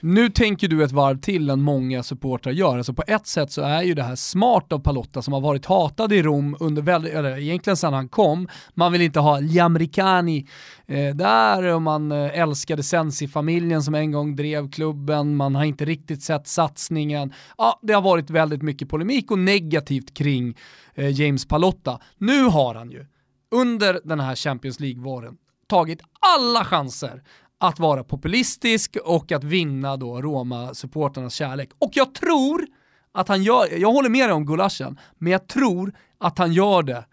nu 0.00 0.28
tänker 0.28 0.68
du 0.68 0.84
ett 0.84 0.92
varv 0.92 1.20
till 1.20 1.50
än 1.50 1.60
många 1.60 2.02
supportrar 2.02 2.52
gör. 2.52 2.76
Alltså 2.76 2.94
på 2.94 3.02
ett 3.06 3.26
sätt 3.26 3.52
så 3.52 3.62
är 3.62 3.82
ju 3.82 3.94
det 3.94 4.02
här 4.02 4.16
smart 4.16 4.72
av 4.72 4.78
Palotta 4.78 5.22
som 5.22 5.32
har 5.32 5.40
varit 5.40 5.66
hatad 5.66 6.12
i 6.12 6.22
Rom 6.22 6.56
under 6.60 6.82
väldigt, 6.82 7.14
eller 7.14 7.38
egentligen 7.38 7.76
sedan 7.76 7.92
han 7.92 8.08
kom. 8.08 8.48
Man 8.74 8.92
vill 8.92 9.02
inte 9.02 9.20
ha 9.20 9.40
Jamrikani 9.40 10.46
eh, 10.86 11.14
där 11.14 11.62
och 11.62 11.82
man 11.82 12.12
eh, 12.12 12.38
älskade 12.40 12.82
Sensi-familjen 12.82 13.82
som 13.82 13.94
en 13.94 14.12
gång 14.12 14.36
drev 14.36 14.70
klubben. 14.70 15.36
Man 15.36 15.54
har 15.54 15.64
inte 15.64 15.84
riktigt 15.84 16.22
sett 16.22 16.46
satsningen. 16.48 17.32
Ja, 17.58 17.80
det 17.82 17.92
har 17.92 18.02
varit 18.02 18.30
väldigt 18.30 18.62
mycket 18.62 18.88
polemik 18.88 19.30
och 19.30 19.38
negativt 19.38 20.14
kring 20.14 20.56
eh, 20.94 21.20
James 21.20 21.48
Palotta. 21.48 22.00
Nu 22.18 22.44
har 22.44 22.74
han 22.74 22.90
ju 22.90 23.06
under 23.50 24.00
den 24.04 24.20
här 24.20 24.36
Champions 24.36 24.80
League-våren 24.80 25.36
tagit 25.68 26.00
alla 26.36 26.64
chanser 26.64 27.22
att 27.60 27.78
vara 27.78 28.04
populistisk 28.04 28.96
och 29.04 29.32
att 29.32 29.44
vinna 29.44 29.96
då 29.96 30.22
Roma-supporternas 30.22 31.34
kärlek. 31.34 31.70
Och 31.78 31.90
jag 31.92 32.14
tror 32.14 32.66
att 33.12 33.28
han 33.28 33.42
gör, 33.42 33.78
jag 33.78 33.92
håller 33.92 34.08
med 34.08 34.28
dig 34.28 34.34
om 34.34 34.46
gulaschen, 34.46 34.98
men 35.18 35.32
jag 35.32 35.46
tror 35.46 35.92
att 36.18 36.38
han 36.38 36.52
gör 36.52 36.82
det 36.82 37.04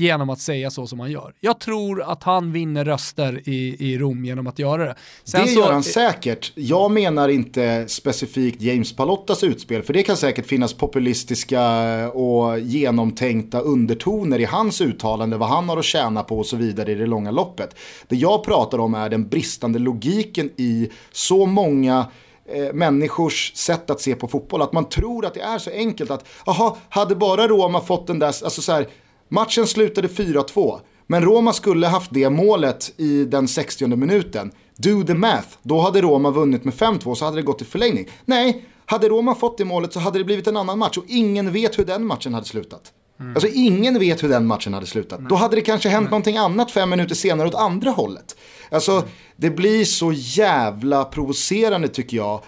genom 0.00 0.30
att 0.30 0.40
säga 0.40 0.70
så 0.70 0.86
som 0.86 1.00
han 1.00 1.10
gör. 1.10 1.34
Jag 1.40 1.60
tror 1.60 2.02
att 2.02 2.22
han 2.22 2.52
vinner 2.52 2.84
röster 2.84 3.42
i, 3.48 3.76
i 3.78 3.98
Rom 3.98 4.24
genom 4.24 4.46
att 4.46 4.58
göra 4.58 4.84
det. 4.84 4.94
Sen 5.24 5.44
det 5.44 5.52
gör 5.52 5.72
han 5.72 5.82
säkert. 5.82 6.52
Jag 6.54 6.90
menar 6.90 7.28
inte 7.28 7.88
specifikt 7.88 8.62
James 8.62 8.96
Palottas 8.96 9.44
utspel, 9.44 9.82
för 9.82 9.92
det 9.92 10.02
kan 10.02 10.16
säkert 10.16 10.46
finnas 10.46 10.74
populistiska 10.74 11.62
och 12.08 12.58
genomtänkta 12.58 13.60
undertoner 13.60 14.38
i 14.38 14.44
hans 14.44 14.80
uttalande, 14.80 15.36
vad 15.36 15.48
han 15.48 15.68
har 15.68 15.76
att 15.76 15.84
tjäna 15.84 16.22
på 16.22 16.38
och 16.38 16.46
så 16.46 16.56
vidare 16.56 16.92
i 16.92 16.94
det 16.94 17.06
långa 17.06 17.30
loppet. 17.30 17.76
Det 18.08 18.16
jag 18.16 18.44
pratar 18.44 18.78
om 18.78 18.94
är 18.94 19.08
den 19.08 19.28
bristande 19.28 19.78
logiken 19.78 20.50
i 20.56 20.90
så 21.12 21.46
många 21.46 22.06
eh, 22.54 22.72
människors 22.72 23.52
sätt 23.54 23.90
att 23.90 24.00
se 24.00 24.14
på 24.14 24.28
fotboll. 24.28 24.62
Att 24.62 24.72
man 24.72 24.88
tror 24.88 25.26
att 25.26 25.34
det 25.34 25.40
är 25.40 25.58
så 25.58 25.70
enkelt 25.70 26.10
att, 26.10 26.24
jaha, 26.46 26.76
hade 26.88 27.16
bara 27.16 27.48
Roma 27.48 27.80
fått 27.80 28.06
den 28.06 28.18
där, 28.18 28.26
alltså 28.26 28.62
så 28.62 28.72
här, 28.72 28.86
Matchen 29.32 29.66
slutade 29.66 30.08
4-2, 30.08 30.80
men 31.06 31.22
Roma 31.22 31.52
skulle 31.52 31.86
haft 31.86 32.10
det 32.14 32.30
målet 32.30 32.92
i 32.96 33.24
den 33.24 33.48
60 33.48 33.86
minuten. 33.86 34.50
Do 34.76 35.02
the 35.02 35.14
math, 35.14 35.48
då 35.62 35.80
hade 35.80 36.00
Roma 36.00 36.30
vunnit 36.30 36.64
med 36.64 36.74
5-2 36.74 37.14
så 37.14 37.24
hade 37.24 37.36
det 37.36 37.42
gått 37.42 37.58
till 37.58 37.66
förlängning. 37.66 38.08
Nej, 38.24 38.64
hade 38.86 39.08
Roma 39.08 39.34
fått 39.34 39.58
det 39.58 39.64
målet 39.64 39.92
så 39.92 40.00
hade 40.00 40.18
det 40.18 40.24
blivit 40.24 40.46
en 40.46 40.56
annan 40.56 40.78
match 40.78 40.98
och 40.98 41.04
ingen 41.08 41.52
vet 41.52 41.78
hur 41.78 41.84
den 41.84 42.06
matchen 42.06 42.34
hade 42.34 42.46
slutat. 42.46 42.92
Mm. 43.20 43.34
Alltså 43.34 43.48
ingen 43.54 43.98
vet 43.98 44.22
hur 44.22 44.28
den 44.28 44.46
matchen 44.46 44.74
hade 44.74 44.86
slutat. 44.86 45.20
Nej. 45.20 45.28
Då 45.28 45.34
hade 45.34 45.56
det 45.56 45.62
kanske 45.62 45.88
hänt 45.88 46.04
Nej. 46.04 46.10
någonting 46.10 46.36
annat 46.36 46.70
fem 46.70 46.90
minuter 46.90 47.14
senare 47.14 47.48
åt 47.48 47.54
andra 47.54 47.90
hållet. 47.90 48.36
Alltså 48.70 48.92
mm. 48.92 49.04
det 49.36 49.50
blir 49.50 49.84
så 49.84 50.12
jävla 50.12 51.04
provocerande 51.04 51.88
tycker 51.88 52.16
jag. 52.16 52.40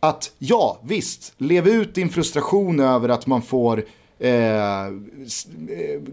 Att 0.00 0.30
ja, 0.38 0.80
visst, 0.84 1.32
lev 1.38 1.68
ut 1.68 1.94
din 1.94 2.08
frustration 2.08 2.80
över 2.80 3.08
att 3.08 3.26
man 3.26 3.42
får 3.42 3.84
Eh, 4.20 4.86
eh, 4.86 4.90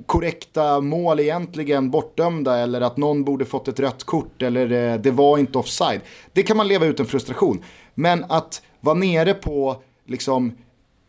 korrekta 0.06 0.82
mål 0.82 1.20
egentligen 1.20 1.92
bortdömda 1.92 2.58
eller 2.58 2.82
att 2.82 2.98
någon 2.98 3.24
borde 3.24 3.46
fått 3.46 3.68
ett 3.68 3.80
rött 3.80 4.04
kort 4.04 4.42
eller 4.42 4.72
eh, 4.72 5.00
det 5.00 5.12
var 5.12 5.38
inte 5.38 5.58
offside. 5.58 6.02
Det 6.34 6.44
kan 6.44 6.58
man 6.58 6.68
leva 6.68 6.86
ut 6.86 7.00
en 7.00 7.06
frustration. 7.06 7.64
Men 7.96 8.26
att 8.30 8.62
vara 8.80 8.96
nere 8.96 9.34
på 9.34 9.82
liksom 10.08 10.52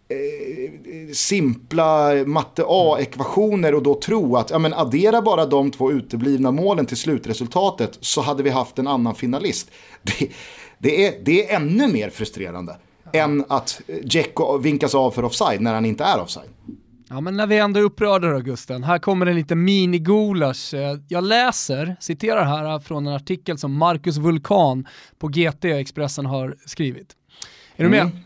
eh, 0.08 1.12
simpla 1.12 2.12
matte 2.26 2.64
A-ekvationer 2.66 3.74
och 3.74 3.82
då 3.82 3.94
tro 3.94 4.36
att 4.36 4.50
ja, 4.50 4.58
men 4.58 4.74
addera 4.74 5.22
bara 5.22 5.46
de 5.46 5.70
två 5.70 5.92
uteblivna 5.92 6.50
målen 6.50 6.86
till 6.86 6.96
slutresultatet 6.96 7.98
så 8.00 8.20
hade 8.20 8.42
vi 8.42 8.50
haft 8.50 8.78
en 8.78 8.86
annan 8.86 9.14
finalist. 9.14 9.70
Det, 10.02 10.30
det, 10.78 11.06
är, 11.06 11.14
det 11.24 11.50
är 11.50 11.56
ännu 11.56 11.88
mer 11.88 12.10
frustrerande 12.10 12.76
än 13.12 13.44
att 13.48 13.80
Dzeko 14.04 14.58
vinkas 14.58 14.94
av 14.94 15.10
för 15.10 15.24
offside 15.24 15.60
när 15.60 15.74
han 15.74 15.84
inte 15.84 16.04
är 16.04 16.20
offside. 16.20 16.48
Ja 17.08 17.20
men 17.20 17.36
när 17.36 17.46
vi 17.46 17.58
ändå 17.58 17.80
är 17.80 17.84
upprörda 17.84 18.30
då 18.30 18.38
Gusten, 18.38 18.84
här 18.84 18.98
kommer 18.98 19.26
en 19.26 19.34
liten 19.34 19.64
mini-gulasch. 19.64 20.74
Eh, 20.74 20.98
jag 21.08 21.24
läser, 21.24 21.96
citerar 22.00 22.44
här 22.44 22.78
från 22.78 23.06
en 23.06 23.12
artikel 23.12 23.58
som 23.58 23.74
Marcus 23.74 24.16
Vulkan 24.16 24.86
på 25.18 25.28
GT 25.28 25.64
Expressen 25.64 26.26
har 26.26 26.56
skrivit. 26.66 27.12
Är 27.76 27.84
du 27.84 27.90
med? 27.90 28.00
Mm. 28.00 28.16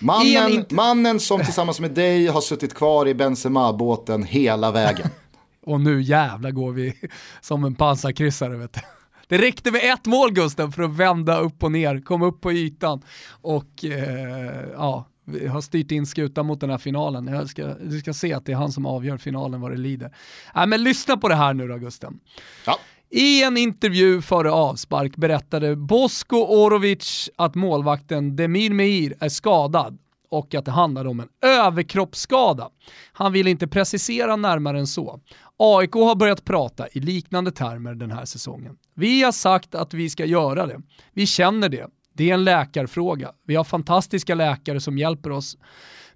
Mannen, 0.00 0.64
mannen 0.70 1.20
som 1.20 1.44
tillsammans 1.44 1.80
med 1.80 1.90
dig 1.90 2.26
har 2.26 2.40
suttit 2.40 2.74
kvar 2.74 3.08
i 3.08 3.14
Benzema-båten 3.14 4.22
hela 4.22 4.70
vägen. 4.70 5.08
Och 5.66 5.80
nu 5.80 6.02
jävla 6.02 6.50
går 6.50 6.72
vi 6.72 6.94
som 7.40 7.64
en 7.64 7.74
pansarkryssare 7.74 8.56
vet 8.56 8.72
du. 8.72 8.80
Det 9.28 9.38
räckte 9.38 9.70
med 9.70 9.92
ett 9.92 10.06
mål 10.06 10.32
Gusten 10.32 10.72
för 10.72 10.82
att 10.82 10.90
vända 10.90 11.38
upp 11.38 11.62
och 11.62 11.72
ner, 11.72 12.00
komma 12.00 12.26
upp 12.26 12.40
på 12.40 12.52
ytan 12.52 13.02
och 13.30 13.84
eh, 13.84 14.64
ja, 14.72 15.06
har 15.48 15.60
styrt 15.60 15.90
in 15.90 16.06
skutan 16.06 16.46
mot 16.46 16.60
den 16.60 16.70
här 16.70 16.78
finalen. 16.78 17.26
Jag 17.26 17.48
ska, 17.48 17.74
du 17.74 17.98
ska 17.98 18.12
se 18.12 18.32
att 18.32 18.46
det 18.46 18.52
är 18.52 18.56
han 18.56 18.72
som 18.72 18.86
avgör 18.86 19.16
finalen 19.16 19.60
vad 19.60 19.70
det 19.70 19.76
lider. 19.76 20.14
Äh, 20.56 20.66
men 20.66 20.84
lyssna 20.84 21.16
på 21.16 21.28
det 21.28 21.34
här 21.34 21.54
nu 21.54 21.68
då 21.68 21.76
Gusten. 21.76 22.20
Ja. 22.66 22.78
I 23.10 23.42
en 23.42 23.56
intervju 23.56 24.22
före 24.22 24.50
avspark 24.50 25.16
berättade 25.16 25.76
Bosko 25.76 26.36
Orovic 26.36 27.30
att 27.36 27.54
målvakten 27.54 28.36
Demir 28.36 28.70
Meir 28.70 29.14
är 29.20 29.28
skadad 29.28 29.98
och 30.30 30.54
att 30.54 30.64
det 30.64 30.70
handlar 30.70 31.04
om 31.04 31.20
en 31.20 31.28
överkroppsskada. 31.42 32.70
Han 33.12 33.32
vill 33.32 33.46
inte 33.46 33.68
precisera 33.68 34.36
närmare 34.36 34.78
än 34.78 34.86
så. 34.86 35.20
AIK 35.56 35.92
har 35.92 36.14
börjat 36.14 36.44
prata 36.44 36.88
i 36.88 37.00
liknande 37.00 37.52
termer 37.52 37.94
den 37.94 38.10
här 38.10 38.24
säsongen. 38.24 38.76
Vi 38.94 39.22
har 39.22 39.32
sagt 39.32 39.74
att 39.74 39.94
vi 39.94 40.10
ska 40.10 40.24
göra 40.24 40.66
det. 40.66 40.80
Vi 41.12 41.26
känner 41.26 41.68
det. 41.68 41.86
Det 42.14 42.30
är 42.30 42.34
en 42.34 42.44
läkarfråga. 42.44 43.32
Vi 43.46 43.54
har 43.54 43.64
fantastiska 43.64 44.34
läkare 44.34 44.80
som 44.80 44.98
hjälper 44.98 45.30
oss 45.30 45.56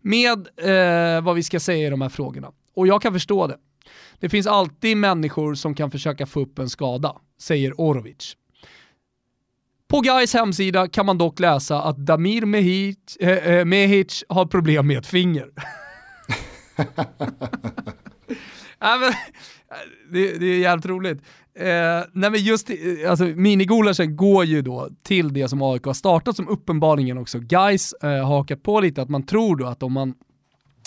med 0.01 0.49
eh, 0.57 1.25
vad 1.25 1.35
vi 1.35 1.43
ska 1.43 1.61
säga 1.61 1.87
i 1.87 1.91
de 1.91 2.01
här 2.01 2.09
frågorna. 2.09 2.53
Och 2.77 2.87
jag 2.87 3.03
kan 3.03 3.13
förstå 3.13 3.47
det. 3.47 3.57
Det 4.21 4.29
finns 4.29 4.47
alltid 4.47 4.97
människor 4.97 5.55
som 5.55 5.75
kan 5.75 5.91
försöka 5.91 6.27
få 6.27 6.41
upp 6.41 6.59
en 6.59 6.71
skada, 6.71 7.17
säger 7.41 7.73
Orovic. 7.77 8.37
På 9.89 10.01
Gais 10.01 10.35
hemsida 10.35 10.89
kan 10.89 11.07
man 11.07 11.19
dock 11.19 11.41
läsa 11.41 11.83
att 11.83 11.97
Damir 11.97 12.47
Mehic, 12.47 12.99
eh, 13.21 13.31
eh 13.31 13.65
Mehic 13.65 14.25
har 14.29 14.47
problem 14.47 14.87
med 14.87 14.99
ett 14.99 15.07
finger. 15.07 15.51
ja, 18.79 18.99
men, 19.01 19.13
det, 20.11 20.39
det, 20.39 20.47
är 20.47 20.59
jävligt 20.59 20.87
roligt. 20.87 21.23
Eh, 21.59 22.05
nej 22.13 22.31
men 22.31 22.41
just, 22.41 22.71
eh, 22.71 22.77
alltså 23.11 23.25
minigulaschen 23.25 24.17
går 24.17 24.45
ju 24.45 24.63
då 24.63 24.89
till 25.03 25.33
det 25.33 25.49
som 25.49 25.63
AIK 25.63 25.85
har 25.85 25.95
startat 25.95 26.37
som 26.37 26.49
uppenbarligen 26.49 27.19
också 27.19 27.39
guys 27.39 27.93
eh, 28.03 28.09
har 28.09 28.37
hakat 28.37 28.63
på 28.63 28.81
lite, 28.81 29.03
att 29.03 29.09
man 29.09 29.27
tror 29.27 29.57
då 29.57 29.67
att 29.67 29.83
om 29.83 29.93
man 29.93 30.15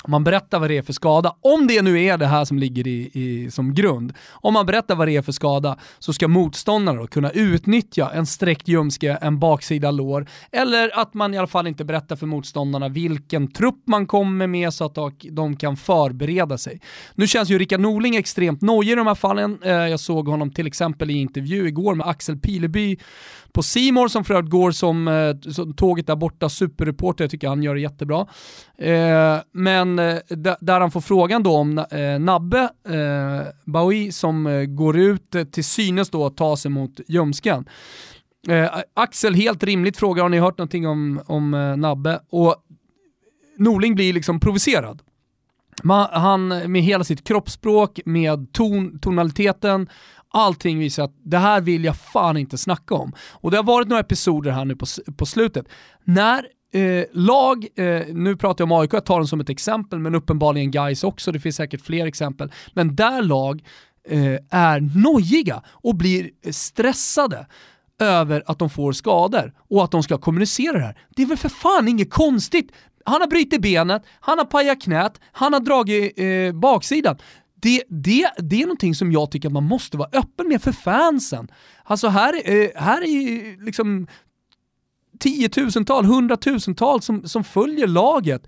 om 0.07 0.11
man 0.11 0.23
berättar 0.23 0.59
vad 0.59 0.69
det 0.69 0.77
är 0.77 0.81
för 0.81 0.93
skada, 0.93 1.35
om 1.41 1.67
det 1.67 1.81
nu 1.81 2.03
är 2.03 2.17
det 2.17 2.25
här 2.25 2.45
som 2.45 2.59
ligger 2.59 2.87
i, 2.87 3.09
i, 3.13 3.51
som 3.51 3.73
grund, 3.73 4.13
om 4.31 4.53
man 4.53 4.65
berättar 4.65 4.95
vad 4.95 5.07
det 5.07 5.15
är 5.15 5.21
för 5.21 5.31
skada 5.31 5.77
så 5.99 6.13
ska 6.13 6.27
motståndarna 6.27 7.07
kunna 7.07 7.31
utnyttja 7.31 8.11
en 8.13 8.25
sträckt 8.25 8.67
ljumske, 8.67 9.17
en 9.21 9.39
baksida 9.39 9.91
lår, 9.91 10.27
eller 10.51 10.99
att 10.99 11.13
man 11.13 11.33
i 11.33 11.37
alla 11.37 11.47
fall 11.47 11.67
inte 11.67 11.85
berättar 11.85 12.15
för 12.15 12.25
motståndarna 12.25 12.89
vilken 12.89 13.51
trupp 13.51 13.83
man 13.85 14.07
kommer 14.07 14.47
med 14.47 14.73
så 14.73 14.85
att 14.85 14.95
de 15.31 15.55
kan 15.55 15.77
förbereda 15.77 16.57
sig. 16.57 16.81
Nu 17.15 17.27
känns 17.27 17.49
ju 17.49 17.59
Rickard 17.59 17.79
Norling 17.79 18.15
extremt 18.15 18.61
nojig 18.61 18.91
i 18.91 18.95
de 18.95 19.07
här 19.07 19.15
fallen. 19.15 19.59
Eh, 19.63 19.71
jag 19.71 19.99
såg 19.99 20.27
honom 20.27 20.51
till 20.51 20.67
exempel 20.67 21.11
i 21.11 21.13
intervju 21.13 21.67
igår 21.67 21.95
med 21.95 22.07
Axel 22.07 22.37
Pileby 22.37 22.97
på 23.51 23.63
Simor 23.63 24.07
som 24.07 24.23
för 24.23 24.33
övrigt 24.33 24.51
går 24.51 24.71
som, 24.71 25.07
eh, 25.07 25.51
som 25.51 25.73
tåget 25.73 26.07
där 26.07 26.15
borta, 26.15 26.49
superreporter, 26.49 27.23
jag 27.23 27.31
tycker 27.31 27.47
han 27.47 27.63
gör 27.63 27.75
det 27.75 27.81
jättebra. 27.81 28.27
Eh, 28.77 29.37
men 29.51 29.99
eh, 29.99 30.17
där 30.59 30.79
han 30.79 30.91
får 30.91 31.01
frågan 31.01 31.43
då 31.43 31.55
om 31.55 31.77
eh, 31.77 32.19
Nabbe 32.19 32.69
eh, 32.89 33.47
Baui 33.65 34.11
som 34.11 34.47
eh, 34.47 34.63
går 34.63 34.97
ut 34.97 35.35
eh, 35.35 35.43
till 35.43 35.63
synes 35.63 36.09
då 36.09 36.25
att 36.25 36.37
ta 36.37 36.57
sig 36.57 36.71
mot 36.71 36.99
ljumsken. 37.07 37.65
Axel, 38.93 39.33
helt 39.33 39.63
rimligt 39.63 39.97
frågar, 39.97 40.23
har 40.23 40.29
ni 40.29 40.39
hört 40.39 40.57
någonting 40.57 40.87
om, 40.87 41.21
om 41.25 41.75
Nabbe? 41.77 42.19
Och 42.29 42.55
Norling 43.57 43.95
blir 43.95 44.13
liksom 44.13 44.39
provocerad. 44.39 45.01
Man, 45.83 46.07
han 46.11 46.47
med 46.47 46.81
hela 46.81 47.03
sitt 47.03 47.27
kroppsspråk, 47.27 47.99
med 48.05 48.53
ton, 48.53 48.99
tonaliteten, 48.99 49.89
allting 50.29 50.79
visar 50.79 51.03
att 51.03 51.15
det 51.23 51.37
här 51.37 51.61
vill 51.61 51.83
jag 51.83 51.97
fan 51.97 52.37
inte 52.37 52.57
snacka 52.57 52.95
om. 52.95 53.13
Och 53.31 53.51
det 53.51 53.57
har 53.57 53.63
varit 53.63 53.87
några 53.87 54.01
episoder 54.01 54.51
här 54.51 54.65
nu 54.65 54.75
på, 54.75 54.85
på 55.17 55.25
slutet. 55.25 55.65
När 56.03 56.47
eh, 56.73 57.05
lag, 57.13 57.67
eh, 57.75 58.01
nu 58.07 58.35
pratar 58.35 58.61
jag 58.61 58.71
om 58.71 58.79
AIK, 58.79 58.93
jag 58.93 59.05
tar 59.05 59.17
dem 59.17 59.27
som 59.27 59.39
ett 59.39 59.49
exempel, 59.49 59.99
men 59.99 60.15
uppenbarligen 60.15 60.71
guys 60.71 61.03
också, 61.03 61.31
det 61.31 61.39
finns 61.39 61.55
säkert 61.55 61.81
fler 61.81 62.05
exempel. 62.05 62.51
Men 62.73 62.95
där 62.95 63.21
lag 63.21 63.63
eh, 64.09 64.37
är 64.51 65.01
nojiga 65.03 65.63
och 65.67 65.95
blir 65.95 66.29
stressade 66.51 67.47
över 67.99 68.43
att 68.45 68.59
de 68.59 68.69
får 68.69 68.91
skador 68.91 69.53
och 69.69 69.83
att 69.83 69.91
de 69.91 70.03
ska 70.03 70.17
kommunicera 70.17 70.77
det 70.77 70.83
här. 70.83 70.97
Det 71.15 71.21
är 71.21 71.25
väl 71.25 71.37
för 71.37 71.49
fan 71.49 71.87
inget 71.87 72.09
konstigt. 72.09 72.71
Han 73.05 73.21
har 73.21 73.27
brutit 73.27 73.61
benet, 73.61 74.03
han 74.19 74.37
har 74.37 74.45
pajat 74.45 74.81
knät, 74.81 75.21
han 75.31 75.53
har 75.53 75.59
dragit 75.59 76.19
eh, 76.19 76.59
baksidan. 76.59 77.17
Det, 77.67 77.83
det, 77.89 78.31
det 78.37 78.61
är 78.61 78.65
någonting 78.65 78.95
som 78.95 79.11
jag 79.11 79.31
tycker 79.31 79.49
att 79.49 79.53
man 79.53 79.63
måste 79.63 79.97
vara 79.97 80.09
öppen 80.13 80.47
med 80.47 80.61
för 80.61 80.71
fansen. 80.71 81.47
Alltså 81.83 82.07
här, 82.07 82.33
eh, 82.33 82.69
här 82.75 83.01
är 83.01 83.07
ju 83.07 83.57
liksom 83.65 84.07
tiotusentals, 85.19 86.07
hundratusentals 86.07 87.05
som, 87.05 87.27
som 87.27 87.43
följer 87.43 87.87
laget. 87.87 88.47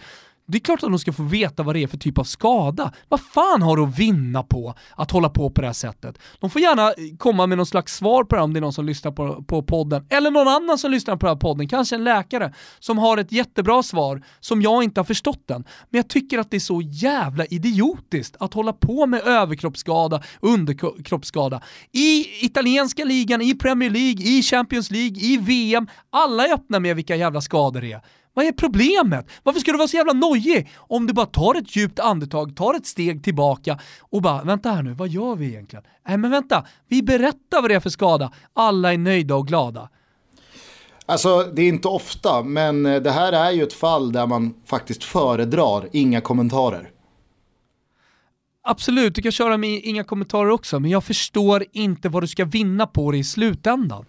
Det 0.52 0.58
är 0.58 0.60
klart 0.60 0.84
att 0.84 0.90
de 0.90 1.00
ska 1.00 1.14
få 1.14 1.24
veta 1.24 1.64
vad 1.64 1.76
det 1.76 1.84
är 1.84 1.88
för 1.88 1.98
typ 1.98 2.18
av 2.18 2.24
skada. 2.24 2.94
Vad 3.10 3.22
fan 3.22 3.62
har 3.62 3.78
du 3.78 3.84
att 3.84 4.00
vinna 4.00 4.44
på 4.44 4.74
att 4.96 5.12
hålla 5.12 5.30
på 5.30 5.50
på 5.50 5.62
det 5.62 5.68
här 5.68 5.74
sättet? 5.74 6.18
De 6.40 6.50
får 6.50 6.62
gärna 6.62 6.94
komma 7.18 7.48
med 7.48 7.58
någon 7.58 7.66
slags 7.66 7.96
svar 7.96 8.24
på 8.24 8.36
det 8.36 8.42
om 8.42 8.54
det 8.54 8.60
är 8.60 8.62
någon 8.62 8.74
som 8.74 8.86
lyssnar 8.86 9.12
på, 9.12 9.44
på 9.44 9.64
podden. 9.64 10.06
Eller 10.10 10.32
någon 10.32 10.48
annan 10.48 10.78
som 10.78 10.92
lyssnar 10.92 11.16
på 11.16 11.26
den 11.26 11.36
här 11.36 11.40
podden, 11.40 11.68
kanske 11.68 11.96
en 11.96 12.04
läkare, 12.04 12.54
som 12.80 12.98
har 12.98 13.18
ett 13.18 13.32
jättebra 13.32 13.84
svar 13.84 14.22
som 14.40 14.62
jag 14.62 14.84
inte 14.84 15.00
har 15.00 15.06
förstått 15.06 15.44
den. 15.46 15.64
Men 15.90 16.00
jag 16.00 16.08
tycker 16.08 16.40
att 16.40 16.52
det 16.52 16.58
är 16.58 16.60
så 16.60 16.82
jävla 16.82 17.46
idiotiskt 17.46 18.36
att 18.40 18.54
hålla 18.54 18.74
på 18.74 19.06
med 19.06 19.22
överkroppsskada, 19.22 20.24
underkroppsskada. 20.40 21.62
I 21.92 22.46
italienska 22.46 23.04
ligan, 23.04 23.42
i 23.42 23.54
Premier 23.54 23.90
League, 23.90 24.26
i 24.26 24.42
Champions 24.42 24.92
League, 24.92 25.18
i 25.22 25.38
VM. 25.38 25.88
Alla 26.10 26.48
är 26.48 26.54
öppna 26.54 26.80
med 26.80 26.96
vilka 26.96 27.16
jävla 27.16 27.42
skador 27.42 27.82
det 27.82 27.92
är. 27.92 28.02
Vad 28.40 28.48
är 28.48 28.52
problemet? 28.52 29.30
Varför 29.44 29.60
ska 29.60 29.72
du 29.72 29.78
vara 29.78 29.88
så 29.88 29.98
jävla 29.98 30.14
nojig 30.14 30.70
om 30.78 31.08
du 31.08 31.14
bara 31.14 31.26
tar 31.26 31.56
ett 31.56 31.76
djupt 31.76 32.00
andetag, 32.00 32.56
tar 32.56 32.74
ett 32.74 32.86
steg 32.86 33.24
tillbaka 33.24 33.80
och 34.00 34.22
bara 34.22 34.44
vänta 34.44 34.72
här 34.72 34.84
nu, 34.84 34.94
vad 34.94 35.08
gör 35.08 35.36
vi 35.36 35.46
egentligen? 35.46 35.86
Nej 36.08 36.18
men 36.18 36.32
vänta, 36.32 36.66
vi 36.88 37.04
berättar 37.04 37.62
vad 37.62 37.70
det 37.72 37.76
är 37.76 37.80
för 37.80 37.90
skada. 37.90 38.32
Alla 38.54 38.94
är 38.94 38.98
nöjda 38.98 39.36
och 39.36 39.48
glada. 39.48 39.90
Alltså 41.06 41.44
det 41.44 41.62
är 41.62 41.68
inte 41.68 41.88
ofta, 41.88 42.44
men 42.44 42.86
eh, 42.86 43.02
det 43.02 43.12
här 43.12 43.34
är 43.34 43.52
ju 43.52 43.64
ett 43.64 43.74
fall 43.74 44.12
där 44.12 44.28
man 44.28 44.54
faktiskt 44.66 45.04
föredrar 45.04 45.90
inga 45.92 46.22
kommentarer. 46.22 46.90
Absolut, 48.64 49.16
du 49.16 49.22
kan 49.22 49.32
köra 49.32 49.58
med 49.58 49.82
inga 49.84 50.04
kommentarer 50.04 50.50
också, 50.50 50.80
men 50.80 50.92
jag 50.92 51.04
förstår 51.04 51.66
inte 51.72 52.10
vad 52.10 52.24
du 52.24 52.28
ska 52.28 52.46
vinna 52.46 52.88
på 52.88 53.12
det 53.12 53.18
i 53.18 53.24
slutändan. 53.24 54.06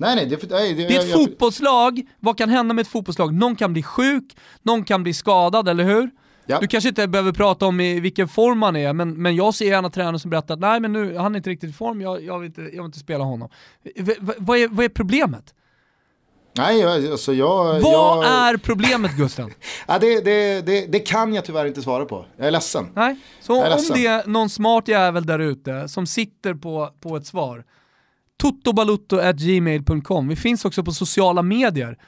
Nej, 0.00 0.16
nej, 0.16 0.26
det, 0.26 0.50
nej, 0.50 0.74
det, 0.74 0.84
det 0.84 0.96
är 0.96 1.00
ett 1.00 1.08
jag, 1.08 1.20
fotbollslag, 1.20 2.02
vad 2.20 2.38
kan 2.38 2.50
hända 2.50 2.74
med 2.74 2.82
ett 2.82 2.88
fotbollslag? 2.88 3.34
Någon 3.34 3.56
kan 3.56 3.72
bli 3.72 3.82
sjuk, 3.82 4.36
någon 4.62 4.84
kan 4.84 5.02
bli 5.02 5.14
skadad, 5.14 5.68
eller 5.68 5.84
hur? 5.84 6.10
Ja. 6.46 6.58
Du 6.60 6.66
kanske 6.66 6.88
inte 6.88 7.08
behöver 7.08 7.32
prata 7.32 7.66
om 7.66 7.80
i 7.80 8.00
vilken 8.00 8.28
form 8.28 8.62
han 8.62 8.76
är, 8.76 8.92
men, 8.92 9.22
men 9.22 9.36
jag 9.36 9.54
ser 9.54 9.66
gärna 9.66 9.90
tränare 9.90 10.18
som 10.18 10.30
berättar 10.30 10.54
att 10.54 10.60
nej 10.60 10.80
men 10.80 10.92
nu, 10.92 11.16
han 11.16 11.34
är 11.34 11.36
inte 11.36 11.50
riktigt 11.50 11.70
i 11.70 11.72
form, 11.72 12.00
jag, 12.00 12.24
jag, 12.24 12.38
vill, 12.38 12.46
inte, 12.46 12.60
jag 12.60 12.70
vill 12.70 12.84
inte 12.84 12.98
spela 12.98 13.24
honom. 13.24 13.48
V, 13.96 14.14
vad, 14.18 14.58
är, 14.58 14.68
vad 14.68 14.84
är 14.84 14.88
problemet? 14.88 15.54
Nej, 16.58 16.84
alltså 16.84 17.32
jag... 17.32 17.80
Vad 17.80 17.92
jag... 17.92 18.24
är 18.24 18.56
problemet 18.56 19.16
Gusten? 19.16 19.50
ja, 19.86 19.98
det, 19.98 20.20
det, 20.20 20.66
det, 20.66 20.86
det, 20.86 21.00
kan 21.00 21.34
jag 21.34 21.44
tyvärr 21.44 21.66
inte 21.66 21.82
svara 21.82 22.04
på. 22.04 22.26
Jag 22.36 22.46
är 22.46 22.50
ledsen. 22.50 22.86
Nej, 22.94 23.16
så 23.40 23.62
om 23.62 23.70
ledsen. 23.70 23.96
det 23.96 24.06
är 24.06 24.26
någon 24.26 24.50
smart 24.50 24.88
jävel 24.88 25.26
där 25.26 25.38
ute 25.38 25.88
som 25.88 26.06
sitter 26.06 26.54
på, 26.54 26.90
på 27.00 27.16
ett 27.16 27.26
svar, 27.26 27.64
totobalutto.gmail.com. 28.38 30.28
Vi 30.28 30.36
finns 30.36 30.64
också 30.64 30.84
på 30.84 30.92
sociala 30.92 31.42
medier. 31.42 31.98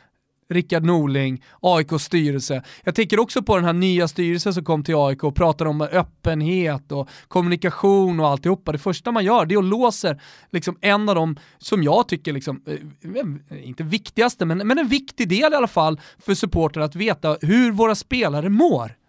Rickard 0.51 0.85
Norling, 0.85 1.45
AIKs 1.61 2.05
styrelse. 2.05 2.62
Jag 2.85 2.95
tänker 2.95 3.20
också 3.20 3.43
på 3.43 3.57
den 3.57 3.64
här 3.64 3.72
nya 3.72 4.09
styrelsen 4.09 4.55
som 4.55 4.64
kom 4.64 4.85
till 4.85 4.95
AIK 4.97 5.24
och 5.24 5.35
pratar 5.35 5.66
om 5.66 5.81
öppenhet 5.81 6.93
och 6.93 7.09
kommunikation 7.28 8.20
och 8.20 8.28
alltihopa. 8.28 8.72
Det 8.72 8.78
första 8.78 9.12
man 9.12 9.24
gör 9.24 9.47
det 9.47 9.55
är 9.55 9.59
att 9.59 9.64
låser 9.64 10.22
liksom 10.51 10.76
en 10.81 11.09
av 11.09 11.14
de, 11.14 11.39
som 11.59 11.83
jag 11.83 12.09
tycker, 12.09 12.33
liksom, 12.33 12.62
eh, 12.66 13.68
inte 13.68 13.83
viktigaste, 13.83 14.45
men, 14.45 14.59
men 14.59 14.78
en 14.78 14.89
viktig 14.89 15.28
del 15.28 15.53
i 15.53 15.57
alla 15.57 15.66
fall 15.66 16.01
för 16.18 16.35
supportrar 16.35 16.85
att 16.85 16.95
veta 16.95 17.37
hur 17.41 17.72
våra 17.72 17.95
spelare 17.95 18.49
mår. 18.49 19.00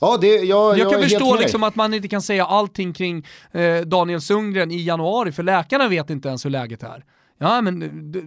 Ja, 0.00 0.18
det, 0.20 0.26
jag, 0.26 0.78
jag 0.78 0.90
kan 0.90 1.02
förstå 1.02 1.36
liksom 1.36 1.62
att 1.62 1.76
man 1.76 1.94
inte 1.94 2.08
kan 2.08 2.22
säga 2.22 2.46
allting 2.46 2.92
kring 2.92 3.26
eh, 3.52 3.80
Daniel 3.80 4.20
Sundgren 4.20 4.70
i 4.70 4.82
januari, 4.82 5.32
för 5.32 5.42
läkarna 5.42 5.88
vet 5.88 6.10
inte 6.10 6.28
ens 6.28 6.44
hur 6.44 6.50
läget 6.50 6.82
är. 6.82 7.04
Ja, 7.38 7.60
men, 7.60 7.82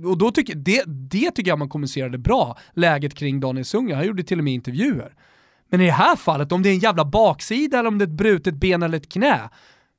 och 0.05 0.17
då 0.17 0.31
tycker, 0.31 0.55
det, 0.55 0.83
det 0.85 1.31
tycker 1.31 1.51
jag 1.51 1.59
man 1.59 1.69
kommunicerade 1.69 2.17
bra, 2.17 2.57
läget 2.73 3.15
kring 3.15 3.39
Daniel 3.39 3.65
Sundgren. 3.65 3.97
Han 3.97 4.07
gjorde 4.07 4.23
till 4.23 4.37
och 4.37 4.43
med 4.43 4.53
intervjuer. 4.53 5.13
Men 5.69 5.81
i 5.81 5.85
det 5.85 5.91
här 5.91 6.15
fallet, 6.15 6.51
om 6.51 6.63
det 6.63 6.69
är 6.69 6.73
en 6.73 6.79
jävla 6.79 7.05
baksida 7.05 7.79
eller 7.79 7.87
om 7.87 7.97
det 7.97 8.03
är 8.03 8.07
ett 8.07 8.13
brutet 8.13 8.55
ben 8.55 8.83
eller 8.83 8.97
ett 8.97 9.11
knä, 9.11 9.49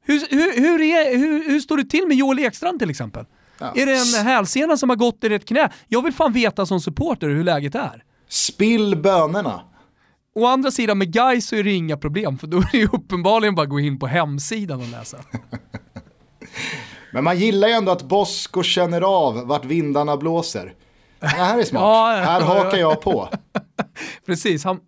hur, 0.07 0.20
hur, 0.31 0.61
hur, 0.61 0.81
är, 0.81 1.18
hur, 1.18 1.49
hur 1.49 1.61
står 1.61 1.77
det 1.77 1.85
till 1.85 2.07
med 2.09 2.16
Joel 2.16 2.39
Ekstrand 2.39 2.79
till 2.79 2.91
exempel? 2.91 3.25
Ja. 3.59 3.72
Är 3.75 3.87
det 3.87 3.93
en 3.93 4.27
hälsena 4.27 4.77
som 4.77 4.89
har 4.89 4.97
gått 4.97 5.25
i 5.25 5.35
ett 5.35 5.49
knä? 5.49 5.68
Jag 5.89 6.03
vill 6.03 6.12
fan 6.12 6.33
veta 6.33 6.66
som 6.66 6.81
supporter 6.81 7.29
hur 7.29 7.45
läget 7.45 7.75
är. 7.75 8.05
Spill 8.29 8.97
bönerna. 8.97 9.61
Å 10.35 10.47
andra 10.47 10.70
sidan 10.70 10.99
med 10.99 11.12
guys 11.12 11.47
så 11.47 11.57
är 11.57 11.62
det 11.62 11.72
inga 11.72 11.97
problem, 11.97 12.39
för 12.39 12.47
då 12.47 12.59
är 12.59 12.68
det 12.72 12.78
ju 12.78 12.89
uppenbarligen 12.93 13.55
bara 13.55 13.62
att 13.62 13.68
gå 13.68 13.80
in 13.80 13.99
på 13.99 14.07
hemsidan 14.07 14.80
och 14.80 14.89
läsa. 14.89 15.18
Men 17.12 17.24
man 17.24 17.39
gillar 17.39 17.68
ju 17.68 17.74
ändå 17.74 17.93
att 17.93 18.03
Bosko 18.03 18.62
känner 18.62 19.01
av 19.01 19.47
vart 19.47 19.64
vindarna 19.64 20.16
blåser. 20.16 20.74
Det 21.20 21.26
här 21.26 21.59
är 21.59 21.64
smart. 21.64 21.82
ja, 21.82 22.22
här 22.24 22.41
hakar 22.41 22.78
jag 22.78 23.01
på. 23.01 23.28
Precis, 24.26 24.64
han 24.64 24.80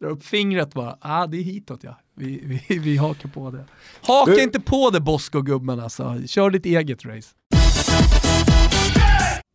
drar 0.00 0.10
upp 0.10 0.24
fingret 0.24 0.74
bara. 0.74 0.96
Ah, 1.00 1.26
det 1.26 1.36
är 1.36 1.42
hitåt 1.42 1.84
ja. 1.84 1.98
Vi, 2.16 2.60
vi, 2.68 2.78
vi 2.78 2.96
hakar 2.96 3.28
på 3.28 3.50
det. 3.50 3.64
Haka 4.02 4.30
du... 4.30 4.42
inte 4.42 4.60
på 4.60 4.90
det 4.90 5.00
Bosko-gubben 5.00 5.80
alltså. 5.80 6.22
Kör 6.26 6.50
ditt 6.50 6.66
eget 6.66 7.04
race. 7.04 7.28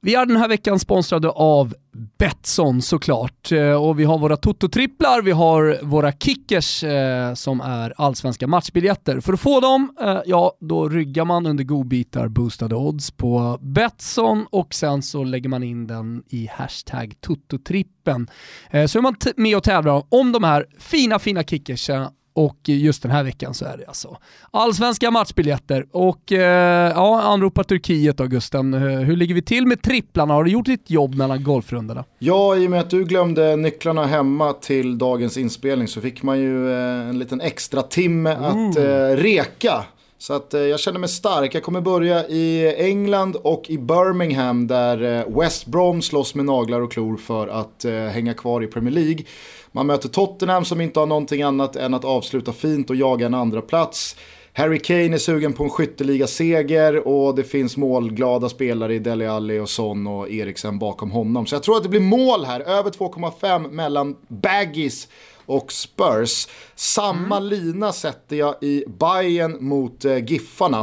Vi 0.06 0.16
är 0.16 0.26
den 0.26 0.38
här 0.38 0.47
veckan 0.47 0.80
sponsrade 0.80 1.30
av 1.30 1.74
Betsson 2.18 2.82
såklart. 2.82 3.51
Eh, 3.51 3.84
och 3.84 3.99
vi 3.99 4.03
har 4.03 4.18
våra 4.18 4.36
Toto-tripplar, 4.38 5.22
vi 5.22 5.32
har 5.32 5.80
våra 5.84 6.12
kickers 6.12 6.84
eh, 6.84 7.34
som 7.34 7.62
är 7.62 7.93
allsvenska 7.97 8.47
matchbiljetter. 8.47 9.20
För 9.20 9.34
att 9.34 9.39
få 9.39 9.60
dem, 9.60 9.95
eh, 10.01 10.18
ja 10.26 10.58
då 10.60 10.89
ryggar 10.89 11.26
man 11.26 11.45
under 11.45 11.64
godbitar 11.64 12.28
boostade 12.28 12.76
odds 12.76 13.12
på 13.12 13.58
Betsson 13.62 14.45
och 14.49 14.74
sen 14.74 15.01
så 15.01 15.24
lägger 15.24 15.49
man 15.49 15.64
in 15.64 15.88
den 15.88 16.24
i 16.28 16.49
hashtag 16.51 17.14
Toto-trippen. 17.22 18.28
Eh, 18.70 18.86
så 18.86 18.97
är 18.97 19.01
man 19.01 19.16
med 19.36 19.58
och 19.58 19.64
tävlar 19.64 20.03
om 20.10 20.32
de 20.32 20.43
här 20.43 20.66
fina, 20.80 21.20
fina 21.20 21.43
kickersen 21.43 22.08
och 22.36 22.69
just 22.69 23.01
den 23.01 23.11
här 23.11 23.23
veckan 23.23 23.53
så 23.53 23.65
är 23.65 23.77
det 23.77 23.86
alltså 23.88 24.17
allsvenska 24.51 25.11
matchbiljetter. 25.11 25.86
Och 25.91 26.31
eh, 26.31 26.91
ja, 26.95 27.21
anropar 27.21 27.63
Turkiet 27.63 28.17
då 28.17 28.25
Gusten. 28.25 28.73
Eh, 28.73 28.79
hur 28.79 29.15
ligger 29.15 29.36
vi 29.36 29.41
till 29.41 29.67
med 29.67 29.81
tripplarna? 29.81 30.33
Har 30.33 30.43
du 30.43 30.51
gjort 30.51 30.65
ditt 30.65 30.89
jobb 30.89 31.15
mellan 31.15 31.43
golfrundorna? 31.43 32.03
Ja, 32.19 32.55
i 32.55 32.67
och 32.67 32.71
med 32.71 32.79
att 32.79 32.89
du 32.89 33.03
glömde 33.03 33.55
nycklarna 33.55 34.05
hemma 34.05 34.53
till 34.53 34.97
dagens 34.97 35.38
inspelning 35.38 35.88
så 35.88 36.01
fick 36.01 36.23
man 36.23 36.39
ju 36.39 36.71
eh, 36.71 37.09
en 37.09 37.19
liten 37.19 37.41
extra 37.41 37.81
timme 37.81 38.29
att 38.31 38.77
eh, 38.77 39.15
reka. 39.15 39.86
Så 40.26 40.34
att 40.34 40.53
eh, 40.53 40.61
jag 40.61 40.80
känner 40.80 40.99
mig 40.99 41.09
stark. 41.09 41.55
Jag 41.55 41.63
kommer 41.63 41.82
börja 41.82 42.28
i 42.28 42.76
England 42.78 43.36
och 43.36 43.69
i 43.69 43.78
Birmingham 43.78 44.67
där 44.67 45.03
eh, 45.03 45.39
West 45.39 45.65
Brom 45.65 46.01
slåss 46.01 46.36
med 46.36 46.45
naglar 46.45 46.82
och 46.82 46.91
klor 46.91 47.17
för 47.17 47.47
att 47.47 47.86
eh, 47.86 47.93
hänga 47.93 48.34
kvar 48.34 48.63
i 48.63 48.67
Premier 48.67 48.93
League. 48.93 49.26
Man 49.71 49.88
möter 49.88 50.09
Tottenham 50.09 50.65
som 50.65 50.82
inte 50.82 50.99
har 50.99 51.07
någonting 51.07 51.41
annat 51.41 51.76
än 51.76 51.93
att 51.93 52.05
avsluta 52.05 52.53
fint 52.53 52.89
och 52.89 52.95
jaga 52.95 53.26
en 53.26 53.34
andra 53.34 53.61
plats. 53.61 54.15
Harry 54.53 54.80
Kane 54.80 55.13
är 55.13 55.17
sugen 55.17 55.53
på 55.53 55.63
en 55.63 55.69
skytteliga-seger 55.69 57.07
och 57.07 57.36
det 57.36 57.43
finns 57.43 57.78
målglada 57.78 58.49
spelare 58.49 58.95
i 58.95 58.99
Dele 58.99 59.32
Alli 59.32 59.59
och 59.59 59.69
Son 59.69 60.07
och 60.07 60.32
Eriksen 60.32 60.80
bakom 60.80 61.11
honom. 61.11 61.45
Så 61.45 61.55
jag 61.55 61.63
tror 61.63 61.78
att 61.78 61.84
det 61.84 61.89
blir 61.89 61.99
mål 61.99 62.45
här, 62.45 62.59
över 62.59 62.91
2,5 62.91 63.71
mellan 63.71 64.15
Baggies 64.28 65.07
och 65.46 65.72
Spurs. 65.72 66.48
Samma 66.76 67.38
mm. 67.38 67.50
lina 67.50 67.93
sätter 67.93 68.36
jag 68.36 68.56
i 68.62 68.84
Bayern 68.88 69.58
mot 69.66 70.06
eh, 70.06 70.18
Giffarna. 70.18 70.80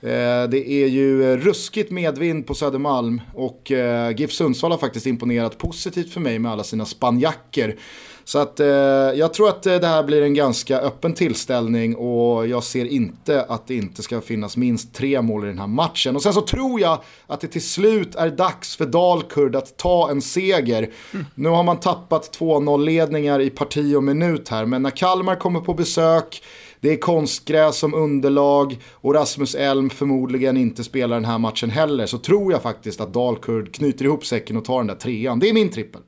Eh, 0.00 0.48
det 0.50 0.68
är 0.68 0.86
ju 0.86 1.36
ruskigt 1.36 1.90
medvind 1.90 2.46
på 2.46 2.54
Södermalm 2.54 3.20
och 3.34 3.72
eh, 3.72 4.16
GIF 4.16 4.32
Sundsvall 4.32 4.70
har 4.70 4.78
faktiskt 4.78 5.06
imponerat 5.06 5.58
positivt 5.58 6.12
för 6.12 6.20
mig 6.20 6.38
med 6.38 6.52
alla 6.52 6.64
sina 6.64 6.84
spanjacker. 6.84 7.76
Så 8.24 8.38
att 8.38 8.60
eh, 8.60 8.66
jag 8.66 9.34
tror 9.34 9.48
att 9.48 9.66
eh, 9.66 9.74
det 9.74 9.86
här 9.86 10.02
blir 10.02 10.22
en 10.22 10.34
ganska 10.34 10.78
öppen 10.78 11.14
tillställning 11.14 11.96
och 11.96 12.46
jag 12.46 12.64
ser 12.64 12.84
inte 12.84 13.42
att 13.42 13.66
det 13.66 13.74
inte 13.74 14.02
ska 14.02 14.20
finnas 14.20 14.56
minst 14.56 14.94
tre 14.94 15.22
mål 15.22 15.44
i 15.44 15.48
den 15.48 15.58
här 15.58 15.66
matchen. 15.66 16.16
Och 16.16 16.22
sen 16.22 16.32
så 16.32 16.40
tror 16.40 16.80
jag 16.80 16.98
att 17.26 17.40
det 17.40 17.48
till 17.48 17.62
slut 17.62 18.14
är 18.14 18.30
dags 18.30 18.76
för 18.76 18.86
Dalkurd 18.86 19.56
att 19.56 19.76
ta 19.76 20.10
en 20.10 20.22
seger. 20.22 20.90
Mm. 21.12 21.26
Nu 21.34 21.48
har 21.48 21.62
man 21.62 21.80
tappat 21.80 22.38
2-0 22.38 22.84
ledningar 22.84 23.40
i 23.40 23.50
parti 23.50 23.94
och 23.96 24.04
minut 24.04 24.48
här, 24.48 24.66
men 24.66 24.82
när 24.82 24.90
Kalmar 24.90 25.36
kommer 25.36 25.60
på 25.60 25.74
besök, 25.74 26.42
det 26.80 26.92
är 26.92 26.96
konstgräs 26.96 27.78
som 27.78 27.94
underlag 27.94 28.78
och 28.92 29.14
Rasmus 29.14 29.54
Elm 29.54 29.90
förmodligen 29.90 30.56
inte 30.56 30.84
spelar 30.84 31.16
den 31.16 31.24
här 31.24 31.38
matchen 31.38 31.70
heller, 31.70 32.06
så 32.06 32.18
tror 32.18 32.52
jag 32.52 32.62
faktiskt 32.62 33.00
att 33.00 33.14
Dalkurd 33.14 33.74
knyter 33.74 34.04
ihop 34.04 34.26
säcken 34.26 34.56
och 34.56 34.64
tar 34.64 34.78
den 34.78 34.86
där 34.86 34.94
trean. 34.94 35.38
Det 35.38 35.48
är 35.48 35.52
min 35.52 35.70
trippel. 35.70 36.00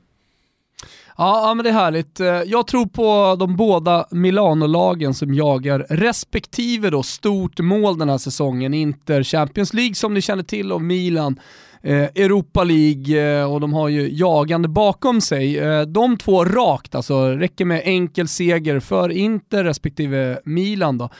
Ja, 1.16 1.48
ja, 1.48 1.54
men 1.54 1.64
det 1.64 1.70
är 1.70 1.74
härligt. 1.74 2.20
Eh, 2.20 2.26
jag 2.26 2.66
tror 2.66 2.86
på 2.86 3.36
de 3.38 3.56
båda 3.56 4.06
Milano-lagen 4.10 5.14
som 5.14 5.34
jagar 5.34 5.86
respektive 5.90 6.90
då 6.90 7.02
stort 7.02 7.60
mål 7.60 7.98
den 7.98 8.08
här 8.08 8.18
säsongen. 8.18 8.74
Inter 8.74 9.22
Champions 9.22 9.74
League 9.74 9.94
som 9.94 10.14
ni 10.14 10.20
känner 10.20 10.42
till 10.42 10.72
och 10.72 10.82
Milan 10.82 11.40
eh, 11.82 12.02
Europa 12.02 12.64
League 12.64 13.40
eh, 13.40 13.52
och 13.52 13.60
de 13.60 13.72
har 13.72 13.88
ju 13.88 14.08
jagande 14.12 14.68
bakom 14.68 15.20
sig. 15.20 15.60
de 15.86 16.16
två 16.16 16.44
rakt, 16.44 16.94
alltså 16.94 17.26
räcker 17.28 17.64
med 17.64 17.82
enkel 17.84 18.28
seger 18.28 18.80
för 18.80 19.08
Inter 19.08 19.64
respektive 19.64 20.38
Milan 20.44 20.98
då. 20.98 21.10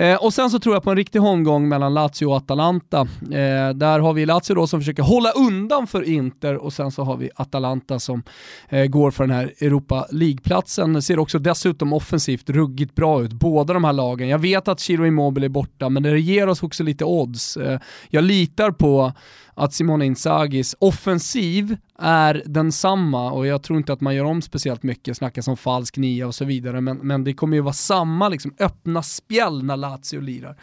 Eh, 0.00 0.16
och 0.16 0.34
sen 0.34 0.50
så 0.50 0.58
tror 0.58 0.74
jag 0.74 0.82
på 0.82 0.90
en 0.90 0.96
riktig 0.96 1.18
holmgång 1.18 1.68
mellan 1.68 1.94
Lazio 1.94 2.26
och 2.26 2.36
Atalanta. 2.36 3.00
Eh, 3.22 3.70
där 3.74 3.98
har 3.98 4.12
vi 4.12 4.26
Lazio 4.26 4.54
då 4.54 4.66
som 4.66 4.80
försöker 4.80 5.02
hålla 5.02 5.30
undan 5.30 5.86
för 5.86 6.02
Inter 6.02 6.56
och 6.56 6.72
sen 6.72 6.90
så 6.90 7.04
har 7.04 7.16
vi 7.16 7.30
Atalanta 7.34 7.98
som 7.98 8.22
eh, 8.68 8.86
går 8.86 9.10
för 9.10 9.26
den 9.26 9.36
här 9.36 9.54
Europa 9.60 10.06
League-platsen. 10.10 11.02
Ser 11.02 11.18
också 11.18 11.38
dessutom 11.38 11.92
offensivt 11.92 12.50
ruggigt 12.50 12.94
bra 12.94 13.22
ut, 13.22 13.32
båda 13.32 13.74
de 13.74 13.84
här 13.84 13.92
lagen. 13.92 14.28
Jag 14.28 14.38
vet 14.38 14.68
att 14.68 14.80
Chiro 14.80 15.06
Immobile 15.06 15.46
är 15.46 15.48
borta, 15.48 15.88
men 15.88 16.02
det 16.02 16.20
ger 16.20 16.48
oss 16.48 16.62
också 16.62 16.82
lite 16.82 17.04
odds. 17.04 17.56
Eh, 17.56 17.80
jag 18.10 18.24
litar 18.24 18.70
på 18.70 19.12
att 19.54 19.74
Simone 19.74 20.06
Inzagis 20.06 20.76
offensiv 20.78 21.76
är 21.98 22.42
densamma 22.46 23.32
och 23.32 23.46
jag 23.46 23.62
tror 23.62 23.78
inte 23.78 23.92
att 23.92 24.00
man 24.00 24.14
gör 24.14 24.24
om 24.24 24.42
speciellt 24.42 24.82
mycket, 24.82 25.16
snackas 25.16 25.48
om 25.48 25.56
falsk 25.56 25.96
nia 25.96 26.26
och 26.26 26.34
så 26.34 26.44
vidare, 26.44 26.80
men, 26.80 26.96
men 26.96 27.24
det 27.24 27.32
kommer 27.32 27.56
ju 27.56 27.60
vara 27.60 27.72
samma 27.72 28.28
liksom, 28.28 28.54
öppna 28.58 29.02
spjäll 29.02 29.64
när 29.64 29.76
Lazio 29.90 30.20
lirar. 30.20 30.56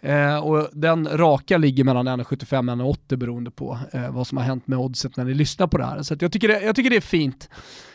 Eh, 0.00 0.36
och 0.36 0.68
den 0.72 1.08
raka 1.18 1.58
ligger 1.58 1.84
mellan 1.84 2.08
1,75 2.08 2.84
och 2.84 2.96
1,80 2.96 3.16
beroende 3.16 3.50
på 3.50 3.78
eh, 3.92 4.10
vad 4.10 4.26
som 4.26 4.38
har 4.38 4.44
hänt 4.44 4.66
med 4.66 4.78
oddset 4.78 5.16
när 5.16 5.24
ni 5.24 5.34
lyssnar 5.34 5.66
på 5.66 5.78
det 5.78 5.84
här. 5.84 6.02
Så 6.02 6.16
jag, 6.20 6.32
tycker 6.32 6.48
det, 6.48 6.62
jag 6.62 6.76
tycker 6.76 6.90
det 6.90 6.96
är 6.96 7.00
fint. 7.00 7.48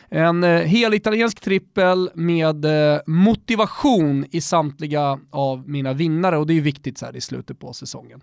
En 0.08 0.44
eh, 0.44 0.60
hel 0.60 0.94
italiensk 0.94 1.40
trippel 1.40 2.10
med 2.14 2.64
eh, 2.64 3.00
motivation 3.06 4.26
i 4.30 4.40
samtliga 4.40 5.18
av 5.30 5.68
mina 5.68 5.92
vinnare 5.92 6.36
och 6.38 6.46
det 6.46 6.52
är 6.52 6.54
ju 6.54 6.60
viktigt 6.60 6.98
så 6.98 7.06
här 7.06 7.16
i 7.16 7.20
slutet 7.20 7.58
på 7.58 7.72
säsongen. 7.72 8.20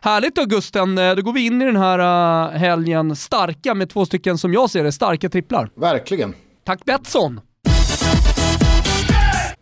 Härligt 0.00 0.36
då 0.36 0.44
Gusten, 0.44 0.98
eh, 0.98 1.14
då 1.14 1.22
går 1.22 1.32
vi 1.32 1.46
in 1.46 1.62
i 1.62 1.64
den 1.64 1.76
här 1.76 1.98
uh, 1.98 2.58
helgen 2.58 3.16
starka 3.16 3.74
med 3.74 3.90
två 3.90 4.06
stycken, 4.06 4.38
som 4.38 4.52
jag 4.52 4.70
ser 4.70 4.84
det, 4.84 4.92
starka 4.92 5.28
tripplar. 5.28 5.70
Verkligen. 5.74 6.34
Tack 6.64 6.84
Betsson! 6.84 7.40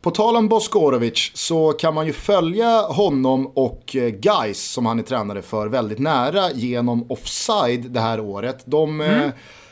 På 0.03 0.11
tal 0.11 0.36
om 0.36 0.48
Boskorovic 0.48 1.30
så 1.34 1.72
kan 1.72 1.94
man 1.94 2.07
ju 2.07 2.12
följa 2.12 2.80
honom 2.80 3.46
och 3.46 3.96
eh, 3.96 4.09
Guys 4.09 4.72
som 4.72 4.86
han 4.86 4.98
är 4.98 5.03
tränare 5.03 5.42
för 5.42 5.68
väldigt 5.68 5.98
nära 5.98 6.53
genom 6.53 7.11
Offside 7.11 7.90
det 7.90 8.01
här 8.01 8.20
året. 8.20 8.62
De 8.64 9.01
mm. 9.01 9.22
eh, 9.22 9.30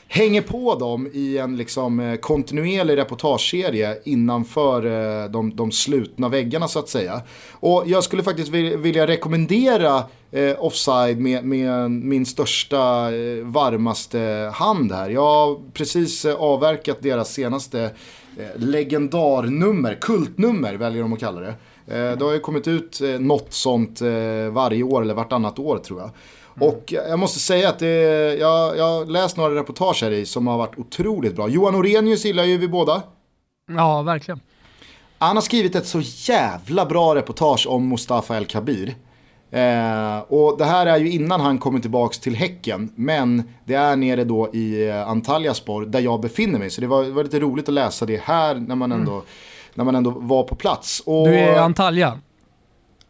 hänger 0.08 0.42
på 0.42 0.74
dem 0.74 1.10
i 1.12 1.38
en 1.38 1.56
liksom, 1.56 2.18
kontinuerlig 2.20 2.96
reportageserie 2.96 3.98
innanför 4.04 4.86
eh, 4.86 5.30
de, 5.30 5.56
de 5.56 5.72
slutna 5.72 6.28
väggarna 6.28 6.68
så 6.68 6.78
att 6.78 6.88
säga. 6.88 7.20
Och 7.52 7.82
jag 7.86 8.04
skulle 8.04 8.22
faktiskt 8.22 8.48
vilja 8.48 9.06
rekommendera 9.06 10.04
eh, 10.30 10.64
offside 10.64 11.20
med, 11.20 11.44
med 11.44 11.90
min 11.90 12.26
största, 12.26 13.14
eh, 13.14 13.44
varmaste 13.44 14.52
hand 14.54 14.92
här. 14.92 15.10
Jag 15.10 15.22
har 15.22 15.72
precis 15.72 16.24
eh, 16.24 16.34
avverkat 16.34 17.02
deras 17.02 17.32
senaste 17.32 17.82
eh, 17.82 17.90
legendarnummer, 18.56 19.94
kultnummer 19.94 20.74
väljer 20.74 21.02
de 21.02 21.12
att 21.12 21.20
kalla 21.20 21.40
det. 21.40 21.54
Eh, 21.86 22.18
det 22.18 22.24
har 22.24 22.32
ju 22.32 22.40
kommit 22.40 22.68
ut 22.68 23.00
eh, 23.00 23.08
något 23.08 23.52
sånt 23.52 24.00
eh, 24.00 24.50
varje 24.50 24.82
år 24.82 25.02
eller 25.02 25.14
vartannat 25.14 25.58
år 25.58 25.78
tror 25.78 26.00
jag. 26.00 26.10
Mm. 26.56 26.68
Och 26.68 26.92
jag 26.92 27.18
måste 27.18 27.38
säga 27.38 27.68
att 27.68 27.78
det, 27.78 27.94
jag, 28.40 28.76
jag 28.76 28.84
har 28.84 29.06
läst 29.06 29.36
några 29.36 29.54
reportage 29.54 30.02
här 30.02 30.10
i 30.10 30.26
som 30.26 30.46
har 30.46 30.58
varit 30.58 30.78
otroligt 30.78 31.36
bra. 31.36 31.48
Johan 31.48 31.74
Orenius 31.74 32.24
gillar 32.24 32.44
ju 32.44 32.58
vi 32.58 32.68
båda. 32.68 33.02
Ja, 33.70 34.02
verkligen. 34.02 34.40
Han 35.18 35.36
har 35.36 35.42
skrivit 35.42 35.74
ett 35.74 35.86
så 35.86 36.00
jävla 36.04 36.86
bra 36.86 37.14
reportage 37.14 37.66
om 37.68 37.88
Mustafa 37.88 38.36
El 38.36 38.46
Kabir. 38.46 38.94
Eh, 39.50 40.18
och 40.18 40.58
det 40.58 40.64
här 40.64 40.86
är 40.86 40.96
ju 40.96 41.10
innan 41.10 41.40
han 41.40 41.58
kommer 41.58 41.80
tillbaka 41.80 42.14
till 42.14 42.36
Häcken. 42.36 42.92
Men 42.94 43.42
det 43.64 43.74
är 43.74 43.96
nere 43.96 44.24
då 44.24 44.54
i 44.54 44.88
eh, 44.88 45.08
Antalyaspor 45.08 45.86
där 45.86 46.00
jag 46.00 46.20
befinner 46.20 46.58
mig. 46.58 46.70
Så 46.70 46.80
det 46.80 46.86
var, 46.86 47.04
var 47.04 47.24
lite 47.24 47.40
roligt 47.40 47.68
att 47.68 47.74
läsa 47.74 48.06
det 48.06 48.22
här 48.22 48.54
när 48.54 48.74
man 48.74 48.92
ändå, 48.92 49.12
mm. 49.12 49.24
när 49.74 49.84
man 49.84 49.94
ändå 49.94 50.10
var 50.10 50.42
på 50.42 50.54
plats. 50.54 51.02
Och, 51.06 51.28
du 51.28 51.34
är 51.34 51.52
i 51.52 51.56
Antalya? 51.56 52.18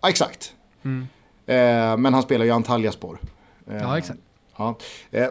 Ja, 0.00 0.08
exakt. 0.08 0.52
Mm. 0.84 1.08
Eh, 1.46 1.96
men 1.96 2.14
han 2.14 2.22
spelar 2.22 2.44
ju 2.44 2.50
Antalyaspor. 2.50 3.18
Eh, 3.70 3.76
ja, 3.76 3.98
exakt. 3.98 4.20
Ja. 4.56 4.74
Eh, 5.10 5.28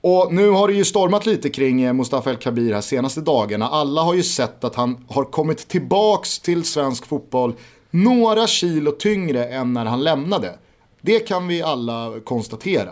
och 0.00 0.34
nu 0.34 0.50
har 0.50 0.68
det 0.68 0.74
ju 0.74 0.84
stormat 0.84 1.26
lite 1.26 1.48
kring 1.48 1.82
eh, 1.82 1.92
Mustafa 1.92 2.30
El 2.30 2.36
Kabir 2.36 2.74
här 2.74 2.80
senaste 2.80 3.20
dagarna. 3.20 3.68
Alla 3.68 4.02
har 4.02 4.14
ju 4.14 4.22
sett 4.22 4.64
att 4.64 4.74
han 4.74 5.04
har 5.08 5.24
kommit 5.24 5.68
tillbaks 5.68 6.38
till 6.38 6.64
svensk 6.64 7.06
fotboll 7.06 7.54
några 7.90 8.46
kilo 8.46 8.92
tyngre 8.92 9.44
än 9.44 9.72
när 9.72 9.84
han 9.84 10.04
lämnade. 10.04 10.58
Det 11.00 11.20
kan 11.20 11.48
vi 11.48 11.62
alla 11.62 12.12
konstatera. 12.24 12.90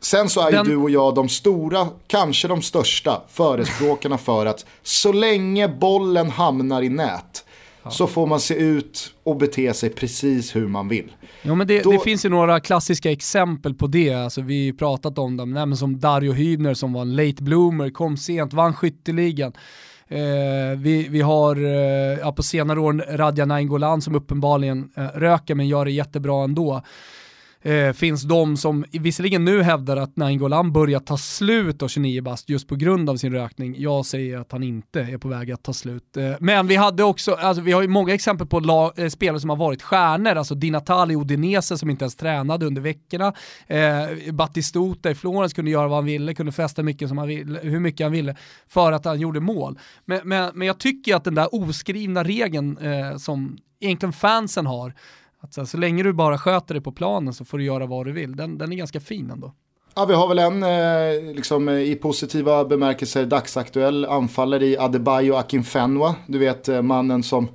Sen 0.00 0.28
så 0.28 0.40
är 0.40 0.52
Den... 0.52 0.66
ju 0.66 0.70
du 0.70 0.76
och 0.76 0.90
jag 0.90 1.14
de 1.14 1.28
stora, 1.28 1.88
kanske 2.06 2.48
de 2.48 2.62
största 2.62 3.22
förespråkarna 3.28 4.18
för 4.18 4.46
att 4.46 4.66
så 4.82 5.12
länge 5.12 5.68
bollen 5.68 6.30
hamnar 6.30 6.82
i 6.82 6.88
nät 6.88 7.44
ja. 7.82 7.90
så 7.90 8.06
får 8.06 8.26
man 8.26 8.40
se 8.40 8.54
ut 8.54 9.14
och 9.22 9.36
bete 9.36 9.74
sig 9.74 9.90
precis 9.90 10.56
hur 10.56 10.68
man 10.68 10.88
vill. 10.88 11.12
Jo, 11.42 11.54
men 11.54 11.66
det, 11.66 11.82
Då... 11.82 11.92
det 11.92 11.98
finns 11.98 12.24
ju 12.24 12.28
några 12.28 12.60
klassiska 12.60 13.10
exempel 13.10 13.74
på 13.74 13.86
det, 13.86 14.14
alltså, 14.14 14.40
vi 14.40 14.66
har 14.66 14.76
pratat 14.76 15.18
om 15.18 15.36
dem, 15.36 15.50
Nej, 15.50 15.76
som 15.76 16.00
Dario 16.00 16.32
Hübner 16.32 16.74
som 16.74 16.92
var 16.92 17.02
en 17.02 17.16
late 17.16 17.42
bloomer, 17.42 17.90
kom 17.90 18.16
sent, 18.16 18.52
vann 18.52 18.74
skytteligan. 18.74 19.52
Eh, 20.08 20.78
vi, 20.78 21.08
vi 21.10 21.20
har 21.20 21.56
eh, 21.56 22.18
ja, 22.18 22.32
på 22.32 22.42
senare 22.42 22.80
år 22.80 22.92
Radja 23.16 23.44
Nainggolan 23.44 24.02
som 24.02 24.14
uppenbarligen 24.14 24.90
eh, 24.96 25.06
röker 25.06 25.54
men 25.54 25.68
gör 25.68 25.84
det 25.84 25.90
jättebra 25.90 26.44
ändå. 26.44 26.82
Eh, 27.64 27.92
finns 27.92 28.22
de 28.22 28.56
som 28.56 28.84
visserligen 28.90 29.44
nu 29.44 29.62
hävdar 29.62 29.96
att 29.96 30.16
Nainggolan 30.16 30.72
börjar 30.72 31.00
ta 31.00 31.16
slut 31.16 31.82
av 31.82 31.88
29 31.88 32.22
bast 32.22 32.48
just 32.48 32.68
på 32.68 32.76
grund 32.76 33.10
av 33.10 33.16
sin 33.16 33.32
rökning. 33.32 33.74
Jag 33.78 34.06
säger 34.06 34.38
att 34.38 34.52
han 34.52 34.62
inte 34.62 35.00
är 35.00 35.18
på 35.18 35.28
väg 35.28 35.52
att 35.52 35.62
ta 35.62 35.72
slut. 35.72 36.16
Eh, 36.16 36.32
men 36.40 36.66
vi 36.66 36.76
hade 36.76 37.04
också, 37.04 37.32
alltså, 37.32 37.62
vi 37.62 37.72
har 37.72 37.82
ju 37.82 37.88
många 37.88 38.14
exempel 38.14 38.46
på 38.46 38.60
lag, 38.60 38.92
eh, 38.96 39.08
spelare 39.08 39.40
som 39.40 39.50
har 39.50 39.56
varit 39.56 39.82
stjärnor, 39.82 40.36
alltså 40.36 40.54
Di 40.54 40.74
Odinese 40.74 41.14
Udinese 41.20 41.78
som 41.78 41.90
inte 41.90 42.04
ens 42.04 42.16
tränade 42.16 42.66
under 42.66 42.82
veckorna. 42.82 43.32
Eh, 43.66 44.32
Battistuta 44.32 45.10
i 45.10 45.14
Florens 45.14 45.52
kunde 45.52 45.70
göra 45.70 45.88
vad 45.88 45.98
han 45.98 46.04
ville, 46.04 46.34
kunde 46.34 46.52
festa 46.52 46.82
mycket 46.82 47.08
som 47.08 47.18
han 47.18 47.28
ville, 47.28 47.58
hur 47.62 47.80
mycket 47.80 48.04
han 48.04 48.12
ville 48.12 48.36
för 48.68 48.92
att 48.92 49.04
han 49.04 49.20
gjorde 49.20 49.40
mål. 49.40 49.78
Men, 50.04 50.20
men, 50.24 50.50
men 50.54 50.66
jag 50.66 50.78
tycker 50.78 51.16
att 51.16 51.24
den 51.24 51.34
där 51.34 51.48
oskrivna 51.54 52.24
regeln 52.24 52.78
eh, 52.78 53.16
som 53.16 53.58
egentligen 53.80 54.12
fansen 54.12 54.66
har, 54.66 54.94
att 55.44 55.54
så, 55.54 55.66
så 55.66 55.76
länge 55.76 56.02
du 56.02 56.12
bara 56.12 56.38
sköter 56.38 56.74
det 56.74 56.80
på 56.80 56.92
planen 56.92 57.34
så 57.34 57.44
får 57.44 57.58
du 57.58 57.64
göra 57.64 57.86
vad 57.86 58.06
du 58.06 58.12
vill. 58.12 58.36
Den, 58.36 58.58
den 58.58 58.72
är 58.72 58.76
ganska 58.76 59.00
fin 59.00 59.30
ändå. 59.30 59.52
Ja, 59.96 60.04
vi 60.04 60.14
har 60.14 60.28
väl 60.28 60.38
en 60.38 60.62
eh, 60.62 61.34
liksom, 61.34 61.68
eh, 61.68 61.74
i 61.74 61.94
positiva 61.94 62.64
bemärkelser 62.64 63.26
dagsaktuell 63.26 64.04
anfallare 64.04 64.66
i 64.66 64.78
Adebayo 64.78 65.34
Akinfenwa. 65.34 66.14
Du 66.26 66.38
vet 66.38 66.68
eh, 66.68 66.82
mannen 66.82 67.22
som 67.22 67.48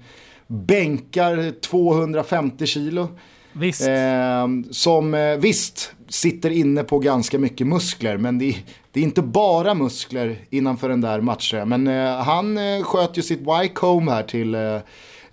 bänkar 0.48 1.62
250 1.62 2.66
kilo. 2.66 3.08
Visst. 3.54 3.88
Eh, 3.88 4.48
som 4.72 5.14
eh, 5.14 5.36
visst 5.38 5.94
sitter 6.08 6.50
inne 6.50 6.84
på 6.84 7.00
ganska 7.00 7.40
mycket 7.40 7.68
muskler, 7.68 8.18
men 8.18 8.40
det, 8.40 8.56
det 8.92 9.00
är 9.00 9.04
inte 9.04 9.22
bara 9.22 9.74
muskler 9.74 10.38
innanför 10.50 10.90
den 10.90 11.02
där 11.02 11.22
matchen. 11.22 11.70
Men 11.70 11.88
eh, 11.88 12.16
han 12.16 12.60
sköt 12.84 13.18
ju 13.18 13.22
sitt 13.22 13.40
Y-comb 13.40 14.10
här 14.10 14.24
till 14.24 14.56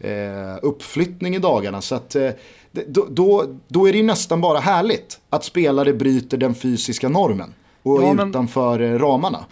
eh, 0.01 0.57
uppflyttning 0.63 1.37
i 1.37 1.39
dagarna. 1.39 1.81
Så 1.81 1.95
att, 1.95 2.15
eh, 2.15 2.31
då, 2.87 3.07
då, 3.11 3.59
då, 3.69 3.89
är 3.89 3.93
det 3.93 4.03
nästan 4.03 4.41
bara 4.41 4.59
härligt 4.59 5.21
att 5.31 5.45
spelare 5.45 5.93
bryter 5.93 6.37
den 6.37 6.55
fysiska 6.55 7.09
normen 7.09 7.55
och 7.83 8.03
ja, 8.03 8.11
är 8.11 8.29
utanför 8.29 8.79
men... 8.79 8.99
ramarna. 8.99 9.45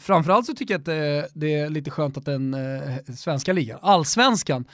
Framförallt 0.00 0.46
så 0.46 0.54
tycker 0.54 0.74
jag 0.74 0.78
att 0.78 0.84
det, 0.84 1.28
det 1.34 1.54
är 1.54 1.70
lite 1.70 1.90
skönt 1.90 2.16
att 2.16 2.24
den 2.24 2.54
eh, 2.54 3.14
svenska 3.16 3.52
ligan, 3.52 3.78
allsvenskan, 3.82 4.64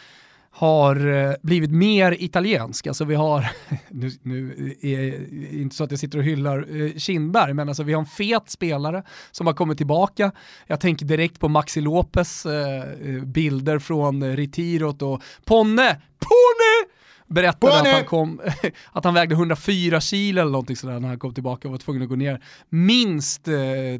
har 0.57 1.07
eh, 1.07 1.35
blivit 1.43 1.71
mer 1.71 2.23
italiensk. 2.23 2.87
Alltså 2.87 3.05
vi 3.05 3.15
har, 3.15 3.47
nu, 3.89 4.11
nu 4.23 4.75
är 4.81 4.97
det 4.97 5.57
inte 5.57 5.77
så 5.77 5.85
att 5.85 5.91
jag 5.91 6.01
sitter 6.01 6.19
och 6.19 6.25
hyllar 6.25 6.83
eh, 6.83 6.97
Kindberg, 6.97 7.55
men 7.55 7.69
alltså 7.69 7.83
vi 7.83 7.93
har 7.93 8.01
en 8.01 8.07
fet 8.07 8.51
spelare 8.51 9.03
som 9.31 9.47
har 9.47 9.55
kommit 9.55 9.79
tillbaka. 9.79 10.33
Jag 10.67 10.81
tänker 10.81 11.07
direkt 11.07 11.41
på 11.41 11.49
Maxi 11.49 11.81
Lopez 11.81 12.47
eh, 12.47 12.85
bilder 13.25 13.79
från 13.79 14.37
Retirot 14.37 15.03
och 15.03 15.23
Ponne, 15.45 16.01
Ponne! 16.19 16.95
berättade 17.27 17.81
att 17.81 17.87
han, 17.87 18.05
kom, 18.05 18.41
att 18.93 19.05
han 19.05 19.15
vägde 19.15 19.35
104 19.35 20.01
kilo 20.01 20.41
eller 20.41 20.51
någonting 20.51 20.77
sådär 20.77 21.01
när 21.01 21.09
han 21.09 21.19
kom 21.19 21.35
tillbaka 21.35 21.69
och 21.69 21.73
var 21.73 21.79
tvungen 21.79 22.03
att 22.03 22.09
gå 22.09 22.17
ner 22.17 22.43
minst 22.69 23.49
eh, 23.49 23.55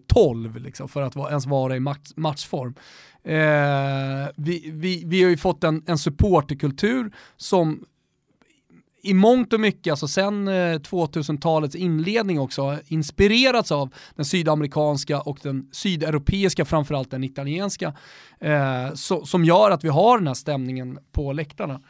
12 0.07 0.57
liksom, 0.57 0.89
för 0.89 1.03
att 1.03 1.17
ens 1.17 1.47
vara 1.47 1.77
i 1.77 1.81
match, 1.81 2.11
matchform. 2.17 2.75
Eh, 3.25 4.29
vi, 4.37 4.71
vi, 4.73 5.03
vi 5.07 5.23
har 5.23 5.31
ju 5.31 5.37
fått 5.37 5.65
en, 5.65 5.83
en 5.87 5.99
supporterkultur 5.99 7.13
som 7.37 7.85
i 9.05 9.15
mångt 9.15 9.53
och 9.53 9.61
mycket, 9.61 9.91
alltså 9.91 10.09
sen 10.09 10.49
eh, 10.49 10.79
2000-talets 10.79 11.75
inledning 11.75 12.41
också, 12.41 12.79
inspirerats 12.87 13.73
av 13.73 13.95
den 14.17 14.25
sydamerikanska 14.25 15.21
och 15.21 15.39
den 15.43 15.69
sydeuropeiska, 15.73 16.65
framförallt 16.65 17.11
den 17.11 17.25
italienska, 17.25 17.95
eh, 18.41 18.95
so, 18.95 19.27
som 19.27 19.45
gör 19.45 19.71
att 19.71 19.85
vi 19.85 19.89
har 19.89 20.19
den 20.19 20.27
här 20.27 20.35
stämningen 20.35 20.99
på 21.13 21.33
läktarna. 21.33 21.81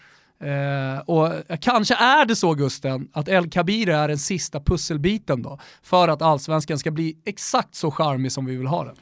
Eh, 0.40 0.98
och 1.06 1.32
kanske 1.60 1.94
är 1.94 2.26
det 2.26 2.36
så 2.36 2.54
Gusten, 2.54 3.08
att 3.12 3.28
El 3.28 3.50
Kabir 3.50 3.88
är 3.88 4.08
den 4.08 4.18
sista 4.18 4.60
pusselbiten 4.60 5.42
då, 5.42 5.58
för 5.82 6.08
att 6.08 6.22
allsvenskan 6.22 6.78
ska 6.78 6.90
bli 6.90 7.16
exakt 7.24 7.74
så 7.74 7.90
charmig 7.90 8.32
som 8.32 8.46
vi 8.46 8.56
vill 8.56 8.66
ha 8.66 8.84
den. 8.84 8.96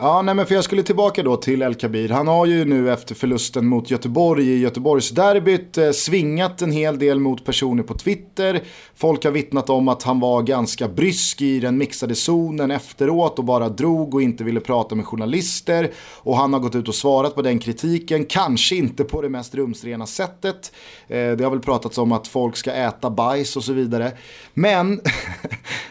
Ja, 0.00 0.22
nej 0.22 0.34
men 0.34 0.46
för 0.46 0.54
jag 0.54 0.64
skulle 0.64 0.82
tillbaka 0.82 1.22
då 1.22 1.36
till 1.36 1.62
El 1.62 1.74
Kabir. 1.74 2.08
Han 2.08 2.28
har 2.28 2.46
ju 2.46 2.64
nu 2.64 2.92
efter 2.92 3.14
förlusten 3.14 3.66
mot 3.66 3.90
Göteborg 3.90 4.48
i 4.48 4.58
Göteborgsderbyt 4.58 5.78
eh, 5.78 5.90
svingat 5.90 6.62
en 6.62 6.72
hel 6.72 6.98
del 6.98 7.20
mot 7.20 7.44
personer 7.44 7.82
på 7.82 7.94
Twitter. 7.94 8.62
Folk 8.94 9.24
har 9.24 9.30
vittnat 9.30 9.70
om 9.70 9.88
att 9.88 10.02
han 10.02 10.20
var 10.20 10.42
ganska 10.42 10.88
brysk 10.88 11.42
i 11.42 11.60
den 11.60 11.78
mixade 11.78 12.14
zonen 12.14 12.70
efteråt 12.70 13.38
och 13.38 13.44
bara 13.44 13.68
drog 13.68 14.14
och 14.14 14.22
inte 14.22 14.44
ville 14.44 14.60
prata 14.60 14.94
med 14.94 15.06
journalister. 15.06 15.90
Och 16.16 16.36
han 16.36 16.52
har 16.52 16.60
gått 16.60 16.74
ut 16.74 16.88
och 16.88 16.94
svarat 16.94 17.34
på 17.34 17.42
den 17.42 17.58
kritiken, 17.58 18.24
kanske 18.24 18.76
inte 18.76 19.04
på 19.04 19.22
det 19.22 19.28
mest 19.28 19.54
rumsrena 19.54 20.06
sättet. 20.06 20.72
Eh, 21.08 21.30
det 21.30 21.44
har 21.44 21.50
väl 21.50 21.60
pratats 21.60 21.98
om 21.98 22.12
att 22.12 22.28
folk 22.28 22.56
ska 22.56 22.72
äta 22.72 23.10
bajs 23.10 23.56
och 23.56 23.64
så 23.64 23.72
vidare. 23.72 24.12
Men... 24.54 25.00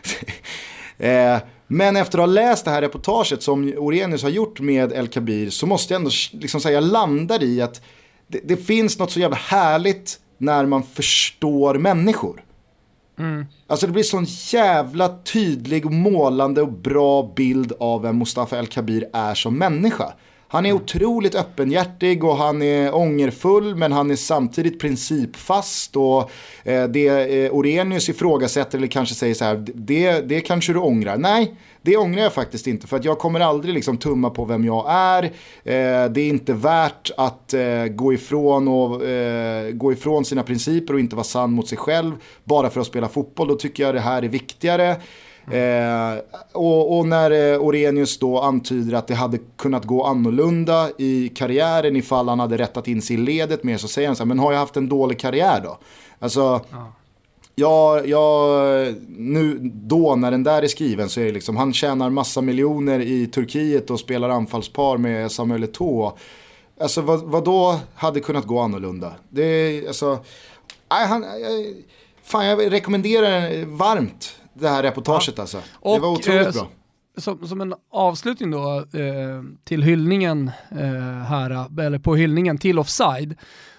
eh, 0.98 1.38
men 1.68 1.96
efter 1.96 2.18
att 2.18 2.22
ha 2.22 2.34
läst 2.34 2.66
det 2.66 2.72
här 2.72 2.82
reportaget 2.82 3.44
som 3.44 3.74
Orenius 3.78 4.24
har 4.24 4.30
gjort 4.30 4.60
med 4.60 4.92
El 4.92 5.08
Kabir 5.08 5.50
så 5.50 5.66
måste 5.66 5.94
jag 5.94 6.00
ändå 6.00 6.12
liksom 6.32 6.62
säga, 6.62 6.74
jag 6.74 6.84
landar 6.84 7.44
i 7.44 7.62
att 7.62 7.82
det, 8.28 8.40
det, 8.44 8.58
finns 8.58 9.00
något 9.00 9.12
så 9.12 9.20
jävla 9.20 9.38
härligt 9.38 10.20
när 10.38 10.66
man 10.66 10.84
förstår 10.84 11.76
människor. 11.76 12.44
Mm. 13.20 13.46
Alltså 13.68 13.88
det 13.88 13.94
blir 13.94 14.04
sån 14.04 14.26
jävla 14.28 15.18
tydlig, 15.18 15.86
målande 15.86 16.62
och 16.62 16.72
bra 16.72 17.34
bild 17.36 17.74
av 17.80 18.02
vem 18.02 18.18
Mustafa 18.18 18.60
El 18.60 18.68
Kabir 18.68 19.10
är 19.14 19.36
som 19.36 19.58
människa. 19.58 20.14
Han 20.50 20.66
är 20.66 20.74
otroligt 20.74 21.36
öppenhjärtig 21.36 22.24
och 22.24 22.38
han 22.38 22.62
är 22.62 22.96
ångerfull 22.96 23.76
men 23.76 23.92
han 23.92 24.12
är 24.12 24.16
samtidigt 24.16 24.80
principfast 24.80 25.96
och 25.96 26.32
eh, 26.64 26.84
det 26.84 27.08
eh, 27.46 27.52
Orenius 27.52 28.10
ifrågasätter 28.10 28.78
eller 28.78 28.88
kanske 28.88 29.16
säger 29.16 29.34
så 29.34 29.46
här, 29.46 29.66
det, 29.74 30.22
det 30.22 30.42
kanske 30.42 30.74
du 30.74 30.80
ångrar. 30.80 31.18
Nej, 31.18 31.56
det 31.82 31.98
ångrar 31.98 32.24
jag 32.24 32.34
faktiskt 32.34 32.68
inte 32.68 32.88
för 32.88 32.98
att 32.98 33.06
jag 33.06 33.20
kommer 33.20 33.40
aldrig 33.40 33.74
liksom 33.74 33.98
tumma 33.98 34.30
på 34.30 34.46
vem 34.46 34.66
jag 34.66 34.86
är. 34.90 35.24
Eh, 35.24 36.10
det 36.10 36.22
är 36.22 36.30
inte 36.30 36.54
värt 36.54 37.12
att 37.18 37.54
eh, 37.54 37.86
gå, 37.86 38.14
ifrån 38.14 38.68
och, 38.68 39.06
eh, 39.06 39.72
gå 39.72 39.94
ifrån 39.94 40.26
sina 40.26 40.44
principer 40.44 40.94
och 40.94 41.00
inte 41.00 41.16
vara 41.16 41.24
sann 41.24 41.52
mot 41.52 41.68
sig 41.68 41.78
själv 41.78 42.12
bara 42.44 42.70
för 42.70 42.82
att 42.82 42.88
spela 42.88 43.08
fotboll. 43.08 43.48
Då 43.48 43.56
tycker 43.56 43.84
jag 43.84 43.96
det 43.96 44.02
här 44.02 44.24
är 44.24 44.28
viktigare. 44.28 44.96
Eh, 45.52 46.20
och, 46.52 46.98
och, 46.98 47.08
när 47.08 47.54
eh, 47.54 47.62
Orenius 47.62 48.20
då 48.20 48.40
antyder 48.40 48.98
att 48.98 49.08
det 49.08 49.16
hade 49.16 49.38
kunnat 49.58 49.86
gå 49.86 50.04
annorlunda 50.04 50.90
i 50.98 51.30
karriären 51.30 51.96
ifall 51.96 52.30
han 52.30 52.40
hade 52.40 52.58
rättat 52.58 52.88
in 52.88 53.02
sig 53.02 53.16
i 53.16 53.20
ledet 53.20 53.64
mer 53.64 53.78
så 53.78 53.88
säger 53.88 54.08
han 54.08 54.16
så 54.16 54.24
här, 54.24 54.28
men 54.28 54.40
har 54.40 54.52
jag 54.52 54.60
haft 54.60 54.78
en 54.78 54.90
dålig 54.90 55.20
karriär 55.20 55.62
då? 55.64 55.78
Alltså, 56.20 56.62
ja. 56.72 56.94
Ja, 57.60 58.02
ja, 58.06 58.58
nu 59.08 59.60
då 59.74 60.16
när 60.16 60.32
den 60.32 60.44
där 60.44 60.62
är 60.62 60.68
skriven 60.68 61.10
så 61.10 61.20
är 61.20 61.26
det 61.26 61.32
liksom, 61.32 61.58
han 61.58 61.74
tjänar 61.74 62.10
massa 62.10 62.42
miljoner 62.42 63.00
i 63.00 63.28
Turkiet 63.28 63.90
och 63.90 64.00
spelar 64.00 64.30
anfallspar 64.30 64.98
med 64.98 65.32
Samuel 65.32 65.64
Eto'o. 65.64 66.12
Alltså 66.80 67.02
vad, 67.02 67.24
vad 67.24 67.44
då 67.44 67.80
hade 67.96 68.20
kunnat 68.20 68.46
gå 68.46 68.60
annorlunda? 68.60 69.14
Det 69.30 69.44
är 69.44 69.88
alltså, 69.88 70.20
nej, 70.90 71.08
han, 71.08 71.26
fan 72.24 72.46
jag 72.46 72.72
rekommenderar 72.72 73.66
varmt 73.66 74.36
det 74.60 74.70
här 74.70 74.84
reportaget 74.84 75.34
ja. 75.38 75.42
alltså. 75.42 75.62
Och, 75.74 75.96
det 75.96 76.02
var 76.02 76.10
otroligt 76.10 76.48
eh, 76.48 76.54
bra. 76.54 76.68
Som, 77.18 77.48
som, 77.48 77.62
en 77.62 77.74
avslutning 77.92 78.52
då 78.52 78.78
eh, 78.78 79.44
till 79.64 79.84
hyllningen 79.84 80.52
eh, 80.72 81.24
här, 81.28 81.80
eller 81.82 82.00
på 82.00 82.16
hyllningen 82.16 82.58
till 82.58 82.80
Offside, 82.80 83.36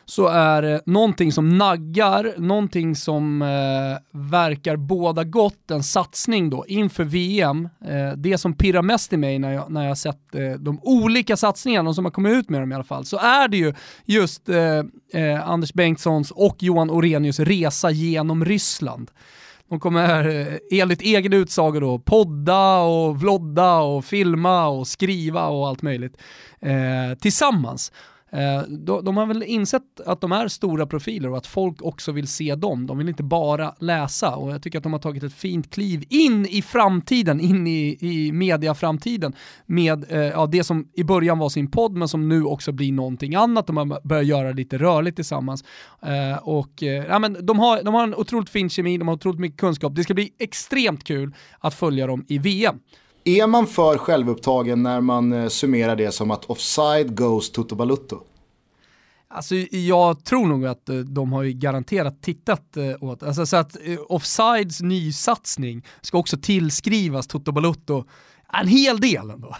så 0.08 0.26
är 0.26 0.62
det 0.62 0.80
någonting 0.86 1.32
som 1.32 1.58
naggar, 1.58 2.34
någonting 2.38 2.96
som 2.96 3.42
eh, 3.42 4.20
verkar 4.30 4.76
båda 4.76 5.24
gott, 5.24 5.70
en 5.70 5.82
satsning 5.82 6.50
då 6.50 6.64
inför 6.66 7.04
VM. 7.04 7.68
Eh, 7.84 8.12
det 8.16 8.38
som 8.38 8.52
pirrar 8.52 8.82
mest 8.82 9.12
i 9.12 9.16
mig 9.16 9.38
när 9.38 9.52
jag, 9.52 9.70
när 9.70 9.88
jag 9.88 9.98
sett 9.98 10.34
eh, 10.34 10.50
de 10.58 10.80
olika 10.82 11.36
satsningarna, 11.36 11.94
som 11.94 12.04
har 12.04 12.12
kommit 12.12 12.32
ut 12.32 12.48
med 12.48 12.60
dem 12.60 12.72
i 12.72 12.74
alla 12.74 12.84
fall, 12.84 13.04
så 13.04 13.18
är 13.18 13.48
det 13.48 13.56
ju 13.56 13.74
just 14.04 14.48
eh, 14.48 14.82
eh, 15.22 15.48
Anders 15.48 15.72
Bengtssons 15.72 16.30
och 16.30 16.62
Johan 16.62 16.90
Orenius 16.90 17.40
resa 17.40 17.90
genom 17.90 18.44
Ryssland. 18.44 19.10
De 19.68 19.80
kommer 19.80 20.28
eh, 20.28 20.80
enligt 20.80 21.02
egen 21.02 21.32
utsago 21.32 21.80
då 21.80 21.98
podda 21.98 22.78
och 22.78 23.20
vlodda 23.20 23.78
och 23.78 24.04
filma 24.04 24.66
och 24.66 24.86
skriva 24.86 25.46
och 25.46 25.68
allt 25.68 25.82
möjligt 25.82 26.16
eh, 26.60 27.18
tillsammans. 27.20 27.92
Eh, 28.30 28.62
de, 29.02 29.16
har 29.16 29.26
väl 29.26 29.42
insett 29.42 30.00
att 30.06 30.20
de 30.20 30.32
är 30.32 30.48
stora 30.48 30.86
profiler 30.86 31.30
och 31.30 31.36
att 31.36 31.46
folk 31.46 31.82
också 31.82 32.12
vill 32.12 32.28
se 32.28 32.54
dem. 32.54 32.86
De 32.86 32.98
vill 32.98 33.08
inte 33.08 33.22
bara 33.22 33.74
läsa 33.78 34.36
och 34.36 34.50
jag 34.50 34.62
tycker 34.62 34.78
att 34.78 34.82
de 34.82 34.92
har 34.92 35.00
tagit 35.00 35.22
ett 35.22 35.32
fint 35.32 35.70
kliv 35.70 36.04
in 36.08 36.46
i 36.46 36.62
framtiden, 36.62 37.40
in 37.40 37.66
i, 37.66 37.96
i 38.00 38.32
mediaframtiden 38.32 39.32
med 39.66 40.12
eh, 40.12 40.18
ja, 40.18 40.46
det 40.46 40.64
som 40.64 40.88
i 40.94 41.04
början 41.04 41.38
var 41.38 41.48
sin 41.48 41.70
podd 41.70 41.92
men 41.92 42.08
som 42.08 42.28
nu 42.28 42.44
också 42.44 42.72
blir 42.72 42.92
någonting 42.92 43.34
annat. 43.34 43.66
De 43.66 43.76
har 43.76 44.08
börjat 44.08 44.26
göra 44.26 44.52
lite 44.52 44.78
rörligt 44.78 45.16
tillsammans. 45.16 45.64
Eh, 46.02 46.38
och, 46.42 46.82
eh, 46.82 47.04
ja, 47.04 47.18
men 47.18 47.46
de, 47.46 47.58
har, 47.58 47.82
de 47.82 47.94
har 47.94 48.02
en 48.02 48.14
otroligt 48.14 48.50
fin 48.50 48.70
kemi, 48.70 48.98
de 48.98 49.08
har 49.08 49.14
otroligt 49.14 49.40
mycket 49.40 49.60
kunskap. 49.60 49.94
Det 49.94 50.02
ska 50.02 50.14
bli 50.14 50.32
extremt 50.38 51.04
kul 51.04 51.34
att 51.58 51.74
följa 51.74 52.06
dem 52.06 52.24
i 52.28 52.38
VM. 52.38 52.78
Är 53.28 53.46
man 53.46 53.66
för 53.66 53.98
självupptagen 53.98 54.82
när 54.82 55.00
man 55.00 55.32
eh, 55.32 55.48
summerar 55.48 55.96
det 55.96 56.12
som 56.12 56.30
att 56.30 56.44
offside 56.44 57.16
goes 57.16 57.52
Toto 57.52 57.74
Balutto? 57.74 58.20
Alltså 59.28 59.54
jag 59.70 60.24
tror 60.24 60.46
nog 60.46 60.66
att 60.66 60.88
eh, 60.88 60.96
de 60.96 61.32
har 61.32 61.42
ju 61.42 61.52
garanterat 61.52 62.22
tittat 62.22 62.76
eh, 62.76 63.04
åt, 63.04 63.22
alltså 63.22 63.46
så 63.46 63.56
att 63.56 63.76
offsides 64.08 64.80
nysatsning 64.80 65.84
ska 66.00 66.18
också 66.18 66.36
tillskrivas 66.36 67.26
Toto 67.26 67.52
Balutto 67.52 68.04
en 68.62 68.68
hel 68.68 69.00
del 69.00 69.30
ändå. 69.30 69.56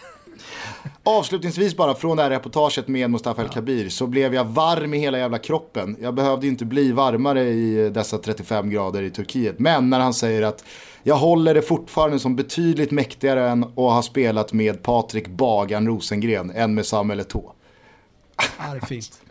Avslutningsvis 1.03 1.77
bara 1.77 1.95
från 1.95 2.17
det 2.17 2.23
här 2.23 2.29
reportaget 2.29 2.87
med 2.87 3.09
Mustafa 3.09 3.41
El 3.41 3.49
Kabir 3.49 3.89
så 3.89 4.07
blev 4.07 4.33
jag 4.33 4.45
varm 4.45 4.93
i 4.93 4.97
hela 4.97 5.17
jävla 5.17 5.37
kroppen. 5.37 5.97
Jag 6.01 6.13
behövde 6.13 6.47
inte 6.47 6.65
bli 6.65 6.91
varmare 6.91 7.49
i 7.49 7.89
dessa 7.89 8.17
35 8.17 8.69
grader 8.69 9.03
i 9.03 9.09
Turkiet. 9.09 9.59
Men 9.59 9.89
när 9.89 9.99
han 9.99 10.13
säger 10.13 10.41
att 10.41 10.63
jag 11.03 11.15
håller 11.15 11.53
det 11.53 11.61
fortfarande 11.61 12.19
som 12.19 12.35
betydligt 12.35 12.91
mäktigare 12.91 13.49
än 13.49 13.63
att 13.63 13.75
ha 13.75 14.01
spelat 14.01 14.53
med 14.53 14.83
Patrik 14.83 15.27
Bagan 15.27 15.87
Rosengren 15.87 16.51
än 16.51 16.73
med 16.73 16.85
Samuel 16.85 17.19
Eto'o. 17.19 17.51
Ja, 18.59 18.73
det 18.73 18.77
är 18.77 18.85
fint. 18.85 19.21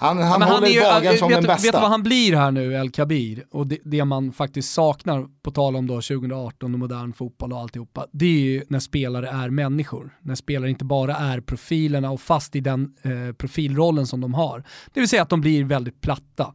Han, 0.00 0.18
han 0.18 0.40
ja, 0.40 0.46
håller 0.46 0.92
han 0.92 1.02
Bagan 1.02 1.18
som 1.18 1.28
vet, 1.28 1.36
den 1.36 1.46
bästa. 1.46 1.66
Vet 1.66 1.72
du 1.72 1.80
vad 1.80 1.90
han 1.90 2.02
blir 2.02 2.36
här 2.36 2.50
nu, 2.50 2.74
El 2.74 2.90
Kabir? 2.90 3.44
Och 3.50 3.66
det, 3.66 3.78
det, 3.84 4.04
man 4.04 4.32
faktiskt 4.32 4.72
saknar, 4.72 5.26
på 5.42 5.50
tal 5.50 5.76
om 5.76 5.86
då 5.86 5.94
2018 5.94 6.74
och 6.74 6.80
modern 6.80 7.12
fotboll 7.12 7.52
och 7.52 7.58
alltihopa, 7.58 8.06
det 8.12 8.26
är 8.26 8.40
ju 8.40 8.62
när 8.68 8.78
spelare 8.78 9.28
är 9.28 9.50
människor. 9.50 10.16
När 10.22 10.34
spelare 10.34 10.70
inte 10.70 10.84
bara 10.84 11.16
är 11.16 11.40
profilerna 11.40 12.10
och 12.10 12.20
fast 12.20 12.56
i 12.56 12.60
den 12.60 12.94
eh, 13.02 13.32
profilrollen 13.32 14.06
som 14.06 14.20
de 14.20 14.34
har. 14.34 14.64
Det 14.92 15.00
vill 15.00 15.08
säga 15.08 15.22
att 15.22 15.30
de 15.30 15.40
blir 15.40 15.64
väldigt 15.64 16.00
platta. 16.00 16.54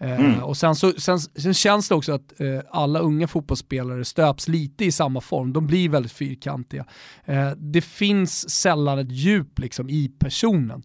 Eh, 0.00 0.20
mm. 0.20 0.42
och 0.42 0.56
sen, 0.56 0.74
så, 0.74 0.92
sen, 0.92 1.18
sen, 1.20 1.54
känns 1.54 1.88
det 1.88 1.94
också 1.94 2.12
att 2.12 2.40
eh, 2.40 2.60
alla 2.70 2.98
unga 2.98 3.28
fotbollsspelare 3.28 4.04
stöps 4.04 4.48
lite 4.48 4.84
i 4.84 4.92
samma 4.92 5.20
form. 5.20 5.52
De 5.52 5.66
blir 5.66 5.88
väldigt 5.88 6.12
fyrkantiga. 6.12 6.84
Eh, 7.24 7.50
det 7.56 7.80
finns 7.80 8.50
sällan 8.50 8.98
ett 8.98 9.10
djup 9.10 9.58
liksom, 9.58 9.90
i 9.90 10.10
personen. 10.18 10.82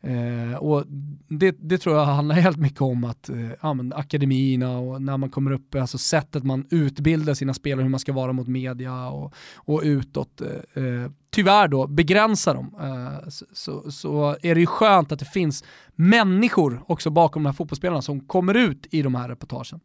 Eh, 0.00 0.56
och 0.56 0.84
det, 1.28 1.56
det, 1.58 1.78
tror 1.78 1.96
jag 1.96 2.04
handlar 2.04 2.34
helt 2.40 2.56
mycket 2.56 2.80
om 2.80 3.04
att 3.04 3.28
eh, 3.28 3.50
ja, 3.60 3.76
akademierna 3.94 4.78
och 4.78 5.02
när 5.02 5.16
man 5.16 5.30
kommer 5.30 5.50
upp, 5.50 5.74
alltså 5.74 5.98
sättet 5.98 6.44
man 6.44 6.66
utbildar 6.70 7.34
sina 7.34 7.54
spelare, 7.54 7.82
hur 7.82 7.90
man 7.90 8.00
ska 8.00 8.12
vara 8.12 8.32
mot 8.32 8.48
media 8.48 9.08
och, 9.08 9.34
och 9.54 9.80
utåt, 9.84 10.40
eh, 10.40 10.84
eh 10.84 11.10
tyvärr 11.32 11.68
då 11.68 11.86
begränsar 11.86 12.54
dem. 12.54 12.74
Eh, 12.80 13.28
så, 13.52 13.90
så, 13.90 14.36
är 14.42 14.54
det 14.54 14.60
ju 14.60 14.66
skönt 14.66 15.12
att 15.12 15.18
det 15.18 15.24
finns 15.24 15.64
människor 15.94 16.82
också 16.86 17.10
bakom 17.10 17.42
de 17.42 17.46
här 17.46 17.52
fotbollsspelarna 17.52 18.02
som 18.02 18.20
kommer 18.20 18.54
ut 18.54 18.86
i 18.90 19.02
de 19.02 19.14
här 19.14 19.28
reportagen. 19.28 19.80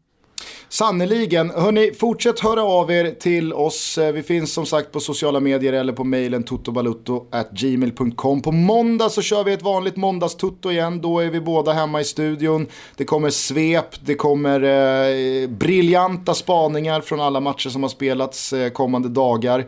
Sannerligen. 0.70 1.50
Hörni, 1.50 1.92
fortsätt 2.00 2.40
höra 2.40 2.64
av 2.64 2.92
er 2.92 3.12
till 3.12 3.54
oss. 3.54 3.98
Eh, 3.98 4.12
vi 4.12 4.24
finns 4.24 4.54
som 4.54 4.66
sagt 4.66 4.92
på 4.92 5.00
sociala 5.00 5.40
medier 5.40 5.74
eller 5.74 5.94
på 5.94 6.04
mejlen 6.04 6.44
totobalutto.gmail.com. 6.44 8.42
På 8.42 8.52
måndag 8.52 9.10
så 9.10 9.22
kör 9.22 9.44
vi 9.44 9.54
ett 9.54 9.62
vanligt 9.62 9.96
måndagstutto 9.96 10.72
igen. 10.72 11.02
Då 11.02 11.20
är 11.20 11.30
vi 11.30 11.42
båda 11.42 11.74
hemma 11.74 12.02
i 12.02 12.04
studion. 12.04 12.68
Det 12.96 13.06
kommer 13.06 13.30
svep, 13.30 14.06
det 14.06 14.16
kommer 14.16 14.64
eh, 14.64 15.50
briljanta 15.50 16.34
spaningar 16.34 17.02
från 17.02 17.20
alla 17.20 17.40
matcher 17.40 17.70
som 17.70 17.84
har 17.84 17.90
spelats 17.90 18.54
eh, 18.54 18.70
kommande 18.70 19.10
dagar. 19.10 19.60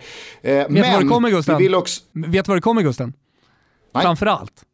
Eh, 0.41 0.53
Vet 0.53 0.67
du 0.69 0.81
vad 0.81 1.01
det 1.01 1.07
kommer 1.07 1.29
Gusten? 1.29 1.75
Också... 1.75 2.01
Vet 2.13 2.45
du 2.45 2.49
vad 2.49 2.57
det 2.57 2.61
kommer 2.61 2.81
Gusten? 2.81 3.13
Framförallt 3.93 4.65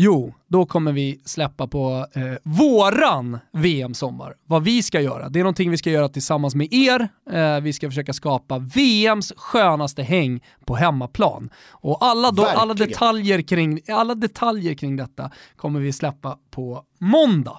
Jo, 0.00 0.34
då 0.48 0.66
kommer 0.66 0.92
vi 0.92 1.20
släppa 1.24 1.66
på 1.66 2.06
eh, 2.14 2.22
våran 2.42 3.38
VM-sommar. 3.52 4.34
Vad 4.46 4.64
vi 4.64 4.82
ska 4.82 5.00
göra. 5.00 5.28
Det 5.28 5.38
är 5.38 5.44
någonting 5.44 5.70
vi 5.70 5.76
ska 5.76 5.90
göra 5.90 6.08
tillsammans 6.08 6.54
med 6.54 6.68
er. 6.72 7.08
Eh, 7.30 7.60
vi 7.60 7.72
ska 7.72 7.88
försöka 7.88 8.12
skapa 8.12 8.58
VMs 8.58 9.32
skönaste 9.36 10.02
häng 10.02 10.44
på 10.64 10.74
hemmaplan. 10.76 11.50
Och 11.70 12.04
alla, 12.04 12.30
då, 12.30 12.46
alla, 12.46 12.74
detaljer 12.74 13.42
kring, 13.42 13.80
alla 13.88 14.14
detaljer 14.14 14.74
kring 14.74 14.96
detta 14.96 15.30
kommer 15.56 15.80
vi 15.80 15.92
släppa 15.92 16.38
på 16.50 16.82
måndag. 16.98 17.58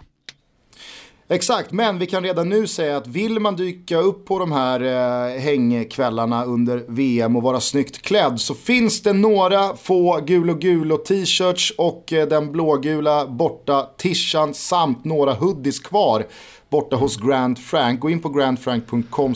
Exakt, 1.32 1.72
men 1.72 2.00
vi 2.00 2.06
kan 2.06 2.24
redan 2.24 2.50
nu 2.50 2.68
säga 2.68 2.98
att 2.98 3.08
vill 3.08 3.40
man 3.40 3.56
dyka 3.56 3.98
upp 3.98 4.26
på 4.26 4.40
de 4.40 4.52
här 4.52 4.82
eh, 4.82 5.40
hängkvällarna 5.40 6.46
under 6.46 6.86
VM 6.88 7.36
och 7.36 7.44
vara 7.44 7.60
snyggt 7.60 8.02
klädd 8.02 8.40
så 8.40 8.56
finns 8.56 9.02
det 9.02 9.14
några 9.14 9.76
få 9.76 10.20
gul 10.26 10.50
och 10.50 10.62
gul 10.62 10.92
och 10.92 11.06
t-shirts 11.06 11.74
och 11.78 12.14
eh, 12.14 12.28
den 12.28 12.52
blågula 12.52 13.28
borta 13.28 13.90
tishan 13.98 14.54
samt 14.54 15.06
några 15.06 15.34
hoodies 15.34 15.80
kvar 15.80 16.26
borta 16.70 16.96
hos 16.96 17.18
Grand 17.18 17.60
Frank. 17.60 18.00
Gå 18.00 18.10
in 18.10 18.22
på 18.22 18.30
grandfrank.com 18.30 19.34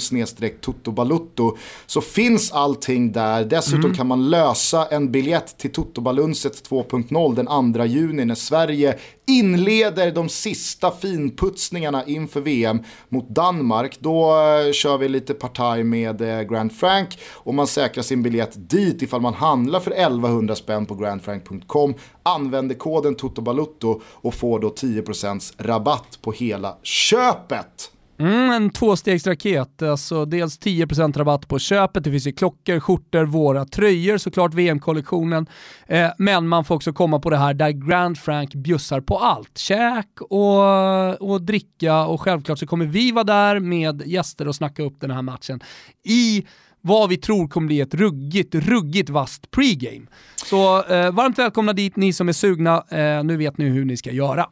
totobalutto 0.61 1.57
så 1.85 2.01
finns 2.01 2.51
allting 2.51 3.11
där. 3.11 3.45
Dessutom 3.45 3.85
mm. 3.85 3.95
kan 3.95 4.07
man 4.07 4.29
lösa 4.29 4.85
en 4.85 5.11
biljett 5.11 5.57
till 5.57 5.71
Totobalunset 5.71 6.69
2.0 6.69 7.35
den 7.35 7.73
2 7.73 7.85
juni 7.85 8.25
när 8.25 8.35
Sverige 8.35 8.97
inleder 9.25 10.11
de 10.11 10.29
sista 10.29 10.91
finputsningarna 10.91 12.05
inför 12.05 12.41
VM 12.41 12.83
mot 13.09 13.29
Danmark. 13.29 13.97
Då 13.99 14.29
eh, 14.29 14.71
kör 14.71 14.97
vi 14.97 15.09
lite 15.09 15.33
partaj 15.33 15.83
med 15.83 16.21
eh, 16.21 16.41
Grand 16.41 16.71
Frank 16.73 17.19
och 17.31 17.53
man 17.53 17.67
säkrar 17.67 18.03
sin 18.03 18.23
biljett 18.23 18.69
dit 18.69 19.01
ifall 19.01 19.21
man 19.21 19.33
handlar 19.33 19.79
för 19.79 19.91
1100 19.91 20.55
spänn 20.55 20.85
på 20.85 20.95
grandfrank.com, 20.95 21.93
använder 22.23 22.75
koden 22.75 23.15
TOTOBALUTTO 23.15 24.01
och 24.05 24.33
får 24.33 24.59
då 24.59 24.69
10% 24.69 25.53
rabatt 25.57 26.19
på 26.21 26.31
hela 26.31 26.77
köpet. 26.83 27.91
Mm, 28.23 28.51
en 28.51 28.69
tvåstegsraket, 28.69 29.81
alltså 29.81 30.25
dels 30.25 30.59
10% 30.59 31.17
rabatt 31.17 31.47
på 31.47 31.59
köpet, 31.59 32.03
det 32.03 32.11
finns 32.11 32.27
ju 32.27 32.31
klockor, 32.31 32.79
skjortor, 32.79 33.25
våra 33.25 33.65
tröjor, 33.65 34.17
såklart 34.17 34.53
VM-kollektionen. 34.53 35.47
Eh, 35.87 36.09
men 36.17 36.47
man 36.47 36.65
får 36.65 36.75
också 36.75 36.93
komma 36.93 37.19
på 37.19 37.29
det 37.29 37.37
här 37.37 37.53
där 37.53 37.69
Grand 37.69 38.17
Frank 38.17 38.53
bjussar 38.53 39.01
på 39.01 39.17
allt. 39.17 39.57
Käk 39.57 40.21
och, 40.21 41.31
och 41.31 41.41
dricka 41.41 42.05
och 42.05 42.21
självklart 42.21 42.59
så 42.59 42.67
kommer 42.67 42.85
vi 42.85 43.11
vara 43.11 43.23
där 43.23 43.59
med 43.59 44.03
gäster 44.05 44.47
och 44.47 44.55
snacka 44.55 44.83
upp 44.83 44.95
den 44.99 45.11
här 45.11 45.21
matchen 45.21 45.59
i 46.03 46.45
vad 46.81 47.09
vi 47.09 47.17
tror 47.17 47.47
kommer 47.47 47.67
bli 47.67 47.81
ett 47.81 47.93
ruggigt, 47.93 48.55
ruggigt 48.55 49.09
vast 49.09 49.51
pregame. 49.51 50.05
Så 50.45 50.83
eh, 50.83 51.11
varmt 51.11 51.39
välkomna 51.39 51.73
dit 51.73 51.95
ni 51.95 52.13
som 52.13 52.29
är 52.29 52.33
sugna, 52.33 52.83
eh, 52.89 53.23
nu 53.23 53.37
vet 53.37 53.57
ni 53.57 53.65
hur 53.65 53.85
ni 53.85 53.97
ska 53.97 54.11
göra. 54.11 54.49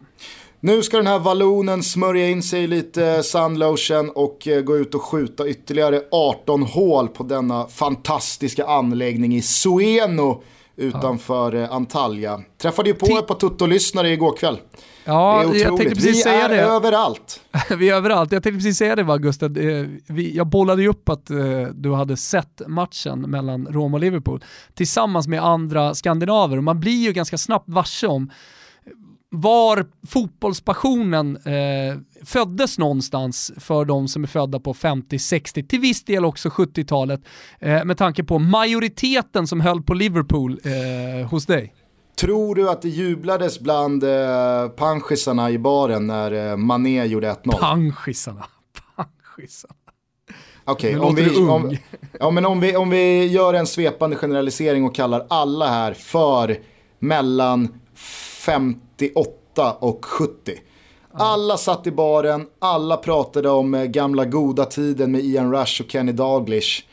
Nu 0.64 0.84
ska 0.84 0.97
den 0.97 1.07
här 1.07 1.20
vallonen 1.20 1.84
smörja 1.84 2.30
in 2.30 2.43
sig 2.43 2.68
lite 2.68 3.24
sunlotion 3.24 4.09
och 4.09 4.47
eh, 4.47 4.62
gå 4.62 4.78
ut 4.78 4.95
och 4.95 5.01
skjuta 5.01 5.47
ytterligare 5.47 6.01
18 6.12 6.64
hål 6.64 7.07
på 7.07 7.24
denna 7.24 7.68
fantastiska 7.68 8.66
anläggning 8.66 9.36
i 9.36 9.41
Sueno 9.41 10.43
utanför 10.76 11.53
ja. 11.53 11.64
Eh, 11.64 11.72
Antalya. 11.72 12.41
Träffade 12.62 12.89
ju 12.89 12.95
på 12.95 13.18
ett 13.18 13.28
par 13.28 13.36
tutto-lyssnare 13.36 14.09
igår 14.09 14.38
kväll. 14.38 14.59
Ja, 15.05 15.43
jag 15.43 15.78
tänkte 15.78 15.95
precis 15.95 16.18
vi 16.18 16.22
säga 16.22 16.47
det. 16.47 16.62
Är 16.62 16.76
överallt. 16.76 17.41
vi 17.78 17.89
är 17.89 17.95
överallt. 17.95 18.32
Jag 18.32 18.43
tänkte 18.43 18.57
precis 18.57 18.78
säga 18.78 18.95
det 18.95 19.03
va 19.03 19.18
Gustav. 19.18 19.57
Eh, 19.57 19.86
jag 20.16 20.47
bollade 20.47 20.82
ju 20.82 20.88
upp 20.88 21.09
att 21.09 21.26
du 21.74 21.93
hade 21.93 22.18
sett 22.18 22.62
matchen 22.68 23.22
mellan 23.22 23.68
Rom 23.68 23.93
och 23.93 23.99
Liverpool 23.99 24.43
tillsammans 24.74 25.28
med 25.28 25.43
andra 25.43 25.95
skandinaver 25.95 26.62
man 26.62 26.80
blir 26.80 27.03
ju 27.03 27.14
ganska 27.14 27.38
snabbt 27.38 27.70
varse 27.70 28.07
om 28.07 28.32
var 29.34 29.86
fotbollspassionen 30.08 31.38
eh, 31.38 31.98
föddes 32.26 32.78
någonstans 32.78 33.52
för 33.58 33.86
de 33.86 34.08
som 34.08 34.24
är 34.24 34.28
födda 34.28 34.60
på 34.60 34.74
50, 34.74 35.20
60, 35.20 35.64
till 35.64 35.80
viss 35.80 36.04
del 36.04 36.26
också 36.26 36.50
70-talet, 36.50 37.22
eh, 37.60 37.86
med 37.86 37.98
tanke 37.98 38.24
på 38.24 38.40
majoriteten 38.40 39.48
som 39.48 39.62
höll 39.62 39.82
på 39.82 39.94
Liverpool 39.94 40.60
eh, 40.64 41.30
hos 41.30 41.46
dig. 41.46 41.74
Tror 42.16 42.56
du 42.56 42.70
att 42.70 42.82
det 42.82 42.90
jublades 42.90 43.60
bland 43.60 44.04
eh, 44.04 44.68
panschisarna 44.68 45.52
i 45.52 45.58
baren 45.58 46.08
när 46.08 46.52
eh, 46.52 46.58
Mané 46.58 47.06
gjorde 47.06 47.32
1-0? 47.32 47.60
Panschisarna, 47.60 48.46
panschisarna. 48.96 49.76
Okej, 50.66 51.00
okay, 51.00 51.10
om, 51.10 51.16
vi, 51.16 51.38
om, 51.38 51.78
ja, 52.20 52.48
om, 52.48 52.60
vi, 52.60 52.76
om 52.76 52.90
vi 52.90 53.28
gör 53.28 53.54
en 53.54 53.68
svepande 53.68 54.16
generalisering 54.16 54.86
och 54.86 54.96
kallar 54.96 55.26
alla 55.30 55.68
här 55.68 55.94
för 55.94 56.58
mellan 57.00 57.68
58 59.02 59.78
och 59.80 60.06
70. 60.06 60.60
Alla 61.14 61.58
satt 61.58 61.88
i 61.88 61.91
baren, 61.91 62.47
alla 62.60 62.97
pratade 62.97 63.49
om 63.49 63.74
eh, 63.74 63.84
gamla 63.84 64.26
goda 64.26 64.66
tiden 64.66 65.12
med 65.12 65.22
Ian 65.22 65.52
Rush 65.52 65.82
och 65.82 65.91
Kenny 65.91 66.12
Dalglish. 66.12 66.84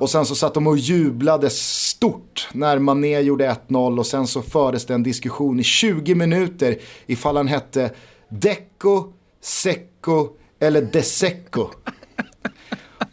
Och 0.00 0.10
sen 0.10 0.26
så 0.26 0.34
satt 0.34 0.54
de 0.54 0.66
och 0.66 0.78
jublade 0.78 1.50
stort 1.50 2.48
när 2.52 2.78
Mané 2.78 3.20
gjorde 3.20 3.56
1-0 3.68 3.98
och 3.98 4.06
sen 4.06 4.26
så 4.26 4.42
fördes 4.42 4.86
det 4.86 4.94
en 4.94 5.02
diskussion 5.02 5.60
i 5.60 5.62
20 5.62 6.14
minuter 6.14 6.78
ifall 7.06 7.36
han 7.36 7.48
hette 7.48 7.90
Deco, 8.28 9.12
Secco 9.40 10.28
eller 10.60 10.82
Desecco. 10.82 11.68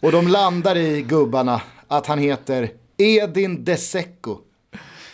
Och 0.02 0.12
de 0.12 0.28
landar 0.28 0.78
i 0.78 1.02
gubbarna 1.02 1.62
att 1.88 2.08
han 2.08 2.20
heter 2.20 2.72
Edin 2.98 3.64
Desecco. 3.64 4.38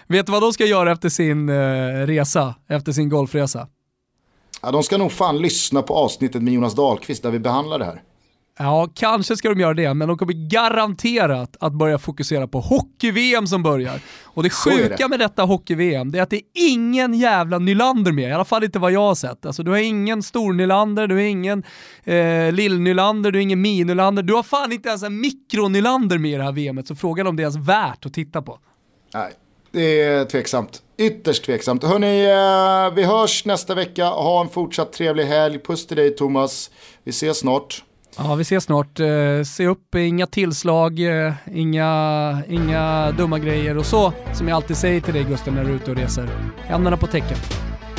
Vet 0.07 0.25
du 0.25 0.31
vad 0.31 0.41
de 0.41 0.53
ska 0.53 0.65
göra 0.65 0.91
efter 0.91 1.09
sin 1.09 1.49
eh, 1.49 1.53
resa, 2.05 2.55
efter 2.67 2.91
sin 2.91 3.09
golfresa? 3.09 3.67
Ja, 4.61 4.71
de 4.71 4.83
ska 4.83 4.97
nog 4.97 5.11
fan 5.11 5.37
lyssna 5.37 5.81
på 5.81 5.95
avsnittet 5.95 6.43
med 6.43 6.53
Jonas 6.53 6.75
Dahlqvist 6.75 7.23
där 7.23 7.31
vi 7.31 7.39
behandlar 7.39 7.79
det 7.79 7.85
här. 7.85 8.01
Ja, 8.59 8.89
kanske 8.95 9.37
ska 9.37 9.49
de 9.49 9.59
göra 9.59 9.73
det, 9.73 9.93
men 9.93 10.07
de 10.07 10.17
kommer 10.17 10.49
garanterat 10.49 11.57
att 11.59 11.73
börja 11.73 11.97
fokusera 11.97 12.47
på 12.47 12.59
hockey-VM 12.59 13.47
som 13.47 13.63
börjar. 13.63 13.99
Och 14.23 14.43
det 14.43 14.49
sjuka 14.49 14.95
det. 14.97 15.07
med 15.07 15.19
detta 15.19 15.43
hockey-VM, 15.43 16.11
det 16.11 16.19
är 16.19 16.23
att 16.23 16.29
det 16.29 16.35
är 16.35 16.43
ingen 16.53 17.13
jävla 17.13 17.59
Nylander 17.59 18.11
med, 18.11 18.29
i 18.29 18.33
alla 18.33 18.45
fall 18.45 18.63
inte 18.63 18.79
vad 18.79 18.91
jag 18.91 18.99
har 18.99 19.15
sett. 19.15 19.45
Alltså, 19.45 19.63
du 19.63 19.71
har 19.71 19.77
ingen 19.77 20.23
stor-Nylander, 20.23 21.07
du 21.07 21.15
har 21.15 21.21
ingen 21.21 21.63
eh, 22.03 22.51
lill-Nylander, 22.51 23.31
du 23.31 23.37
har 23.37 23.41
ingen 23.41 23.65
mini-Nylander, 23.65 24.23
du 24.23 24.33
har 24.33 24.43
fan 24.43 24.71
inte 24.71 24.89
ens 24.89 25.03
en 25.03 25.21
mikro-Nylander 25.23 26.17
med 26.17 26.31
i 26.31 26.35
det 26.35 26.43
här 26.43 26.51
VMet, 26.51 26.87
så 26.87 26.95
frågan 26.95 27.27
om 27.27 27.35
det 27.35 27.43
är 27.43 27.45
ens 27.45 27.67
värt 27.67 28.05
att 28.05 28.13
titta 28.13 28.41
på. 28.41 28.59
Nej, 29.13 29.33
det 29.71 30.01
är 30.01 30.25
tveksamt. 30.25 30.81
Ytterst 30.97 31.45
tveksamt. 31.45 31.83
Hörni, 31.83 32.23
eh, 32.25 32.95
vi 32.95 33.03
hörs 33.03 33.45
nästa 33.45 33.75
vecka. 33.75 34.05
Ha 34.05 34.41
en 34.41 34.49
fortsatt 34.49 34.93
trevlig 34.93 35.25
helg. 35.25 35.59
Puss 35.59 35.87
till 35.87 35.97
dig 35.97 36.15
Thomas. 36.15 36.71
Vi 37.03 37.09
ses 37.09 37.39
snart. 37.39 37.83
Ja, 38.17 38.35
vi 38.35 38.41
ses 38.41 38.63
snart. 38.63 38.99
Eh, 38.99 39.43
se 39.55 39.67
upp, 39.67 39.95
inga 39.95 40.27
tillslag, 40.27 40.99
eh, 40.99 41.33
inga, 41.53 42.41
inga 42.49 43.11
dumma 43.11 43.39
grejer 43.39 43.77
och 43.77 43.85
så, 43.85 44.13
som 44.33 44.47
jag 44.47 44.55
alltid 44.55 44.77
säger 44.77 45.01
till 45.01 45.13
dig 45.13 45.23
Gusten 45.23 45.55
när 45.55 45.63
du 45.63 45.69
är 45.69 45.75
ute 45.75 45.91
och 45.91 45.97
reser. 45.97 46.29
Händerna 46.57 46.97
på 46.97 47.07
täcket. 47.07 47.39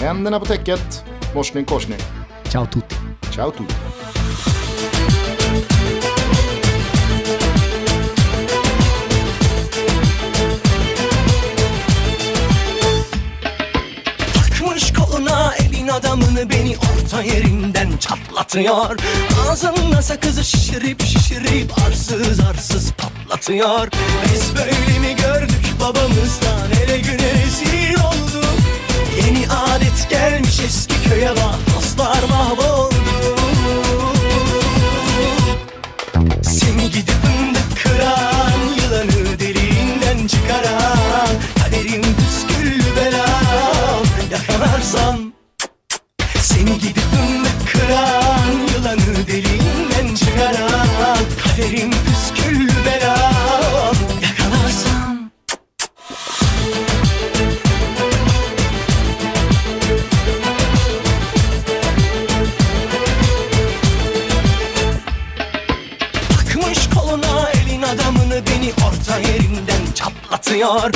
Händerna 0.00 0.40
på 0.40 0.46
täcket, 0.46 1.04
morsning 1.34 1.64
korsning. 1.64 1.98
Ciao 2.44 2.66
tutti. 2.66 2.96
Ciao 3.34 3.50
tutti. 3.50 3.74
Adamını 15.98 16.50
beni 16.50 16.76
orta 16.76 17.22
yerinden 17.22 17.96
çatlatıyor. 17.96 18.96
Ağzına 19.48 20.02
sakızı 20.02 20.44
şişirip 20.44 21.02
şişirip 21.02 21.72
arsız 21.86 22.40
arsız 22.40 22.92
patlatıyor. 22.92 23.88
Biz 24.24 24.56
böyle 24.56 24.98
mi 24.98 25.16
gördük 25.16 25.60
babamızdan 25.80 26.70
ele 26.84 26.98
güne 26.98 27.32
rezil 27.34 27.94
olduk. 27.94 28.58
Yeni 29.26 29.48
adet 29.50 30.10
gelmiş 30.10 30.60
eski 30.60 31.08
köye 31.08 31.30
bak 31.30 31.76
dostlar 31.76 32.22
mahvoldu. 32.30 32.94
Seni 36.42 36.90
gidip 36.90 37.14
fındık 37.22 37.82
kıran 37.82 38.60
yılanı 38.82 39.38
deliğinden 39.38 40.26
çıkaran 40.26 41.28
Kaderim 41.64 42.02
püsküllü 42.02 42.96
belam 42.96 44.02
yakalarsan 44.30 45.27
seni 46.48 46.78
gidip 46.78 47.02
kıran 47.72 48.52
Yılanı 48.74 49.26
deliğinden 49.26 50.14
çıkaran 50.14 51.18
Kaderim 51.42 51.90
çatlatıyor 70.58 70.92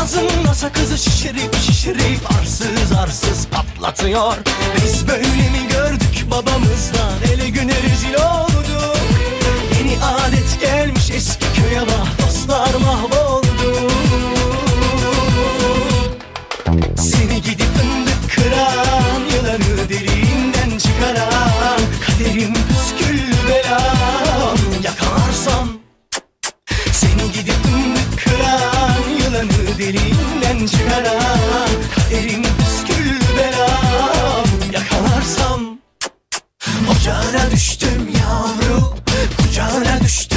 Ağzında 0.00 0.54
sakızı 0.54 0.98
şişirip 0.98 1.54
şişirip 1.54 2.20
arsız 2.40 2.92
arsız 3.02 3.46
patlatıyor. 3.46 4.36
Biz 4.76 5.08
böyle 5.08 5.28
mi 5.28 5.68
gördük 5.70 6.26
babamızdan? 6.30 7.12
Ele 7.32 7.48
güne 7.48 7.74
rezil 7.82 8.14
olduk 8.14 8.96
Yeni 9.78 10.04
adet 10.04 10.60
gelmiş 10.60 11.10
eski 11.10 11.46
köye 11.56 11.80
bak 11.80 12.26
dostlar 12.26 12.74
mahvoldu. 12.74 13.90
Seni 16.96 17.42
gidip 17.42 17.66
fındık 17.76 18.34
kıran 18.34 19.20
Yılanı 19.34 19.88
deliğinden 19.88 20.78
çıkaran 20.78 21.80
Kaderim 22.06 22.54
püsküllü 22.54 23.48
belam 23.48 24.58
Yakalarsam 24.84 25.75
elinden 29.96 30.66
cimera 30.66 31.18
Kaderim 31.94 32.42
püskül 32.42 33.20
bela. 33.38 33.70
Yakalarsam 34.72 35.78
Ocağına 36.90 37.50
düştüm 37.50 38.08
yavru 38.18 38.94
Kucağına 39.36 40.00
düştüm. 40.00 40.35